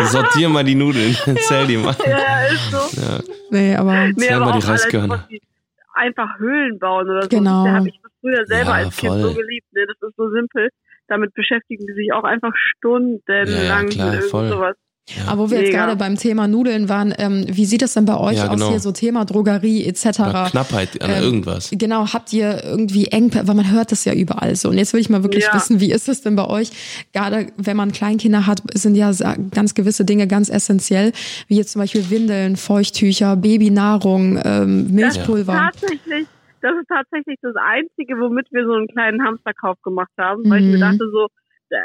Sortier 0.06 0.48
mal 0.48 0.64
die 0.64 0.74
Nudeln, 0.74 1.16
zähl 1.40 1.66
die 1.66 1.76
mal. 1.76 1.94
Ja, 2.06 2.42
ist 2.52 2.70
so. 2.70 3.00
Ja. 3.00 3.20
Nee, 3.50 3.76
aber. 3.76 4.08
Nee, 4.08 4.14
zähl 4.16 4.34
aber 4.34 4.46
mal 4.46 4.60
die 4.60 4.66
Reiskörner. 4.66 5.28
Einfach 5.94 6.38
Höhlen 6.38 6.78
bauen 6.78 7.08
oder 7.10 7.22
so. 7.22 7.28
Genau. 7.28 7.64
Da 7.64 7.72
habe 7.72 7.88
ich 7.88 8.00
das 8.02 8.12
früher 8.20 8.46
selber 8.46 8.70
ja, 8.70 8.86
als 8.86 8.96
Kind 8.96 9.12
voll. 9.12 9.22
so 9.22 9.34
geliebt, 9.34 9.72
ne? 9.72 9.86
Das 9.86 10.08
ist 10.08 10.16
so 10.16 10.30
simpel. 10.30 10.70
Damit 11.10 11.34
beschäftigen 11.34 11.84
die 11.86 11.92
sich 11.92 12.12
auch 12.14 12.24
einfach 12.24 12.52
stundenlang 12.76 13.88
ja, 13.88 13.94
klar, 13.94 14.14
mit 14.14 14.24
voll. 14.24 14.48
sowas. 14.48 14.76
Aber 15.26 15.42
wo 15.42 15.50
wir 15.50 15.58
jetzt 15.58 15.72
Mega. 15.72 15.86
gerade 15.86 15.96
beim 15.98 16.14
Thema 16.16 16.46
Nudeln 16.46 16.88
waren, 16.88 17.12
ähm, 17.18 17.44
wie 17.48 17.64
sieht 17.64 17.82
das 17.82 17.94
denn 17.94 18.04
bei 18.04 18.16
euch 18.16 18.36
Ja, 18.36 18.44
aus 18.46 18.50
genau. 18.54 18.70
hier, 18.70 18.78
so 18.78 18.92
Thema 18.92 19.24
Drogerie 19.24 19.84
etc.? 19.84 20.20
Oder 20.20 20.46
Knappheit 20.52 21.02
an 21.02 21.10
Ähm, 21.10 21.22
irgendwas. 21.24 21.70
Genau, 21.72 22.12
habt 22.12 22.32
ihr 22.32 22.62
irgendwie 22.62 23.06
Engpässe, 23.08 23.48
weil 23.48 23.56
man 23.56 23.72
hört 23.72 23.90
das 23.90 24.04
ja 24.04 24.12
überall 24.14 24.54
so. 24.54 24.68
Und 24.68 24.78
jetzt 24.78 24.92
will 24.92 25.00
ich 25.00 25.10
mal 25.10 25.24
wirklich 25.24 25.46
Ja. 25.46 25.54
wissen, 25.54 25.80
wie 25.80 25.90
ist 25.90 26.08
es 26.08 26.22
denn 26.22 26.36
bei 26.36 26.46
euch? 26.46 26.70
Gerade 27.12 27.48
wenn 27.56 27.76
man 27.76 27.90
Kleinkinder 27.90 28.46
hat, 28.46 28.62
sind 28.74 28.94
ja 28.94 29.10
ganz 29.50 29.74
gewisse 29.74 30.04
Dinge 30.04 30.28
ganz 30.28 30.48
essentiell, 30.48 31.10
wie 31.48 31.56
jetzt 31.56 31.72
zum 31.72 31.80
Beispiel 31.82 32.08
Windeln, 32.10 32.54
Feuchttücher, 32.54 33.34
Babynahrung, 33.34 34.38
ähm, 34.44 34.84
Das 34.96 35.16
Milchpulver. 35.16 35.70
tatsächlich, 35.72 36.28
das 36.60 36.74
ist 36.80 36.88
tatsächlich 36.88 37.36
das 37.42 37.54
Einzige, 37.56 38.18
womit 38.18 38.46
wir 38.52 38.64
so 38.64 38.72
einen 38.74 38.88
kleinen 38.88 39.24
Hamsterkauf 39.24 39.80
gemacht 39.82 40.12
haben, 40.18 40.48
weil 40.48 40.60
ich 40.60 40.66
mir 40.66 40.76
Mhm. 40.76 40.80
dachte 40.80 41.10
so, 41.10 41.28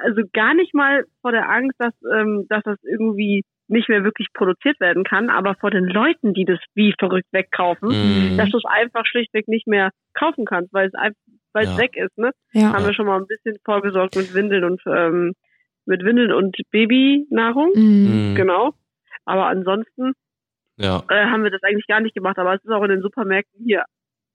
also 0.04 0.22
gar 0.34 0.54
nicht 0.56 0.74
mal 0.74 1.06
vor 1.22 1.32
der 1.32 1.50
Angst, 1.50 1.76
dass, 1.80 1.94
ähm, 2.12 2.46
dass 2.50 2.64
das 2.64 2.78
irgendwie 2.84 3.44
nicht 3.68 3.90
mehr 3.90 4.04
wirklich 4.04 4.28
produziert 4.34 4.80
werden 4.80 5.04
kann, 5.04 5.30
aber 5.30 5.56
vor 5.56 5.72
den 5.72 5.86
Leuten, 5.86 6.34
die 6.34 6.46
das 6.46 6.60
wie 6.76 6.94
verrückt 7.00 7.28
wegkaufen, 7.32 7.90
Mhm. 8.34 8.38
dass 8.38 8.50
du 8.50 8.58
es 8.58 8.66
einfach 8.66 9.06
schlichtweg 9.06 9.48
nicht 9.48 9.68
mehr 9.68 9.90
kaufen 10.14 10.46
kannst, 10.46 10.72
weil 10.74 10.88
es 10.88 10.94
einfach, 10.94 11.20
weil 11.54 11.66
es 11.68 11.72
Ja. 11.72 11.78
weg 11.78 11.96
ist, 11.98 12.18
ne? 12.18 12.32
Ja. 12.54 12.74
Haben 12.74 12.86
wir 12.86 12.94
schon 12.94 13.06
mal 13.08 13.18
ein 13.20 13.28
bisschen 13.28 13.58
vorgesorgt 13.64 14.16
mit 14.16 14.34
Windeln 14.34 14.64
und 14.66 14.82
ähm, 14.88 15.34
mit 15.88 16.04
Windeln 16.04 16.32
und 16.32 16.56
Babynahrung, 16.72 17.72
Mhm. 17.76 18.30
Mhm. 18.32 18.36
genau. 18.36 18.74
Aber 19.26 19.48
ansonsten 19.48 20.14
Ja. 20.78 21.04
äh, 21.10 21.26
haben 21.26 21.44
wir 21.44 21.52
das 21.52 21.64
eigentlich 21.64 21.88
gar 21.88 22.02
nicht 22.02 22.16
gemacht, 22.16 22.38
aber 22.38 22.54
es 22.56 22.64
ist 22.64 22.70
auch 22.72 22.84
in 22.84 22.90
den 22.90 23.02
Supermärkten 23.02 23.64
hier. 23.66 23.86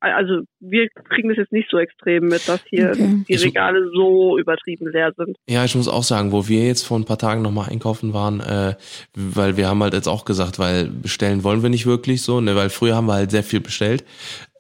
Also 0.01 0.41
wir 0.61 0.89
kriegen 1.11 1.29
das 1.29 1.37
jetzt 1.37 1.53
nicht 1.53 1.69
so 1.71 1.79
extrem 1.79 2.29
mit, 2.29 2.49
dass 2.49 2.61
hier 2.69 2.91
Okay. 2.91 3.25
die 3.29 3.35
Regale 3.35 3.91
so 3.95 4.39
übertrieben 4.39 4.91
leer 4.91 5.13
sind. 5.17 5.37
Ja, 5.49 5.65
ich 5.65 5.75
muss 5.75 5.89
auch 5.89 6.03
sagen, 6.03 6.33
wo 6.33 6.49
wir 6.49 6.67
jetzt 6.67 6.87
vor 6.87 6.99
ein 6.99 7.05
paar 7.05 7.19
Tagen 7.19 7.43
nochmal 7.43 7.69
einkaufen 7.69 8.15
waren, 8.15 8.41
äh, 8.41 8.75
weil 9.15 9.57
wir 9.59 9.69
haben 9.69 9.83
halt 9.83 9.93
jetzt 9.95 10.09
auch 10.09 10.25
gesagt, 10.25 10.59
weil 10.59 10.87
bestellen 10.87 11.45
wollen 11.45 11.63
wir 11.63 11.69
nicht 11.71 11.87
wirklich 11.87 12.23
so, 12.23 12.41
ne, 12.41 12.57
weil 12.57 12.71
früher 12.71 12.97
haben 12.97 13.07
wir 13.07 13.15
halt 13.15 13.31
sehr 13.31 13.43
viel 13.43 13.61
bestellt. 13.61 14.05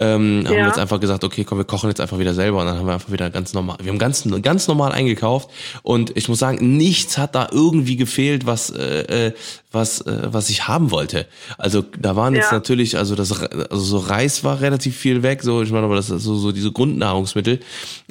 Ähm, 0.03 0.45
haben 0.47 0.55
wir 0.55 0.61
Ja. 0.61 0.67
jetzt 0.67 0.79
einfach 0.79 0.99
gesagt, 0.99 1.25
okay, 1.25 1.45
komm, 1.45 1.59
wir 1.59 1.67
kochen 1.67 1.91
jetzt 1.91 2.01
einfach 2.01 2.19
wieder 2.19 2.33
selber 2.33 2.61
und 2.61 2.67
dann 2.67 2.79
haben 2.79 2.87
wir 2.87 2.95
einfach 2.95 3.13
wieder 3.13 3.29
ganz 3.29 3.53
normal, 3.53 3.77
wir 3.83 3.93
haben 3.93 3.99
ganz, 3.99 4.27
ganz 4.41 4.67
normal 4.67 4.93
eingekauft 4.93 5.51
und 5.83 6.17
ich 6.17 6.27
muss 6.29 6.39
sagen, 6.39 6.79
nichts 6.79 7.19
hat 7.19 7.35
da 7.35 7.49
irgendwie 7.53 7.97
gefehlt, 7.97 8.47
was, 8.47 8.71
äh, 8.71 9.27
äh, 9.27 9.33
was, 9.73 10.01
äh, 10.01 10.29
was 10.33 10.49
ich 10.49 10.67
haben 10.69 10.91
wollte. 10.91 11.27
Also 11.59 11.85
da 12.01 12.17
waren 12.17 12.35
jetzt 12.35 12.47
Ja. 12.51 12.55
natürlich, 12.55 12.97
also 12.97 13.15
das, 13.15 13.31
also 13.43 13.77
so 13.85 13.99
Reis 13.99 14.43
war 14.43 14.63
relativ 14.63 14.97
viel 14.97 15.23
weg, 15.23 15.43
so, 15.43 15.61
ich 15.63 15.71
meine, 15.71 15.85
aber 15.85 15.97
das 15.97 16.09
ist 16.09 16.25
so, 16.25 16.35
so 16.35 16.51
diese 16.51 16.73
Grundnahrungsmittel. 16.73 17.61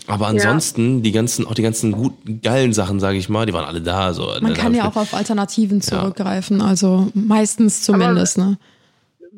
Aber 0.06 0.28
ansonsten, 0.28 1.02
die 1.02 1.12
ganzen, 1.12 1.48
auch 1.48 1.56
die 1.56 1.64
ganzen 1.64 1.92
guten, 1.94 2.42
geilen 2.42 2.72
Sachen, 2.72 3.00
sage 3.00 3.18
ich 3.18 3.30
mal, 3.30 3.48
die 3.48 3.54
waren 3.54 3.66
alle 3.66 3.82
da, 3.82 4.14
so. 4.14 4.28
Man 4.28 4.44
Dann 4.44 4.54
kann 4.54 4.76
ja 4.76 4.88
auch 4.88 4.96
auf 4.96 5.16
Alternativen 5.16 5.82
zurückgreifen, 5.82 6.62
also 6.62 7.08
meistens 7.16 7.82
zumindest. 7.82 8.38
ne? 8.38 8.58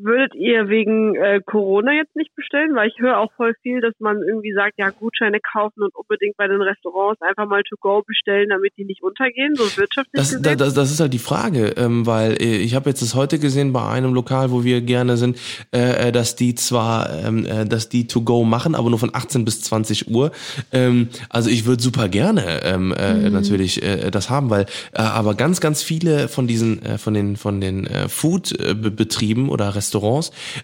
Würdet 0.04 0.34
ihr 0.36 0.68
wegen 0.70 1.16
äh, 1.16 1.42
Corona 1.46 1.94
jetzt 1.94 2.16
nicht 2.16 2.34
bestellen? 2.36 2.76
Weil 2.76 2.90
ich 2.90 3.00
höre 3.00 3.18
auch 3.20 3.32
voll 3.34 3.54
viel, 3.62 3.82
dass 3.82 3.94
man 4.00 4.18
irgendwie 4.28 4.54
sagt, 4.54 4.74
ja, 4.78 4.90
Gutscheine 4.90 5.40
kaufen 5.40 5.84
und 5.84 5.94
unbedingt 5.96 6.38
bei 6.38 6.48
den 6.48 6.62
Restaurants 6.62 7.22
einfach 7.22 7.48
mal 7.48 7.62
to 7.64 7.76
go 7.80 8.02
bestellen, 8.06 8.50
damit 8.50 8.74
die 8.78 8.86
nicht 8.86 9.04
untergehen, 9.04 9.56
so 9.56 9.64
wirtschaftlich 9.78 10.14
Das, 10.20 10.30
gesehen. 10.32 10.44
da- 10.44 10.56
das, 10.56 10.74
das 10.74 10.92
ist 10.92 11.00
halt 11.00 11.14
die 11.14 11.20
Frage, 11.20 11.74
ähm, 11.78 12.06
weil 12.06 12.34
äh, 12.42 12.58
ich 12.58 12.74
habe 12.76 12.90
jetzt 12.90 13.02
das 13.02 13.16
heute 13.16 13.38
gesehen 13.40 13.74
bei 13.74 13.88
einem 13.88 14.14
Lokal, 14.14 14.52
wo 14.52 14.64
wir 14.64 14.82
gerne 14.82 15.18
sind, 15.18 15.38
äh, 15.74 16.08
äh, 16.08 16.12
dass 16.12 16.36
die 16.36 16.56
zwar, 16.56 17.10
ähm, 17.24 17.46
äh, 17.46 17.66
dass 17.66 17.90
die 17.90 18.08
to 18.08 18.22
go 18.22 18.44
machen, 18.44 18.76
aber 18.76 18.90
nur 18.90 19.00
von 19.00 19.12
18 19.14 19.46
bis 19.46 19.62
20 19.62 20.10
Uhr. 20.10 20.32
Ähm, 20.72 21.10
also 21.30 21.50
ich 21.50 21.66
würde 21.66 21.84
super 21.84 22.10
gerne 22.10 22.62
ähm, 22.64 22.92
äh, 22.98 23.30
natürlich 23.30 23.84
äh, 23.84 24.10
das 24.12 24.30
haben, 24.30 24.50
weil 24.50 24.66
äh, 24.94 25.02
aber 25.02 25.36
ganz, 25.36 25.62
ganz 25.62 25.84
viele 25.84 26.28
von 26.28 26.48
diesen, 26.48 26.82
äh, 26.84 26.98
von 26.98 27.14
den, 27.14 27.36
von 27.38 27.62
den 27.62 27.86
äh, 27.86 28.08
Food-Betrieben 28.10 29.50
oder 29.50 29.76
Restaurants, 29.76 29.91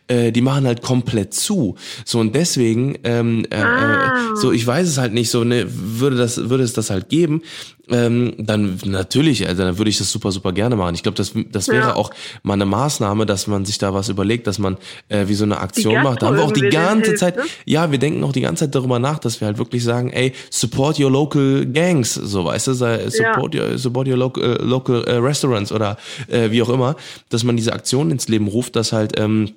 äh, 0.07 0.31
die 0.31 0.41
machen 0.41 0.65
halt 0.65 0.81
komplett 0.81 1.33
zu. 1.33 1.75
So 2.05 2.19
und 2.19 2.35
deswegen, 2.35 2.97
ähm, 3.03 3.45
äh, 3.49 3.55
Ah. 3.57 4.33
äh, 4.33 4.35
so 4.37 4.51
ich 4.51 4.65
weiß 4.65 4.87
es 4.87 4.97
halt 4.97 5.13
nicht 5.13 5.29
so, 5.29 5.43
ne, 5.43 5.65
würde 5.67 6.15
das, 6.15 6.49
würde 6.49 6.63
es 6.63 6.73
das 6.73 6.89
halt 6.89 7.09
geben, 7.09 7.41
ähm, 7.89 8.33
dann 8.37 8.79
natürlich, 8.85 9.47
also 9.47 9.63
dann 9.63 9.77
würde 9.77 9.89
ich 9.89 9.97
das 9.97 10.11
super, 10.11 10.31
super 10.31 10.51
gerne 10.51 10.75
machen. 10.75 10.95
Ich 10.95 11.03
glaube, 11.03 11.15
das, 11.15 11.33
das 11.51 11.67
wäre 11.67 11.87
Ja. 11.89 11.95
auch 11.95 12.11
mal 12.43 12.53
eine 12.53 12.65
Maßnahme, 12.65 13.25
dass 13.25 13.47
man 13.47 13.65
sich 13.65 13.77
da 13.77 13.93
was 13.93 14.09
überlegt, 14.09 14.47
dass 14.47 14.59
man 14.59 14.77
äh, 15.09 15.27
wie 15.27 15.33
so 15.33 15.43
eine 15.43 15.59
Aktion 15.59 16.03
macht. 16.03 16.21
Da 16.21 16.27
haben 16.27 16.37
wir 16.37 16.43
auch 16.43 16.51
die 16.51 16.69
ganze 16.69 17.07
hilft, 17.11 17.19
Zeit, 17.19 17.37
ne? 17.37 17.43
ja, 17.65 17.91
wir 17.91 17.97
denken 17.99 18.23
auch 18.23 18.31
die 18.33 18.41
ganze 18.41 18.65
Zeit 18.65 18.75
darüber 18.75 18.99
nach, 18.99 19.19
dass 19.19 19.39
wir 19.41 19.47
halt 19.47 19.57
wirklich 19.57 19.83
sagen, 19.83 20.09
ey, 20.11 20.33
support 20.49 20.99
your 20.99 21.11
local 21.11 21.65
gangs, 21.65 22.13
so 22.13 22.45
weißt 22.45 22.67
du, 22.67 22.73
sei, 22.73 23.09
support, 23.09 23.55
your, 23.55 23.77
support 23.77 24.07
your 24.07 24.17
local, 24.17 24.43
äh, 24.43 24.63
local 24.63 25.03
äh, 25.05 25.15
restaurants 25.15 25.71
oder 25.71 25.97
äh, 26.27 26.51
wie 26.51 26.61
auch 26.61 26.69
immer, 26.69 26.95
dass 27.29 27.43
man 27.43 27.55
diese 27.57 27.73
Aktion 27.73 28.11
ins 28.11 28.27
Leben 28.27 28.47
ruft, 28.47 28.75
dass 28.75 28.91
halt 28.93 29.19
ähm, 29.19 29.51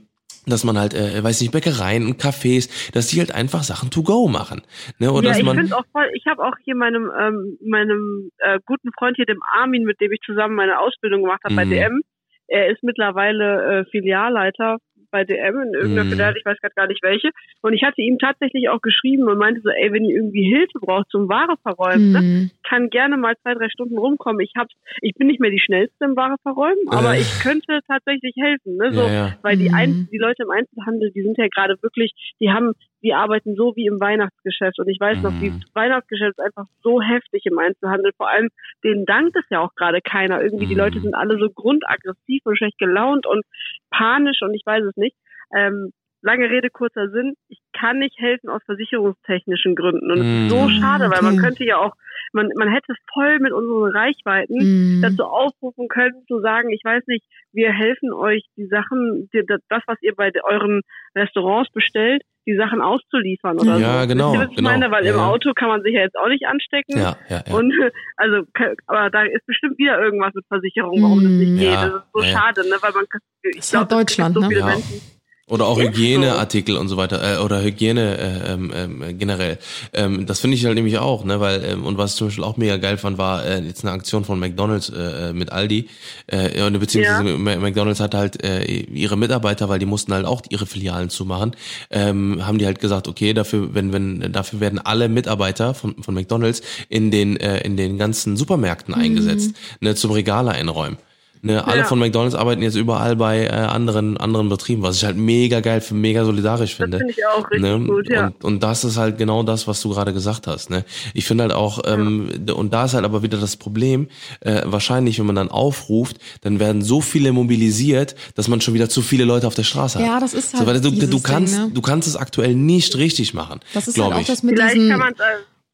dass 0.47 0.65
man 0.65 0.79
halt, 0.79 0.95
äh, 0.95 1.23
weiß 1.23 1.41
nicht, 1.41 1.53
Bäckereien 1.53 2.07
und 2.07 2.21
Cafés, 2.21 2.93
dass 2.93 3.09
die 3.09 3.19
halt 3.21 3.35
einfach 3.35 3.63
Sachen 3.63 3.91
to 3.91 4.03
go 4.03 4.29
machen. 4.29 4.63
Ne? 4.99 5.11
Und 5.13 5.25
ja, 5.25 5.31
dass 5.31 5.39
ich 5.39 5.45
man, 5.45 5.57
finde 5.59 5.77
auch 5.77 5.85
voll, 5.93 6.09
ich 6.15 6.25
habe 6.27 6.43
auch 6.43 6.55
hier 6.65 6.75
meinem, 6.75 7.11
ähm, 7.19 7.59
meinem 7.65 8.31
äh, 8.39 8.59
guten 8.65 8.91
Freund 8.99 9.17
hier, 9.17 9.27
dem 9.27 9.43
Armin, 9.55 9.85
mit 9.85 10.01
dem 10.01 10.13
ich 10.13 10.21
zusammen 10.25 10.55
meine 10.55 10.79
Ausbildung 10.79 11.23
gemacht 11.23 11.43
habe 11.45 11.57
bei 11.57 11.65
Mhm. 11.65 11.71
DM, 11.71 12.01
er 12.49 12.69
ist 12.71 12.83
mittlerweile 12.83 13.81
äh, 13.81 13.85
Filialleiter 13.91 14.79
bei 15.11 15.25
DM 15.25 15.61
in 15.61 15.75
irgendeiner 15.75 16.05
Mhm. 16.05 16.11
Filiale, 16.11 16.35
ich 16.39 16.45
weiß 16.45 16.59
gerade 16.61 16.75
gar 16.75 16.87
nicht 16.87 17.03
welche. 17.03 17.31
Und 17.63 17.73
ich 17.73 17.83
hatte 17.83 18.01
ihm 18.03 18.19
tatsächlich 18.19 18.69
auch 18.69 18.81
geschrieben 18.81 19.29
und 19.29 19.39
meinte 19.39 19.61
so, 19.63 19.71
ey, 19.71 19.93
wenn 19.93 20.05
ihr 20.05 20.17
irgendwie 20.17 20.49
Hilfe 20.49 20.79
braucht 20.81 21.09
zum 21.11 21.29
Ware 21.29 21.57
verräumen, 21.63 22.13
ne, 22.13 22.21
Mhm. 22.21 22.51
kann 22.63 22.91
gerne 22.91 23.17
mal 23.17 23.35
zwei, 23.43 23.55
drei 23.55 23.69
Stunden 23.69 23.99
rumkommen. 23.99 24.41
Ich 24.41 24.53
hab's, 24.57 24.75
ich 25.01 25.15
bin 25.15 25.27
nicht 25.27 25.41
mehr 25.41 25.51
die 25.51 25.61
schnellste 25.61 26.05
im 26.05 26.17
Ware 26.17 26.37
verräumen, 26.43 26.89
aber 26.89 27.17
Äh. 27.17 27.21
ich 27.21 27.41
könnte 27.43 27.81
tatsächlich 27.87 28.35
helfen, 28.37 28.77
ne? 28.77 28.93
So, 28.93 29.03
ja, 29.03 29.13
ja. 29.13 29.39
weil 29.43 29.57
die, 29.57 29.69
Mhm. 29.69 29.75
Ein 29.75 30.09
die 30.13 30.19
Leute 30.19 30.43
im 30.45 30.51
Einzelhandel, 30.51 31.11
die 31.13 31.23
sind 31.23 31.39
ja 31.39 31.47
gerade 31.49 31.77
wirklich, 31.83 32.13
die 32.41 32.51
haben, 32.51 32.73
die 33.03 33.15
arbeiten 33.15 33.55
so 33.57 33.75
wie 33.77 33.87
im 33.87 34.01
Weihnachtsgeschäft. 34.01 34.79
Und 34.79 34.89
ich 34.89 34.99
weiß 35.01 35.23
noch, 35.23 35.33
Mhm. 35.33 35.39
die 35.41 35.55
Weihnachtsgeschäft 35.75 36.39
ist 36.39 36.45
einfach 36.45 36.67
so 36.83 37.01
heftig 37.01 37.45
im 37.47 37.59
Einzelhandel. 37.59 38.13
Vor 38.17 38.29
allem, 38.29 38.49
denen 38.85 39.07
dankt 39.07 39.37
es 39.37 39.45
ja 39.51 39.61
auch 39.61 39.75
gerade 39.75 40.01
keiner. 40.03 40.43
Irgendwie, 40.43 40.67
die 40.67 40.75
Mhm. 40.75 40.81
Leute 40.81 41.01
sind 41.01 41.15
alle 41.15 41.39
so 41.39 41.49
grundaggressiv 41.51 42.43
und 42.45 42.57
schlecht 42.57 42.79
gelaunt 42.79 43.27
und 43.27 43.45
panisch 43.91 44.43
und 44.43 44.55
ich 44.55 44.63
weiß 44.67 44.85
es 44.85 44.97
nicht. 44.97 45.17
Ähm, 45.55 45.93
lange 46.23 46.51
Rede, 46.51 46.69
kurzer 46.71 47.09
Sinn. 47.11 47.35
Ich 47.49 47.59
kann 47.73 47.99
nicht 47.99 48.19
helfen 48.19 48.51
aus 48.51 48.63
versicherungstechnischen 48.67 49.75
Gründen. 49.75 50.11
Und 50.11 50.21
es 50.21 50.31
ist 50.31 50.47
so 50.47 50.65
Mhm. 50.65 50.71
schade, 50.71 51.11
weil 51.11 51.23
man 51.23 51.37
könnte 51.37 51.65
ja 51.65 51.79
auch, 51.79 51.95
man, 52.33 52.51
man 52.57 52.69
hätte 52.69 52.95
voll 53.13 53.39
mit 53.39 53.53
unseren 53.53 53.91
Reichweiten 53.91 54.59
Mhm. 54.59 55.01
dazu 55.01 55.25
aufrufen 55.25 55.89
können, 55.89 56.25
zu 56.29 56.41
sagen, 56.41 56.71
ich 56.71 56.83
weiß 56.85 57.05
nicht, 57.07 57.25
wir 57.53 57.73
helfen 57.73 58.13
euch, 58.13 58.45
die 58.57 58.67
Sachen, 58.67 59.29
die, 59.33 59.45
das, 59.47 59.83
was 59.87 59.97
ihr 60.03 60.15
bei 60.15 60.31
euren 60.45 60.83
Restaurants 61.17 61.73
bestellt, 61.73 62.23
die 62.51 62.57
Sachen 62.57 62.81
auszuliefern 62.81 63.59
oder 63.59 63.77
so. 63.77 63.81
Ja, 63.81 64.05
genau, 64.05 64.35
ihr, 64.35 64.41
was 64.41 64.51
ich 64.51 64.57
genau. 64.57 64.71
meine? 64.71 64.91
Weil 64.91 65.07
im 65.07 65.17
Ja. 65.17 65.29
Auto 65.29 65.53
kann 65.55 65.69
man 65.69 65.83
sich 65.83 65.95
ja 65.95 66.01
jetzt 66.03 66.17
auch 66.17 66.29
nicht 66.29 66.45
anstecken. 66.47 66.99
Ja, 66.99 67.17
ja, 67.29 67.43
ja. 67.47 67.55
Und 67.55 67.73
also, 68.17 68.43
aber 68.87 69.11
da 69.11 69.23
ist 69.23 69.47
bestimmt 69.47 69.79
wieder 69.79 70.01
irgendwas 70.01 70.35
mit 70.35 70.45
Versicherung, 70.49 71.03
warum 71.03 71.23
das 71.23 71.33
nicht 71.33 71.51
Mm. 71.53 71.57
geht. 71.59 71.73
Ja, 71.73 71.87
das 71.89 71.95
ist 72.03 72.13
so 72.13 72.23
ja. 72.23 72.29
schade, 72.29 72.69
ne? 72.69 72.77
Weil 72.81 72.93
man 72.93 73.05
ich 73.43 73.71
glaube, 73.71 73.87
Deutschland, 73.87 74.35
so 74.35 74.41
ne? 74.41 74.49
viele 74.49 74.61
Ja. 74.61 74.67
Menschen. 74.67 75.20
Oder 75.51 75.67
auch 75.67 75.81
Hygieneartikel 75.81 76.77
und 76.77 76.89
so 76.89 76.97
weiter, 76.97 77.39
äh, 77.39 77.39
oder 77.43 77.61
Hygiene 77.61 78.17
äh, 78.19 78.53
ähm, 78.53 78.73
ähm, 78.75 79.19
generell. 79.19 79.59
Ähm, 79.93 80.25
das 80.25 80.39
finde 80.39 80.57
ich 80.57 80.65
halt 80.65 80.77
nämlich 80.77 80.99
auch, 80.99 81.25
ne, 81.25 81.41
weil, 81.41 81.65
ähm, 81.65 81.85
und 81.85 81.99
was 81.99 82.13
ich 82.13 82.17
zum 82.19 82.29
Beispiel 82.29 82.45
auch 82.45 82.57
mega 82.57 82.77
geil 82.77 82.97
fand, 82.99 83.19
war 83.19 83.45
äh, 83.45 83.61
jetzt 83.61 83.85
eine 83.85 83.93
Aktion 83.93 84.25
von 84.25 84.39
McDonalds 84.39 84.91
äh, 84.91 85.33
mit 85.33 85.51
Aldi. 85.51 85.89
Äh, 86.29 86.71
beziehungsweise 86.71 87.31
Ja. 87.31 87.57
McDonalds 87.59 87.99
hat 87.99 88.15
halt 88.15 88.43
äh, 88.45 88.65
ihre 88.65 89.17
Mitarbeiter, 89.17 89.69
weil 89.69 89.81
die 89.81 89.87
mussten 89.87 90.13
halt 90.15 90.25
auch 90.25 90.43
ihre 90.51 90.67
Filialen 90.67 91.11
zumachen, 91.11 91.57
ähm, 91.91 92.47
haben 92.47 92.59
die 92.59 92.67
halt 92.67 92.79
gesagt, 92.79 93.09
okay, 93.09 93.35
dafür, 93.35 93.75
wenn, 93.75 93.93
wenn, 93.93 94.33
dafür 94.33 94.61
werden 94.61 94.79
alle 94.79 95.09
Mitarbeiter 95.09 95.75
von, 95.75 96.01
von 96.01 96.15
McDonalds 96.15 96.63
in 96.89 97.11
den, 97.11 97.37
äh, 97.37 97.61
in 97.63 97.77
den 97.77 97.99
ganzen 97.99 98.37
Supermärkten 98.37 98.95
eingesetzt, 98.95 99.53
ne, 99.81 99.97
zum 99.97 100.13
Regale 100.13 100.53
einräumen. 100.53 100.97
Ne, 101.43 101.67
alle 101.67 101.79
Ja. 101.79 101.85
von 101.85 101.99
McDonalds 101.99 102.35
arbeiten 102.35 102.61
jetzt 102.63 102.75
überall 102.75 103.17
bei 103.17 103.45
äh, 103.47 103.49
anderen 103.51 104.19
anderen 104.19 104.51
Betrieben, 104.51 104.83
was 104.83 104.97
ich 104.97 105.05
halt 105.05 105.17
mega 105.17 105.61
geil 105.61 105.81
für 105.81 105.95
mega 105.95 106.25
solidarisch 106.25 106.77
Das 106.77 106.85
finde. 106.85 106.99
finde 106.99 107.15
ich 107.17 107.27
auch 107.27 107.51
richtig 107.51 107.63
ne? 107.63 107.81
gut, 107.87 108.11
ja. 108.11 108.27
und, 108.27 108.45
und 108.45 108.63
das 108.63 108.85
ist 108.85 108.99
halt 108.99 109.17
genau 109.17 109.43
das, 109.43 109.67
was 109.67 109.81
du 109.81 109.89
gerade 109.89 110.13
gesagt 110.13 110.47
hast. 110.47 110.69
Ne? 110.69 110.85
Ich 111.15 111.25
finde 111.25 111.45
halt 111.45 111.55
auch, 111.55 111.81
ähm, 111.87 112.29
und 112.55 112.75
da 112.75 112.85
ist 112.85 112.93
halt 112.93 113.05
aber 113.07 113.23
wieder 113.23 113.39
das 113.39 113.57
Problem, 113.57 114.09
äh, 114.41 114.63
wahrscheinlich, 114.67 115.19
wenn 115.19 115.27
man 115.27 115.37
dann 115.37 115.51
aufruft, 115.51 116.19
dann 116.43 116.61
werden 116.61 116.83
so 116.83 117.01
viele 117.01 117.33
mobilisiert, 117.33 118.17
dass 118.35 118.49
man 118.49 118.61
schon 118.61 118.75
wieder 118.75 118.91
zu 118.91 119.01
viele 119.01 119.25
Leute 119.25 119.47
auf 119.47 119.55
der 119.55 119.65
Straße 119.65 119.99
hat. 119.99 120.07
Ja, 120.07 120.21
das 120.21 120.35
ist 120.35 120.51
so, 120.53 120.59
halt 120.59 120.67
weil 120.69 120.81
du, 120.83 120.91
du 120.91 121.21
kannst, 121.21 121.55
Ding, 121.55 121.65
ne? 121.69 121.71
du 121.73 121.81
kannst 121.81 122.07
es 122.07 122.17
aktuell 122.17 122.55
nicht 122.55 122.97
richtig 122.97 123.33
machen. 123.33 123.61
Das 123.73 123.89
ist 123.89 123.95
glaube 123.95 124.11
halt 124.15 124.19
auch 124.19 124.21
ich. 124.23 124.27
das 124.29 124.43
mit 124.43 124.57
Vielleicht 124.57 124.75
diesen. 124.77 124.91
kann 124.91 124.99
man 124.99 125.13
äh, 125.15 125.17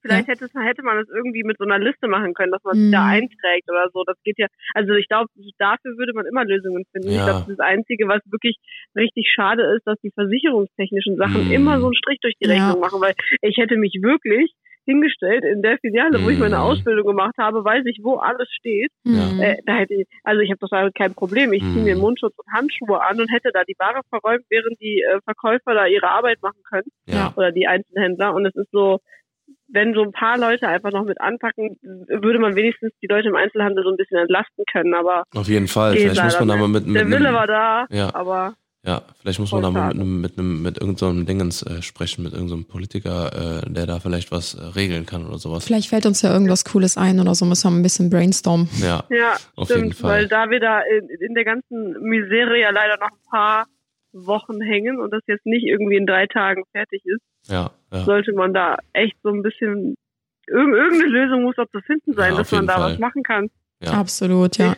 vielleicht 0.07 0.29
hätte, 0.29 0.45
es, 0.47 0.53
hätte 0.55 0.83
man 0.83 0.99
es 0.99 1.09
irgendwie 1.09 1.43
mit 1.45 1.59
so 1.59 1.65
einer 1.65 1.79
Liste 1.79 2.09
machen 2.09 2.35
können, 2.35 2.53
dass 2.53 2.63
man 2.65 2.77
sich 2.77 2.91
da 2.91 3.03
Mhm. 3.05 3.11
einträgt 3.27 3.71
oder 3.71 3.89
so. 3.93 4.05
Das 4.05 4.17
geht 4.23 4.39
ja, 4.39 4.47
also 4.75 4.95
ich 4.95 5.09
glaube, 5.09 5.29
dafür 5.59 5.97
würde 5.99 6.13
man 6.15 6.27
immer 6.27 6.45
Lösungen 6.45 6.85
finden. 6.93 7.11
Ich 7.11 7.17
Ja. 7.17 7.25
glaube, 7.25 7.45
das 7.49 7.59
Einzige, 7.61 8.09
was 8.09 8.21
wirklich 8.31 8.57
richtig 8.95 9.31
schade 9.35 9.63
ist, 9.77 9.87
dass 9.87 9.99
die 10.01 10.11
versicherungstechnischen 10.13 11.17
Sachen 11.17 11.45
Mhm. 11.45 11.51
immer 11.51 11.81
so 11.81 11.87
einen 11.87 11.95
Strich 11.95 12.19
durch 12.21 12.35
die 12.41 12.47
Ja. 12.47 12.55
Rechnung 12.55 12.81
machen, 12.81 13.01
weil 13.01 13.15
ich 13.43 13.57
hätte 13.57 13.77
mich 13.77 13.95
wirklich 14.01 14.53
hingestellt. 14.89 15.43
In 15.45 15.63
der 15.63 15.79
Filiale, 15.79 16.23
wo 16.23 16.29
ich 16.29 16.39
meine 16.39 16.57
Mhm. 16.59 16.63
Ausbildung 16.63 17.07
gemacht 17.09 17.35
habe, 17.39 17.65
weiß 17.65 17.85
ich, 17.87 17.99
wo 18.05 18.17
alles 18.19 18.49
steht. 18.53 18.93
Mhm. 19.05 19.35
Äh, 19.41 19.57
da 19.67 19.79
hätte 19.79 19.95
ich, 19.95 20.07
also 20.23 20.41
ich 20.43 20.51
habe 20.51 20.61
doch 20.61 20.69
da 20.69 20.89
kein 20.91 21.13
Problem. 21.15 21.53
Ich 21.53 21.65
ziehe 21.73 21.83
mir 21.83 21.97
Mhm. 21.97 22.03
Mundschutz 22.03 22.35
und 22.39 22.53
Handschuhe 22.53 23.03
an 23.03 23.21
und 23.21 23.29
hätte 23.33 23.51
da 23.53 23.65
die 23.65 23.75
Ware 23.79 24.03
verräumt, 24.11 24.45
während 24.49 24.81
die 24.81 25.03
äh, 25.03 25.19
Verkäufer 25.25 25.75
da 25.75 25.87
ihre 25.87 26.09
Arbeit 26.09 26.41
machen 26.41 26.63
können 26.71 26.87
Ja. 27.09 27.33
oder 27.35 27.51
die 27.51 27.67
Einzelhändler. 27.67 28.33
Und 28.33 28.47
es 28.47 28.55
ist 28.55 28.71
so, 28.71 29.01
wenn 29.69 29.95
so 29.95 30.03
ein 30.03 30.13
paar 30.13 30.39
Leute 30.39 30.69
einfach 30.69 30.93
noch 30.93 31.05
mit 31.05 31.21
anpacken, 31.21 31.77
würde 32.09 32.39
man 32.39 32.55
wenigstens 32.57 32.93
die 33.03 33.07
Leute 33.07 33.29
im 33.29 33.37
Einzelhandel 33.37 33.85
so 33.85 33.91
ein 33.91 33.97
bisschen 33.97 34.19
entlasten 34.19 34.65
können. 34.71 34.95
Aber 34.95 35.25
Auf 35.35 35.49
jeden 35.49 35.69
Fall. 35.69 35.97
Vielleicht 35.97 36.23
muss 36.23 36.39
man 36.39 36.49
da 36.49 36.57
mal 36.57 36.69
mit, 36.69 36.87
mit 36.87 36.97
der 36.97 37.09
Wille 37.09 37.29
einem, 37.29 37.35
war 37.37 37.47
da, 37.47 37.87
Ja. 37.91 38.15
aber 38.15 38.55
ja, 38.85 39.03
vielleicht 39.21 39.41
muss 39.41 39.51
man 39.51 39.63
da 39.63 39.71
mal 39.73 39.89
mit 39.89 39.97
einem, 39.97 40.21
mit 40.21 40.39
einem, 40.39 40.63
mit 40.63 40.79
irgendeinem 40.79 41.27
Dingens 41.27 41.63
äh, 41.63 41.83
sprechen, 41.83 42.23
mit 42.23 42.33
irgendeinem 42.33 42.67
Politiker, 42.67 43.63
äh, 43.65 43.69
der 43.71 43.85
da 43.85 43.99
vielleicht 43.99 44.31
was 44.31 44.55
äh, 44.55 44.63
regeln 44.63 45.07
kann 45.07 45.27
oder 45.27 45.39
sowas. 45.39 45.65
Vielleicht 45.65 45.89
fällt 45.89 46.07
uns 46.07 46.23
ja 46.23 46.33
irgendwas 46.33 46.65
Cooles 46.65 46.97
ein 46.97 47.19
oder 47.19 47.35
so, 47.35 47.45
müssen 47.47 47.69
wir 47.73 47.77
ein 47.77 47.83
bisschen 47.83 48.11
brainstormen. 48.11 48.69
Ja, 48.81 49.03
ja, 49.11 49.35
Auf 49.57 49.69
jeden 49.71 49.91
stimmt, 49.91 49.95
Fall. 49.97 50.11
weil 50.11 50.29
da 50.29 50.51
wir 50.51 50.61
da 50.61 50.83
in, 50.83 51.09
in 51.09 51.35
der 51.35 51.45
ganzen 51.45 52.01
Misere 52.01 52.61
ja 52.61 52.71
leider 52.71 52.97
noch 52.99 53.11
ein 53.11 53.29
paar 53.29 53.67
Wochen 54.25 54.61
hängen 54.61 55.01
und 55.01 55.11
das 55.13 55.23
jetzt 55.27 55.45
nicht 55.47 55.65
irgendwie 55.67 55.97
in 55.97 56.07
drei 56.07 56.27
Tagen 56.27 56.63
fertig 56.73 57.03
ist, 57.05 57.21
ja, 57.49 57.71
ja. 57.93 58.05
sollte 58.05 58.33
man 58.33 58.55
da 58.55 58.77
echt 58.93 59.17
so 59.23 59.31
ein 59.31 59.43
bisschen 59.43 59.95
irg 60.49 60.69
irgendeine 60.69 61.11
Lösung 61.11 61.43
muss 61.43 61.57
doch 61.57 61.69
zu 61.73 61.81
finden 61.81 62.13
sein, 62.15 62.33
Ja, 62.33 62.39
dass 62.39 62.53
man 62.53 62.67
da 62.67 62.75
Fall. 62.75 62.93
was 62.93 62.99
machen 62.99 63.23
kann. 63.23 63.51
Ja. 63.83 63.93
Absolut, 63.93 64.57
ja. 64.59 64.75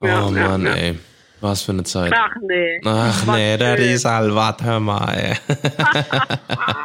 Oh 0.00 0.30
Mann, 0.30 0.66
ja. 0.66 0.74
ey. 0.74 0.98
Was 1.40 1.62
für 1.62 1.72
eine 1.72 1.82
Zeit. 1.82 2.12
Ach 2.14 2.36
nee. 2.40 2.80
Ach 2.84 3.26
Was 3.26 3.36
nee, 3.36 3.56
das 3.56 3.80
ist 3.80 4.04
halt, 4.04 4.32
warte 4.32 4.64
hör 4.64 4.78
mal, 4.80 5.12
ey. 5.12 5.36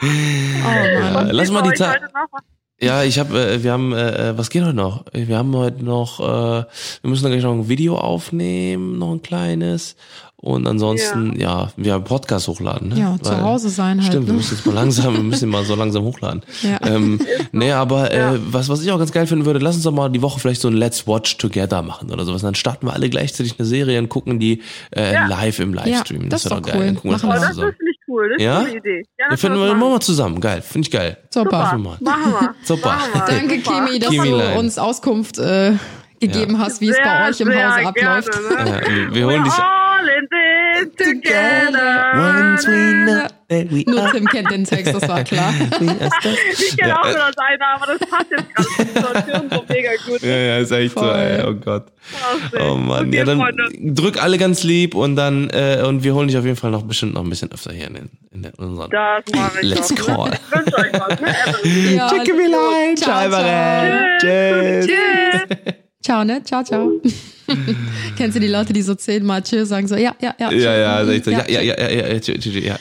Oh 0.01 1.13
Mann. 1.13 1.29
lass 1.31 1.51
mal 1.51 1.61
die 1.61 1.73
Zeit. 1.73 2.01
was? 2.13 2.41
Ja, 2.79 3.03
ich 3.03 3.17
habe, 3.17 3.39
äh, 3.39 3.63
wir 3.63 3.71
haben, 3.71 3.91
äh, 3.93 4.29
äh, 4.29 4.37
was 4.37 4.49
geht 4.51 4.63
heute 4.63 4.75
noch? 4.75 5.05
Wir 5.11 5.37
haben 5.37 5.55
heute 5.55 5.83
noch, 5.83 6.19
äh, 6.19 6.23
wir 7.01 7.09
müssen 7.09 7.27
gleich 7.27 7.41
noch 7.41 7.53
ein 7.53 7.69
Video 7.69 7.97
aufnehmen, 7.97 8.99
noch 8.99 9.11
ein 9.13 9.21
kleines. 9.23 9.95
Und 10.39 10.67
ansonsten, 10.67 11.39
ja, 11.39 11.71
wir 11.77 11.93
haben 11.93 12.03
Podcast 12.03 12.47
hochladen. 12.47 12.89
Ne? 12.89 12.99
Ja, 12.99 13.15
zu 13.19 13.31
Weil- 13.31 13.41
Hause 13.41 13.69
sein 13.69 13.97
halt. 13.99 14.07
Stimmt, 14.11 14.27
wir 14.27 14.33
ne? 14.33 14.37
müssen 14.37 14.55
jetzt 14.55 14.65
mal 14.67 14.75
langsam, 14.75 15.15
wir 15.15 15.23
müssen 15.23 15.49
mal 15.49 15.65
so 15.65 15.73
langsam 15.73 16.03
hochladen. 16.03 16.43
Ja. 16.61 16.77
Ähm, 16.87 17.19
nee, 17.51 17.71
aber 17.71 18.13
Ja. 18.15 18.35
äh, 18.35 18.39
was, 18.51 18.69
was 18.69 18.83
ich 18.83 18.91
auch 18.91 18.99
ganz 18.99 19.11
geil 19.11 19.25
finden 19.25 19.45
würde, 19.47 19.57
lass 19.57 19.73
uns 19.75 19.83
doch 19.83 19.91
mal 19.91 20.09
die 20.09 20.21
Woche 20.21 20.39
vielleicht 20.39 20.61
so 20.61 20.67
ein 20.67 20.75
Let's 20.75 21.07
Watch 21.07 21.37
Together 21.37 21.81
machen 21.81 22.11
oder 22.11 22.23
sowas. 22.23 22.43
Dann 22.43 22.53
starten 22.53 22.85
wir 22.85 22.93
alle 22.93 23.09
gleichzeitig 23.09 23.55
eine 23.57 23.65
Serie 23.65 23.97
und 23.97 24.09
gucken 24.09 24.39
die 24.39 24.61
äh, 24.95 25.11
Ja. 25.13 25.25
live 25.25 25.59
im 25.59 25.73
Livestream. 25.73 26.21
Ja, 26.23 26.29
das 26.29 26.45
wär 26.45 26.51
ist 26.51 26.57
doch 26.59 26.61
geil. 26.71 26.75
cool. 26.77 26.85
Dann 26.85 26.95
gucken 26.95 27.09
wir 27.09 27.13
das 27.13 27.23
Machen 27.23 27.29
mal 27.29 27.37
Oh, 27.37 27.41
wir. 27.41 27.47
das 27.47 27.55
zusammen. 27.55 27.73
finde 27.75 27.91
ich 27.91 27.97
cool. 28.07 28.29
Das 28.29 28.37
ist 28.37 28.43
Ja? 28.45 28.57
eine 28.59 28.65
gute 28.67 28.77
Idee. 28.77 28.97
Ja, 28.99 29.25
Wir 29.25 29.29
das 29.31 29.41
finden 29.41 29.57
wir 29.59 29.73
machen. 29.73 29.91
wir 29.93 29.99
zusammen. 30.01 30.39
Geil, 30.39 30.61
finde 30.61 30.85
ich 30.85 30.91
geil. 30.91 31.17
Super. 31.31 31.57
Machen 31.57 31.81
wir. 31.83 31.97
Machen 31.99 32.31
wir. 32.39 32.55
Super. 32.63 32.87
Machen 32.89 33.09
wir. 33.13 33.21
Danke, 33.27 33.55
Super. 33.65 33.85
Kimi, 33.87 33.99
dass 33.99 34.09
Kimilein. 34.11 34.53
du 34.53 34.59
uns 34.59 34.77
Auskunft 34.77 35.39
äh, 35.39 35.73
gegeben 36.19 36.59
hast, 36.59 36.79
wie 36.79 36.89
es 36.89 36.97
bei 37.03 37.27
euch 37.27 37.41
im 37.41 37.47
Hause 37.49 37.87
abläuft. 37.87 38.29
Gerne, 38.31 38.63
ne? 38.71 38.81
Ja, 38.81 38.87
wir, 38.87 39.15
wir 39.15 39.25
holen 39.25 39.43
dich. 39.43 39.53
All 39.97 40.09
in 40.09 40.27
this 40.31 40.95
together. 40.95 42.11
Once 42.15 42.67
we 42.67 43.05
know 43.05 43.27
that 43.49 43.71
we 43.71 43.83
Nur 43.87 44.01
are. 44.01 44.11
Tim 44.11 44.25
kennt 44.25 44.51
den 44.51 44.65
Text, 44.65 44.93
das 44.93 45.07
war 45.07 45.23
klar. 45.23 45.53
Ich 46.59 46.77
kenne 46.77 46.99
auch 46.99 47.05
äh, 47.05 47.11
nur 47.11 47.19
das 47.19 47.37
eine, 47.37 47.65
aber 47.65 47.85
das 47.87 48.09
passt 48.09 48.31
jetzt 48.31 48.55
gerade 48.55 49.49
so 49.49 49.63
mega 49.69 49.91
gut. 50.05 50.21
Ja, 50.21 50.37
ja, 50.37 50.57
ist 50.59 50.71
echt 50.71 50.93
so, 50.93 51.01
Voll. 51.01 51.15
ey. 51.15 51.43
Oh 51.45 51.53
Gott. 51.53 51.87
Oh 52.59 52.75
Mann. 52.75 53.11
Ja, 53.13 53.25
dann 53.25 53.41
drück 53.75 54.21
alle 54.21 54.37
ganz 54.37 54.63
lieb 54.63 54.95
und 54.95 55.15
dann, 55.15 55.49
äh, 55.49 55.83
und 55.85 56.03
wir 56.03 56.13
holen 56.13 56.27
dich 56.27 56.37
auf 56.37 56.45
jeden 56.45 56.57
Fall 56.57 56.71
noch 56.71 56.83
bestimmt 56.83 57.13
noch 57.13 57.23
ein 57.23 57.29
bisschen 57.29 57.51
öfter 57.51 57.71
hier 57.71 57.87
in, 57.87 57.93
den, 57.93 58.09
in, 58.31 58.43
den, 58.43 58.53
in 58.57 58.63
unseren. 58.65 58.89
Das 58.91 59.23
mache 59.33 59.59
ich 59.61 59.69
Let's 59.69 59.95
call. 59.95 60.31
Ich 60.33 60.57
wünsche 60.57 60.77
euch 60.77 60.93
was, 60.93 61.19
ne? 61.19 61.95
Ja, 61.95 62.09
Chicken 62.09 62.95
ciao, 62.97 63.29
ciao. 63.29 64.17
Tschüss. 64.19 64.87
Tschüss. 64.87 65.73
Ciao, 66.01 66.23
ne? 66.23 66.43
Ciao, 66.43 66.63
ciao. 66.63 67.01
Kennst 68.17 68.35
du 68.35 68.39
die 68.39 68.47
Leute, 68.47 68.73
die 68.73 68.81
so 68.81 68.95
zehnmal 68.95 69.41
Tschüss 69.41 69.69
sagen, 69.69 69.87
so, 69.87 69.95
ja, 69.95 70.15
ja, 70.21 70.35
ja. 70.39 70.51
Ja, 70.51 70.77
ja, 70.77 70.95
also 70.95 71.11
ich 71.11 71.23
so, 71.23 71.31
ja, 71.31 71.43
tschüss. 71.43 71.55
ja, 71.55 71.61
ja, 71.61 71.89
ja, 71.89 72.07
ja, 72.07 72.19
tschüss, 72.19 72.39
tschüss, 72.39 72.63
ja. 72.63 72.77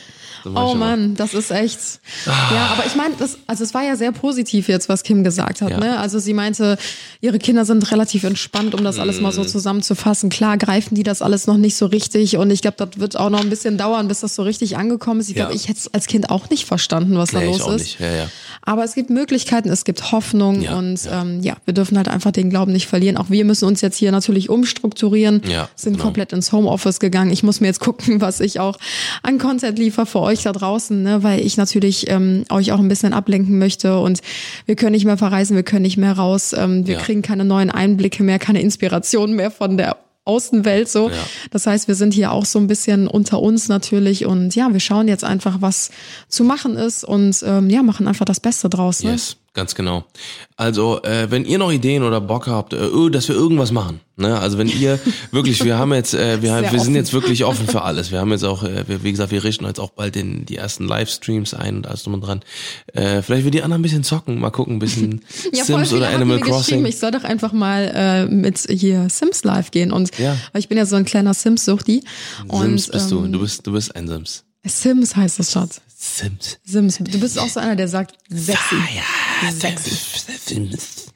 Oh. 0.55 0.75
Mann, 0.75 1.15
das 1.17 1.35
ist 1.35 1.51
echt. 1.51 1.79
Ja, 2.27 2.69
aber 2.73 2.87
ich 2.87 2.95
meine, 2.95 3.15
das, 3.19 3.39
also 3.47 3.65
es 3.65 3.75
war 3.75 3.83
ja 3.83 3.97
sehr 3.97 4.13
positiv 4.13 4.69
jetzt, 4.69 4.89
was 4.89 5.03
Kim 5.03 5.25
gesagt 5.25 5.63
hat. 5.63 5.71
Ja. 5.71 5.79
Ne? 5.81 5.99
Also 5.99 6.19
sie 6.19 6.35
meinte, 6.35 6.77
ihre 7.21 7.39
Kinder 7.39 7.65
sind 7.65 7.91
relativ 7.91 8.25
entspannt, 8.25 8.75
um 8.75 8.85
das 8.85 8.99
alles 8.99 9.21
mal 9.21 9.31
Mhm. 9.31 9.35
so 9.37 9.45
zusammenzufassen. 9.45 10.31
Klar 10.31 10.59
greifen 10.59 10.95
die 10.95 11.03
das 11.03 11.23
alles 11.23 11.47
noch 11.47 11.57
nicht 11.57 11.77
so 11.77 11.87
richtig 11.87 12.37
und 12.37 12.51
ich 12.51 12.63
glaube, 12.63 12.77
das 12.79 13.01
wird 13.01 13.17
auch 13.17 13.31
noch 13.31 13.41
ein 13.41 13.51
bisschen 13.51 13.79
dauern, 13.79 14.09
bis 14.09 14.21
das 14.21 14.35
so 14.35 14.43
richtig 14.43 14.77
angekommen 14.77 15.21
ist. 15.21 15.29
Ich 15.29 15.35
glaube, 15.35 15.53
Ja. 15.53 15.57
ich 15.57 15.69
hätte 15.69 15.79
es 15.81 15.93
als 15.95 16.07
Kind 16.07 16.31
auch 16.31 16.51
nicht 16.51 16.67
verstanden, 16.67 17.17
was 17.19 17.31
da 17.31 17.41
Nee, 17.41 17.47
los 17.47 17.57
ich 17.57 17.63
auch 17.63 17.73
ist. 17.75 17.83
nicht. 17.83 18.01
Ja, 18.01 18.13
ja. 18.15 18.31
Aber 18.63 18.85
es 18.85 18.95
gibt 18.95 19.11
Möglichkeiten, 19.11 19.69
es 19.71 19.85
gibt 19.85 20.13
Hoffnung 20.13 20.61
Ja, 20.63 20.77
und 20.77 21.05
ja. 21.05 21.23
Ähm, 21.23 21.41
ja, 21.43 21.57
wir 21.65 21.73
dürfen 21.75 21.97
halt 21.97 22.09
einfach 22.09 22.31
den 22.33 22.51
Glauben 22.51 22.73
nicht 22.73 22.87
verlieren. 22.87 23.17
Auch 23.17 23.31
wir 23.31 23.45
müssen 23.45 23.65
uns 23.67 23.81
jetzt 23.81 23.97
hier 23.97 24.13
natürlich 24.13 24.51
umstrukturieren, 24.51 25.43
Ja, 25.49 25.69
sind 25.77 25.95
genau. 25.95 26.05
komplett 26.05 26.33
ins 26.33 26.53
Homeoffice 26.53 26.99
gegangen. 27.01 27.31
Ich 27.31 27.43
muss 27.43 27.61
mir 27.61 27.69
jetzt 27.69 27.81
gucken, 27.81 28.21
was 28.21 28.41
ich 28.41 28.61
auch 28.61 28.79
an 29.23 29.39
Content 29.39 29.79
liefere 29.79 30.07
für 30.07 30.21
euch 30.21 30.36
da 30.43 30.53
draußen, 30.53 31.03
ne? 31.03 31.23
weil 31.23 31.41
ich 31.41 31.57
natürlich 31.57 32.11
ähm, 32.11 32.45
euch 32.51 32.73
auch 32.73 32.79
ein 32.79 32.89
bisschen 32.89 33.13
ablenken 33.13 33.59
möchte 33.59 33.99
und 33.99 34.21
wir 34.67 34.77
können 34.77 34.93
nicht 34.93 35.05
mehr 35.05 35.17
verreisen, 35.19 35.57
wir 35.57 35.63
können 35.63 35.83
nicht 35.83 35.97
mehr 35.97 36.13
raus, 36.13 36.55
ähm, 36.57 36.87
wir 36.87 36.95
Ja. 36.95 37.01
kriegen 37.01 37.23
keine 37.23 37.45
neuen 37.45 37.71
Einblicke 37.71 38.23
mehr, 38.23 38.39
keine 38.39 38.61
Inspiration 38.61 39.33
mehr 39.35 39.51
von 39.51 39.77
der 39.77 39.97
Außenwelt 40.25 40.89
so. 40.89 41.09
Ja. 41.09 41.15
Das 41.53 41.69
heißt, 41.69 41.87
wir 41.87 41.95
sind 41.95 42.13
hier 42.13 42.33
auch 42.33 42.45
so 42.45 42.59
ein 42.59 42.67
bisschen 42.67 43.07
unter 43.07 43.41
uns 43.41 43.69
natürlich 43.69 44.27
und 44.27 44.57
ja, 44.57 44.73
wir 44.73 44.81
schauen 44.81 45.07
jetzt 45.07 45.23
einfach, 45.23 45.59
was 45.61 45.91
zu 46.29 46.43
machen 46.43 46.77
ist 46.77 47.05
und 47.05 47.45
ähm, 47.47 47.71
ja, 47.71 47.85
machen 47.85 48.09
einfach 48.09 48.25
das 48.25 48.41
Beste 48.41 48.69
draus. 48.69 49.05
Ne? 49.05 49.13
Yes, 49.13 49.37
ganz 49.57 49.75
genau. 49.75 50.05
Also, 50.57 51.03
äh, 51.03 51.31
wenn 51.31 51.45
ihr 51.45 51.59
noch 51.59 51.73
Ideen 51.73 52.05
oder 52.05 52.21
Bock 52.21 52.47
habt, 52.47 52.73
äh, 52.73 52.77
öh, 52.77 53.11
dass 53.11 53.27
wir 53.29 53.35
irgendwas 53.35 53.73
machen, 53.73 54.01
ne? 54.17 54.39
Also 54.39 54.57
wenn 54.59 54.69
ihr 54.69 55.01
wirklich, 55.33 55.65
wir 55.65 55.77
haben 55.79 55.93
jetzt, 55.93 56.15
äh, 56.15 56.41
wir, 56.43 56.51
Sehr 56.61 56.73
wir 56.73 56.81
sind 56.81 56.95
jetzt 56.95 57.13
wirklich 57.13 57.45
offen 57.45 57.67
für 57.67 57.83
alles. 57.83 58.13
Wir 58.13 58.21
haben 58.21 58.31
jetzt 58.31 58.45
auch, 58.45 58.63
äh, 58.63 58.87
wir, 58.87 59.03
wie 59.03 59.11
gesagt, 59.11 59.33
wir 59.33 59.43
richten 59.43 59.65
jetzt 59.65 59.81
auch 59.81 59.91
bald 59.91 60.15
den, 60.15 60.47
die 60.47 60.57
ersten 60.57 60.87
Livestreams 60.87 61.55
ein 61.55 61.79
und 61.79 61.87
alles 61.89 62.05
drum 62.05 62.15
und 62.15 62.21
dran. 62.21 62.43
Äh, 62.93 63.23
vielleicht 63.23 63.45
will 63.45 63.51
die 63.51 63.63
anderen 63.63 63.81
ein 63.81 63.83
bisschen 63.83 64.05
zocken, 64.05 64.39
mal 64.39 64.51
gucken, 64.51 64.77
ein 64.77 64.79
bisschen 64.79 65.23
Ja, 65.53 65.65
Sims 65.65 65.93
oder 65.93 66.07
haben 66.07 66.15
Animal 66.17 66.41
Crossing. 66.41 66.85
ich 66.87 66.99
soll 66.99 67.11
doch 67.11 67.25
einfach 67.25 67.53
mal 67.53 67.91
äh, 67.95 68.27
mit 68.27 68.59
hier 68.71 69.09
Sims 69.11 69.43
live 69.43 69.71
gehen 69.73 69.91
und 69.91 70.17
Ja. 70.19 70.37
ich 70.55 70.69
bin 70.69 70.79
ja 70.79 70.87
so 70.87 70.97
ein 70.97 71.05
kleiner 71.05 71.35
Sims-Suchti 71.35 72.05
Sims 72.51 72.89
bist 72.89 73.11
du, 73.11 73.25
ähm, 73.25 73.33
du 73.33 73.41
bist, 73.41 73.67
du 73.67 73.73
bist 73.73 73.97
ein 73.97 74.07
Sims. 74.07 74.45
Sims 74.65 75.17
heißt 75.17 75.39
das 75.39 75.53
Schatz. 75.53 75.81
Sims. 76.15 76.59
Sims. 76.65 76.99
Du 76.99 77.19
bist 77.21 77.39
auch 77.39 77.49
so 77.49 77.61
einer, 77.61 77.77
der 77.77 77.89
sagt 77.89 78.17
sexy. 78.29 78.75
Ah, 78.75 79.45
ja, 79.45 79.53
Sexy. 79.53 79.91
Sims. 80.45 81.07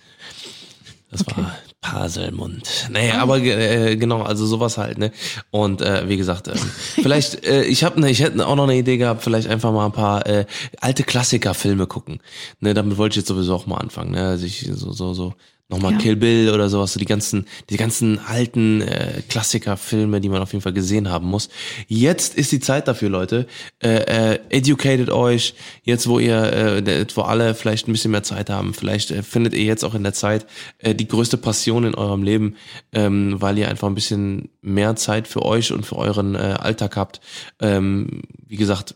Das 1.10 1.26
war 1.26 1.56
Paselmund. 1.80 2.88
Nee, 2.90 3.10
aber 3.10 3.38
äh, 3.38 3.96
genau, 3.96 4.22
also 4.22 4.46
sowas 4.46 4.78
halt, 4.78 4.98
ne? 4.98 5.12
Und 5.50 5.80
äh, 5.80 6.08
wie 6.08 6.16
gesagt, 6.16 6.48
ähm, 6.48 6.54
vielleicht, 6.94 7.44
äh, 7.44 7.64
ich 7.64 7.84
habe 7.84 8.00
ne, 8.00 8.10
ich 8.10 8.20
hätte 8.20 8.46
auch 8.46 8.56
noch 8.56 8.64
eine 8.64 8.76
Idee 8.76 8.96
gehabt, 8.96 9.22
vielleicht 9.22 9.48
einfach 9.48 9.72
mal 9.72 9.86
ein 9.86 9.92
paar 9.92 10.26
äh, 10.26 10.44
alte 10.80 11.02
Klassiker-Filme 11.02 11.86
gucken. 11.86 12.20
Ne, 12.60 12.74
damit 12.74 12.98
wollte 12.98 13.14
ich 13.14 13.16
jetzt 13.18 13.28
sowieso 13.28 13.54
auch 13.54 13.66
mal 13.66 13.78
anfangen, 13.78 14.12
ne? 14.12 14.28
Also 14.28 14.46
ich 14.46 14.68
so, 14.72 14.92
so, 14.92 15.14
so 15.14 15.34
nochmal 15.70 15.92
Ja. 15.92 15.98
Kill 15.98 16.16
Bill 16.16 16.50
oder 16.50 16.68
sowas, 16.68 16.92
so 16.92 17.00
die 17.00 17.06
ganzen, 17.06 17.46
die 17.70 17.76
ganzen 17.76 18.18
alten 18.18 18.82
äh, 18.82 19.22
Klassiker-Filme, 19.28 20.20
die 20.20 20.28
man 20.28 20.42
auf 20.42 20.52
jeden 20.52 20.62
Fall 20.62 20.72
gesehen 20.72 21.10
haben 21.10 21.26
muss. 21.26 21.48
Jetzt 21.86 22.34
ist 22.36 22.52
die 22.52 22.60
Zeit 22.60 22.88
dafür, 22.88 23.08
Leute. 23.08 23.46
Äh, 23.82 24.34
äh, 24.34 24.38
educated 24.50 25.10
euch, 25.10 25.54
jetzt 25.82 26.06
wo 26.08 26.18
ihr, 26.18 26.52
äh, 26.52 27.06
wo 27.14 27.22
alle 27.22 27.54
vielleicht 27.54 27.88
ein 27.88 27.92
bisschen 27.92 28.10
mehr 28.10 28.22
Zeit 28.22 28.50
haben, 28.50 28.74
vielleicht 28.74 29.10
äh, 29.10 29.22
findet 29.22 29.54
ihr 29.54 29.64
jetzt 29.64 29.84
auch 29.84 29.94
in 29.94 30.02
der 30.02 30.12
Zeit 30.12 30.46
äh, 30.78 30.94
die 30.94 31.08
größte 31.08 31.36
Passion 31.36 31.84
in 31.84 31.94
eurem 31.94 32.22
Leben, 32.22 32.56
ähm, 32.92 33.36
weil 33.40 33.58
ihr 33.58 33.68
einfach 33.68 33.88
ein 33.88 33.94
bisschen 33.94 34.50
mehr 34.62 34.96
Zeit 34.96 35.28
für 35.28 35.42
euch 35.42 35.72
und 35.72 35.86
für 35.86 35.96
euren 35.96 36.34
äh, 36.34 36.56
Alltag 36.58 36.96
habt. 36.96 37.20
Ähm, 37.60 38.22
wie 38.46 38.56
gesagt, 38.56 38.94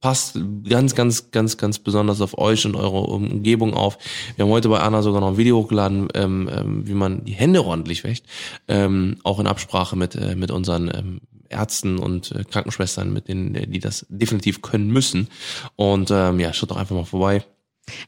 passt 0.00 0.38
ganz, 0.68 0.94
ganz, 0.94 1.30
ganz, 1.30 1.56
ganz 1.56 1.78
besonders 1.78 2.20
auf 2.20 2.38
euch 2.38 2.66
und 2.66 2.76
eure 2.76 3.00
Umgebung 3.00 3.74
auf. 3.74 3.98
Wir 4.36 4.44
haben 4.44 4.52
heute 4.52 4.68
bei 4.68 4.80
Anna 4.80 5.02
sogar 5.02 5.20
noch 5.20 5.28
ein 5.28 5.36
Video 5.36 5.58
hochgeladen, 5.58 6.08
ähm, 6.14 6.50
ähm, 6.52 6.86
wie 6.86 6.94
man 6.94 7.24
die 7.24 7.32
Hände 7.32 7.64
ordentlich 7.64 8.04
wäscht, 8.04 8.24
ähm, 8.68 9.16
auch 9.24 9.40
in 9.40 9.46
Absprache 9.46 9.96
mit 9.96 10.14
äh, 10.14 10.34
mit 10.34 10.50
unseren 10.50 10.90
ähm, 10.94 11.20
Ärzten 11.48 11.98
und 11.98 12.32
äh, 12.32 12.44
Krankenschwestern, 12.44 13.12
mit 13.12 13.28
denen 13.28 13.52
die 13.52 13.80
das 13.80 14.06
definitiv 14.08 14.62
können 14.62 14.88
müssen. 14.88 15.28
Und 15.76 16.10
ähm, 16.10 16.40
ja, 16.40 16.52
schaut 16.52 16.70
doch 16.70 16.76
einfach 16.76 16.94
mal 16.94 17.04
vorbei. 17.04 17.44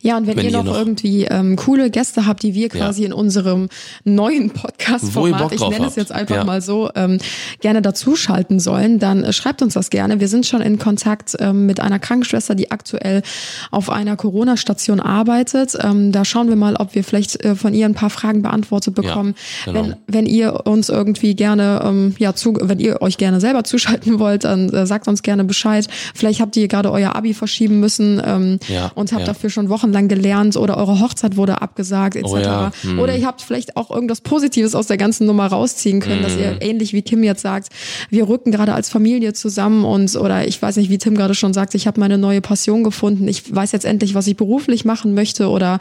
Ja, 0.00 0.16
und 0.16 0.26
wenn, 0.26 0.36
Wenn 0.36 0.46
ihr, 0.46 0.52
noch, 0.52 0.64
noch- 0.64 0.76
irgendwie 0.76 1.24
ähm, 1.24 1.56
coole 1.56 1.90
Gäste 1.90 2.26
habt, 2.26 2.42
die 2.42 2.54
wir 2.54 2.68
quasi 2.68 3.04
in 3.04 3.12
unserem 3.12 3.68
neuen 4.04 4.50
Podcast-Format, 4.50 5.52
ich 5.52 5.60
nenne 5.68 5.86
es 5.86 5.96
jetzt 5.96 6.12
einfach 6.12 6.36
Ja. 6.36 6.44
mal 6.44 6.60
so, 6.60 6.90
ähm, 6.94 7.18
gerne 7.60 7.82
dazuschalten 7.82 8.60
sollen, 8.60 8.98
dann 8.98 9.24
äh, 9.24 9.32
schreibt 9.32 9.62
uns 9.62 9.74
das 9.74 9.90
gerne. 9.90 10.20
Wir 10.20 10.28
sind 10.28 10.46
schon 10.46 10.60
in 10.62 10.78
Kontakt 10.78 11.36
ähm, 11.40 11.66
mit 11.66 11.80
einer 11.80 11.98
Krankenschwester, 11.98 12.54
die 12.54 12.70
aktuell 12.70 13.22
auf 13.70 13.90
einer 13.90 14.16
Corona-Station 14.16 15.00
arbeitet. 15.00 15.76
Ähm, 15.82 16.12
da 16.12 16.24
schauen 16.24 16.48
wir 16.48 16.56
mal, 16.56 16.76
ob 16.76 16.94
wir 16.94 17.04
vielleicht 17.04 17.44
äh, 17.44 17.54
von 17.54 17.74
ihr 17.74 17.86
ein 17.86 17.94
paar 17.94 18.10
Fragen 18.10 18.42
beantwortet 18.42 18.94
bekommen. 18.94 19.34
genau. 19.64 19.82
Wenn, 19.82 19.96
wenn 20.06 20.26
ihr 20.26 20.66
uns 20.66 20.88
irgendwie 20.88 21.34
gerne, 21.34 21.82
ähm, 21.84 22.14
ja, 22.18 22.34
zu, 22.34 22.56
wenn 22.60 22.78
ihr 22.78 23.00
euch 23.02 23.18
gerne 23.18 23.40
selber 23.40 23.64
zuschalten 23.64 24.18
wollt, 24.18 24.44
dann 24.44 24.68
äh, 24.70 24.86
sagt 24.86 25.08
uns 25.08 25.22
gerne 25.22 25.44
Bescheid. 25.44 25.86
Vielleicht 26.14 26.40
habt 26.40 26.56
ihr 26.56 26.68
gerade 26.68 26.90
euer 26.90 27.14
Abi 27.14 27.34
verschieben 27.34 27.80
müssen 27.80 28.20
ähm, 28.24 28.58
Ja, 28.68 28.90
und 28.94 29.12
habt 29.12 29.20
ja. 29.22 29.26
dafür 29.26 29.50
schon 29.50 29.68
Wochen 29.72 29.90
lang 29.92 30.06
gelernt 30.06 30.56
oder 30.56 30.76
eure 30.76 31.00
Hochzeit 31.00 31.36
wurde 31.36 31.60
abgesagt 31.60 32.14
etc. 32.14 32.28
Oh 32.30 32.36
ja, 32.38 32.70
hm. 32.82 33.00
Oder 33.00 33.16
ihr 33.16 33.26
habt 33.26 33.42
vielleicht 33.42 33.76
auch 33.76 33.90
irgendwas 33.90 34.20
Positives 34.20 34.76
aus 34.76 34.86
der 34.86 34.96
ganzen 34.98 35.26
Nummer 35.26 35.46
rausziehen 35.48 35.98
können, 35.98 36.22
dass 36.22 36.34
Hm. 36.34 36.40
ihr 36.40 36.62
ähnlich 36.62 36.92
wie 36.92 37.02
Kim 37.02 37.24
jetzt 37.24 37.42
sagt, 37.42 37.70
wir 38.10 38.28
rücken 38.28 38.52
gerade 38.52 38.72
als 38.74 38.88
Familie 38.88 39.32
zusammen 39.32 39.84
und 39.84 40.14
oder 40.14 40.46
ich 40.46 40.62
weiß 40.62 40.76
nicht, 40.76 40.90
wie 40.90 40.98
Tim 40.98 41.16
gerade 41.16 41.34
schon 41.34 41.52
sagt, 41.52 41.74
ich 41.74 41.86
habe 41.88 41.98
meine 41.98 42.18
neue 42.18 42.40
Passion 42.40 42.84
gefunden, 42.84 43.26
ich 43.26 43.52
weiß 43.52 43.72
jetzt 43.72 43.84
endlich, 43.84 44.14
was 44.14 44.26
ich 44.28 44.36
beruflich 44.36 44.84
machen 44.84 45.14
möchte 45.14 45.48
oder 45.48 45.78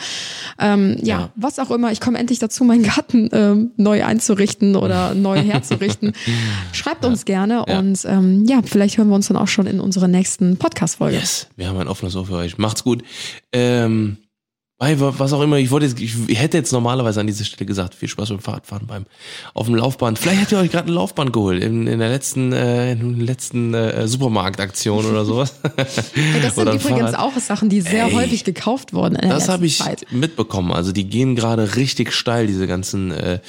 ähm, 0.59 0.97
ja, 1.03 1.19
Ja. 1.19 1.29
was 1.35 1.59
auch 1.59 1.69
immer, 1.71 1.91
ich 1.91 1.99
komme 1.99 2.17
endlich 2.17 2.39
dazu, 2.39 2.63
meinen 2.63 2.83
Garten 2.83 3.29
ähm, 3.33 3.71
neu 3.77 4.03
einzurichten 4.05 4.75
oder 4.75 5.13
neu 5.13 5.37
herzurichten. 5.43 6.13
Schreibt 6.71 7.03
uns 7.05 7.25
gerne 7.25 7.65
Ja. 7.67 7.79
und 7.79 7.99
ähm, 8.05 8.45
ja, 8.47 8.61
vielleicht 8.63 8.97
hören 8.97 9.09
wir 9.09 9.15
uns 9.15 9.27
dann 9.27 9.37
auch 9.37 9.47
schon 9.49 9.67
in 9.67 9.79
unserer 9.81 10.07
nächsten 10.07 10.57
Podcast-Folge. 10.57 11.17
Yes, 11.17 11.47
wir 11.57 11.67
haben 11.67 11.77
ein 11.77 11.87
offenes 11.87 12.15
Ohr 12.15 12.25
für 12.25 12.35
euch. 12.35 12.57
Macht's 12.57 12.83
gut. 12.83 13.03
Ähm, 13.53 13.80
bei 13.87 13.89
wa- 13.89 14.20
was 14.81 15.31
auch 15.33 15.41
immer, 15.41 15.57
ich 15.57 15.69
wollte 15.69 15.85
jetzt, 15.85 15.99
ich, 16.01 16.15
hätte 16.39 16.57
jetzt 16.57 16.71
normalerweise 16.73 17.19
an 17.19 17.27
dieser 17.27 17.43
Stelle 17.43 17.67
gesagt, 17.67 17.93
viel 17.93 18.09
Spaß 18.09 18.29
beim 18.29 18.39
Fahrradfahren 18.39 18.87
beim 18.87 19.05
auf 19.53 19.67
dem 19.67 19.75
Laufband. 19.75 20.17
Vielleicht 20.17 20.41
habt 20.41 20.51
ihr 20.51 20.57
euch 20.57 20.71
gerade 20.71 20.89
ein 20.91 20.93
Laufband 20.95 21.31
geholt 21.31 21.63
in, 21.63 21.85
in 21.85 21.99
der 21.99 22.09
letzten 22.09 22.51
äh, 22.51 22.93
in 22.93 23.17
der 23.17 23.25
letzten 23.27 23.73
äh, 23.75 24.07
Supermarktaktion 24.07 25.05
oder 25.05 25.23
sowas. 25.23 25.53
Ey, 25.77 26.41
das 26.41 26.55
sind 26.55 26.63
übrigens 26.67 27.11
Fahrrad. 27.11 27.19
auch 27.19 27.37
Sachen, 27.39 27.69
die 27.69 27.81
sehr 27.81 28.05
Ey, 28.05 28.11
häufig 28.13 28.43
gekauft 28.43 28.93
wurden 28.93 29.15
in 29.15 29.21
der 29.29 29.37
Das 29.37 29.49
habe 29.49 29.67
ich 29.67 29.77
Zeit. 29.77 30.05
mitbekommen. 30.11 30.71
Also 30.71 30.91
die 30.91 31.03
gehen 31.05 31.35
gerade 31.35 31.75
richtig 31.75 32.11
steil, 32.11 32.47
diese 32.47 32.65
ganzen 32.65 33.11
äh, 33.11 33.39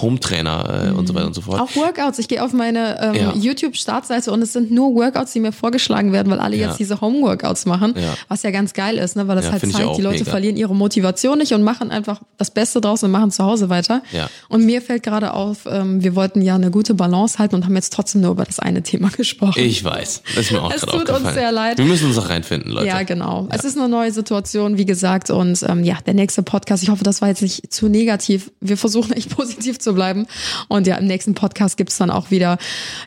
Home-Trainer 0.00 0.88
äh, 0.88 0.98
und 0.98 1.06
so 1.06 1.14
weiter 1.14 1.26
und 1.26 1.34
so 1.34 1.40
fort. 1.42 1.60
Auch 1.60 1.74
Workouts. 1.76 2.18
Ich 2.18 2.26
gehe 2.28 2.42
auf 2.44 2.52
meine 2.52 3.00
ähm, 3.00 3.14
Ja. 3.14 3.32
YouTube-Startseite 3.34 4.32
und 4.32 4.42
es 4.42 4.52
sind 4.52 4.70
nur 4.70 4.94
Workouts, 4.94 5.32
die 5.32 5.40
mir 5.40 5.52
vorgeschlagen 5.52 6.12
werden, 6.12 6.30
weil 6.32 6.40
alle 6.40 6.56
Ja. 6.56 6.68
jetzt 6.68 6.78
diese 6.80 7.00
Home-Workouts 7.00 7.66
machen. 7.66 7.94
Ja. 7.96 8.14
Was 8.28 8.42
ja 8.42 8.50
ganz 8.50 8.72
geil 8.72 8.98
ist, 8.98 9.14
ne? 9.16 9.28
weil 9.28 9.36
das 9.36 9.44
Ja, 9.46 9.52
halt 9.52 9.60
zeigt, 9.72 9.96
die 9.98 10.02
Leute 10.02 10.18
mega. 10.20 10.30
verlieren 10.30 10.56
ihre 10.56 10.74
Motivation 10.80 11.38
nicht 11.38 11.52
und 11.52 11.62
machen 11.62 11.90
einfach 11.92 12.20
das 12.38 12.50
Beste 12.50 12.80
draus 12.80 13.02
und 13.04 13.12
machen 13.12 13.30
zu 13.30 13.44
Hause 13.44 13.68
weiter. 13.68 14.02
Ja. 14.10 14.28
Und 14.48 14.64
mir 14.64 14.82
fällt 14.82 15.04
gerade 15.04 15.32
auf, 15.34 15.66
ähm, 15.66 16.02
wir 16.02 16.16
wollten 16.16 16.42
ja 16.42 16.56
eine 16.56 16.70
gute 16.72 16.94
Balance 16.94 17.38
halten 17.38 17.54
und 17.54 17.64
haben 17.66 17.76
jetzt 17.76 17.92
trotzdem 17.92 18.22
nur 18.22 18.32
über 18.32 18.44
das 18.44 18.58
eine 18.58 18.82
Thema 18.82 19.08
gesprochen. 19.16 19.60
Ich 19.62 19.84
weiß. 19.84 20.22
Das 20.34 20.46
ist 20.46 20.52
mir 20.52 20.62
auch 20.62 20.72
Es 20.72 20.80
tut 20.80 20.94
uns 20.94 21.10
aufgefallen. 21.10 21.34
sehr 21.34 21.52
leid. 21.52 21.78
Wir 21.78 21.84
müssen 21.84 22.08
uns 22.08 22.18
auch 22.18 22.28
reinfinden, 22.28 22.72
Leute. 22.72 22.86
Ja, 22.86 23.02
genau. 23.02 23.46
Es 23.50 23.62
ist 23.64 23.78
eine 23.78 23.88
neue 23.88 24.10
Situation, 24.10 24.76
wie 24.78 24.86
gesagt. 24.86 25.30
Und 25.30 25.62
ähm, 25.68 25.84
ja, 25.84 25.98
der 26.04 26.14
nächste 26.14 26.42
Podcast, 26.42 26.82
ich 26.82 26.88
hoffe, 26.88 27.04
das 27.04 27.20
war 27.20 27.28
jetzt 27.28 27.42
nicht 27.42 27.72
zu 27.72 27.88
negativ. 27.88 28.50
Wir 28.60 28.76
versuchen 28.76 29.12
echt 29.12 29.30
positiv 29.36 29.78
zu 29.78 29.94
bleiben. 29.94 30.26
Und 30.68 30.86
ja, 30.86 30.96
im 30.96 31.06
nächsten 31.06 31.34
Podcast 31.34 31.76
gibt's 31.76 31.98
dann 31.98 32.10
auch 32.10 32.30
wieder 32.30 32.58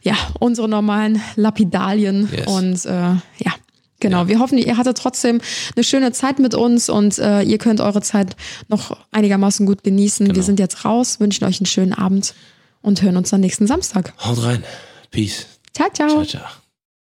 ja 0.04 0.16
unsere 0.40 0.70
normalen 0.70 1.22
Lapidalien. 1.36 2.30
Yes. 2.32 2.48
Und 2.48 2.86
äh, 2.86 2.92
ja. 2.92 3.52
Genau, 4.04 4.28
wir 4.28 4.40
hoffen, 4.40 4.58
ihr 4.58 4.78
hattet 4.78 4.98
trotzdem 4.98 5.40
eine 5.76 5.84
schöne 5.86 6.12
Zeit 6.12 6.38
mit 6.38 6.54
uns 6.56 6.90
und 6.90 7.20
äh, 7.20 7.42
ihr 7.42 7.58
könnt 7.58 7.80
eure 7.80 8.02
Zeit 8.02 8.36
noch 8.68 8.98
einigermaßen 9.12 9.66
gut 9.66 9.82
genießen. 9.84 10.26
Genau. 10.26 10.36
Wir 10.36 10.44
sind 10.44 10.60
jetzt 10.60 10.84
raus, 10.84 11.22
wünschen 11.22 11.46
euch 11.46 11.62
einen 11.62 11.68
schönen 11.68 11.94
Abend 11.94 12.34
und 12.82 13.02
hören 13.02 13.16
uns 13.16 13.30
dann 13.30 13.40
nächsten 13.40 13.66
Samstag. 13.66 14.14
Haut 14.20 14.44
rein. 14.44 14.64
Peace. 15.10 15.46
Ciao, 15.74 15.88
ciao. 15.94 16.10
Ciao, 16.10 16.26
ciao. 16.26 16.63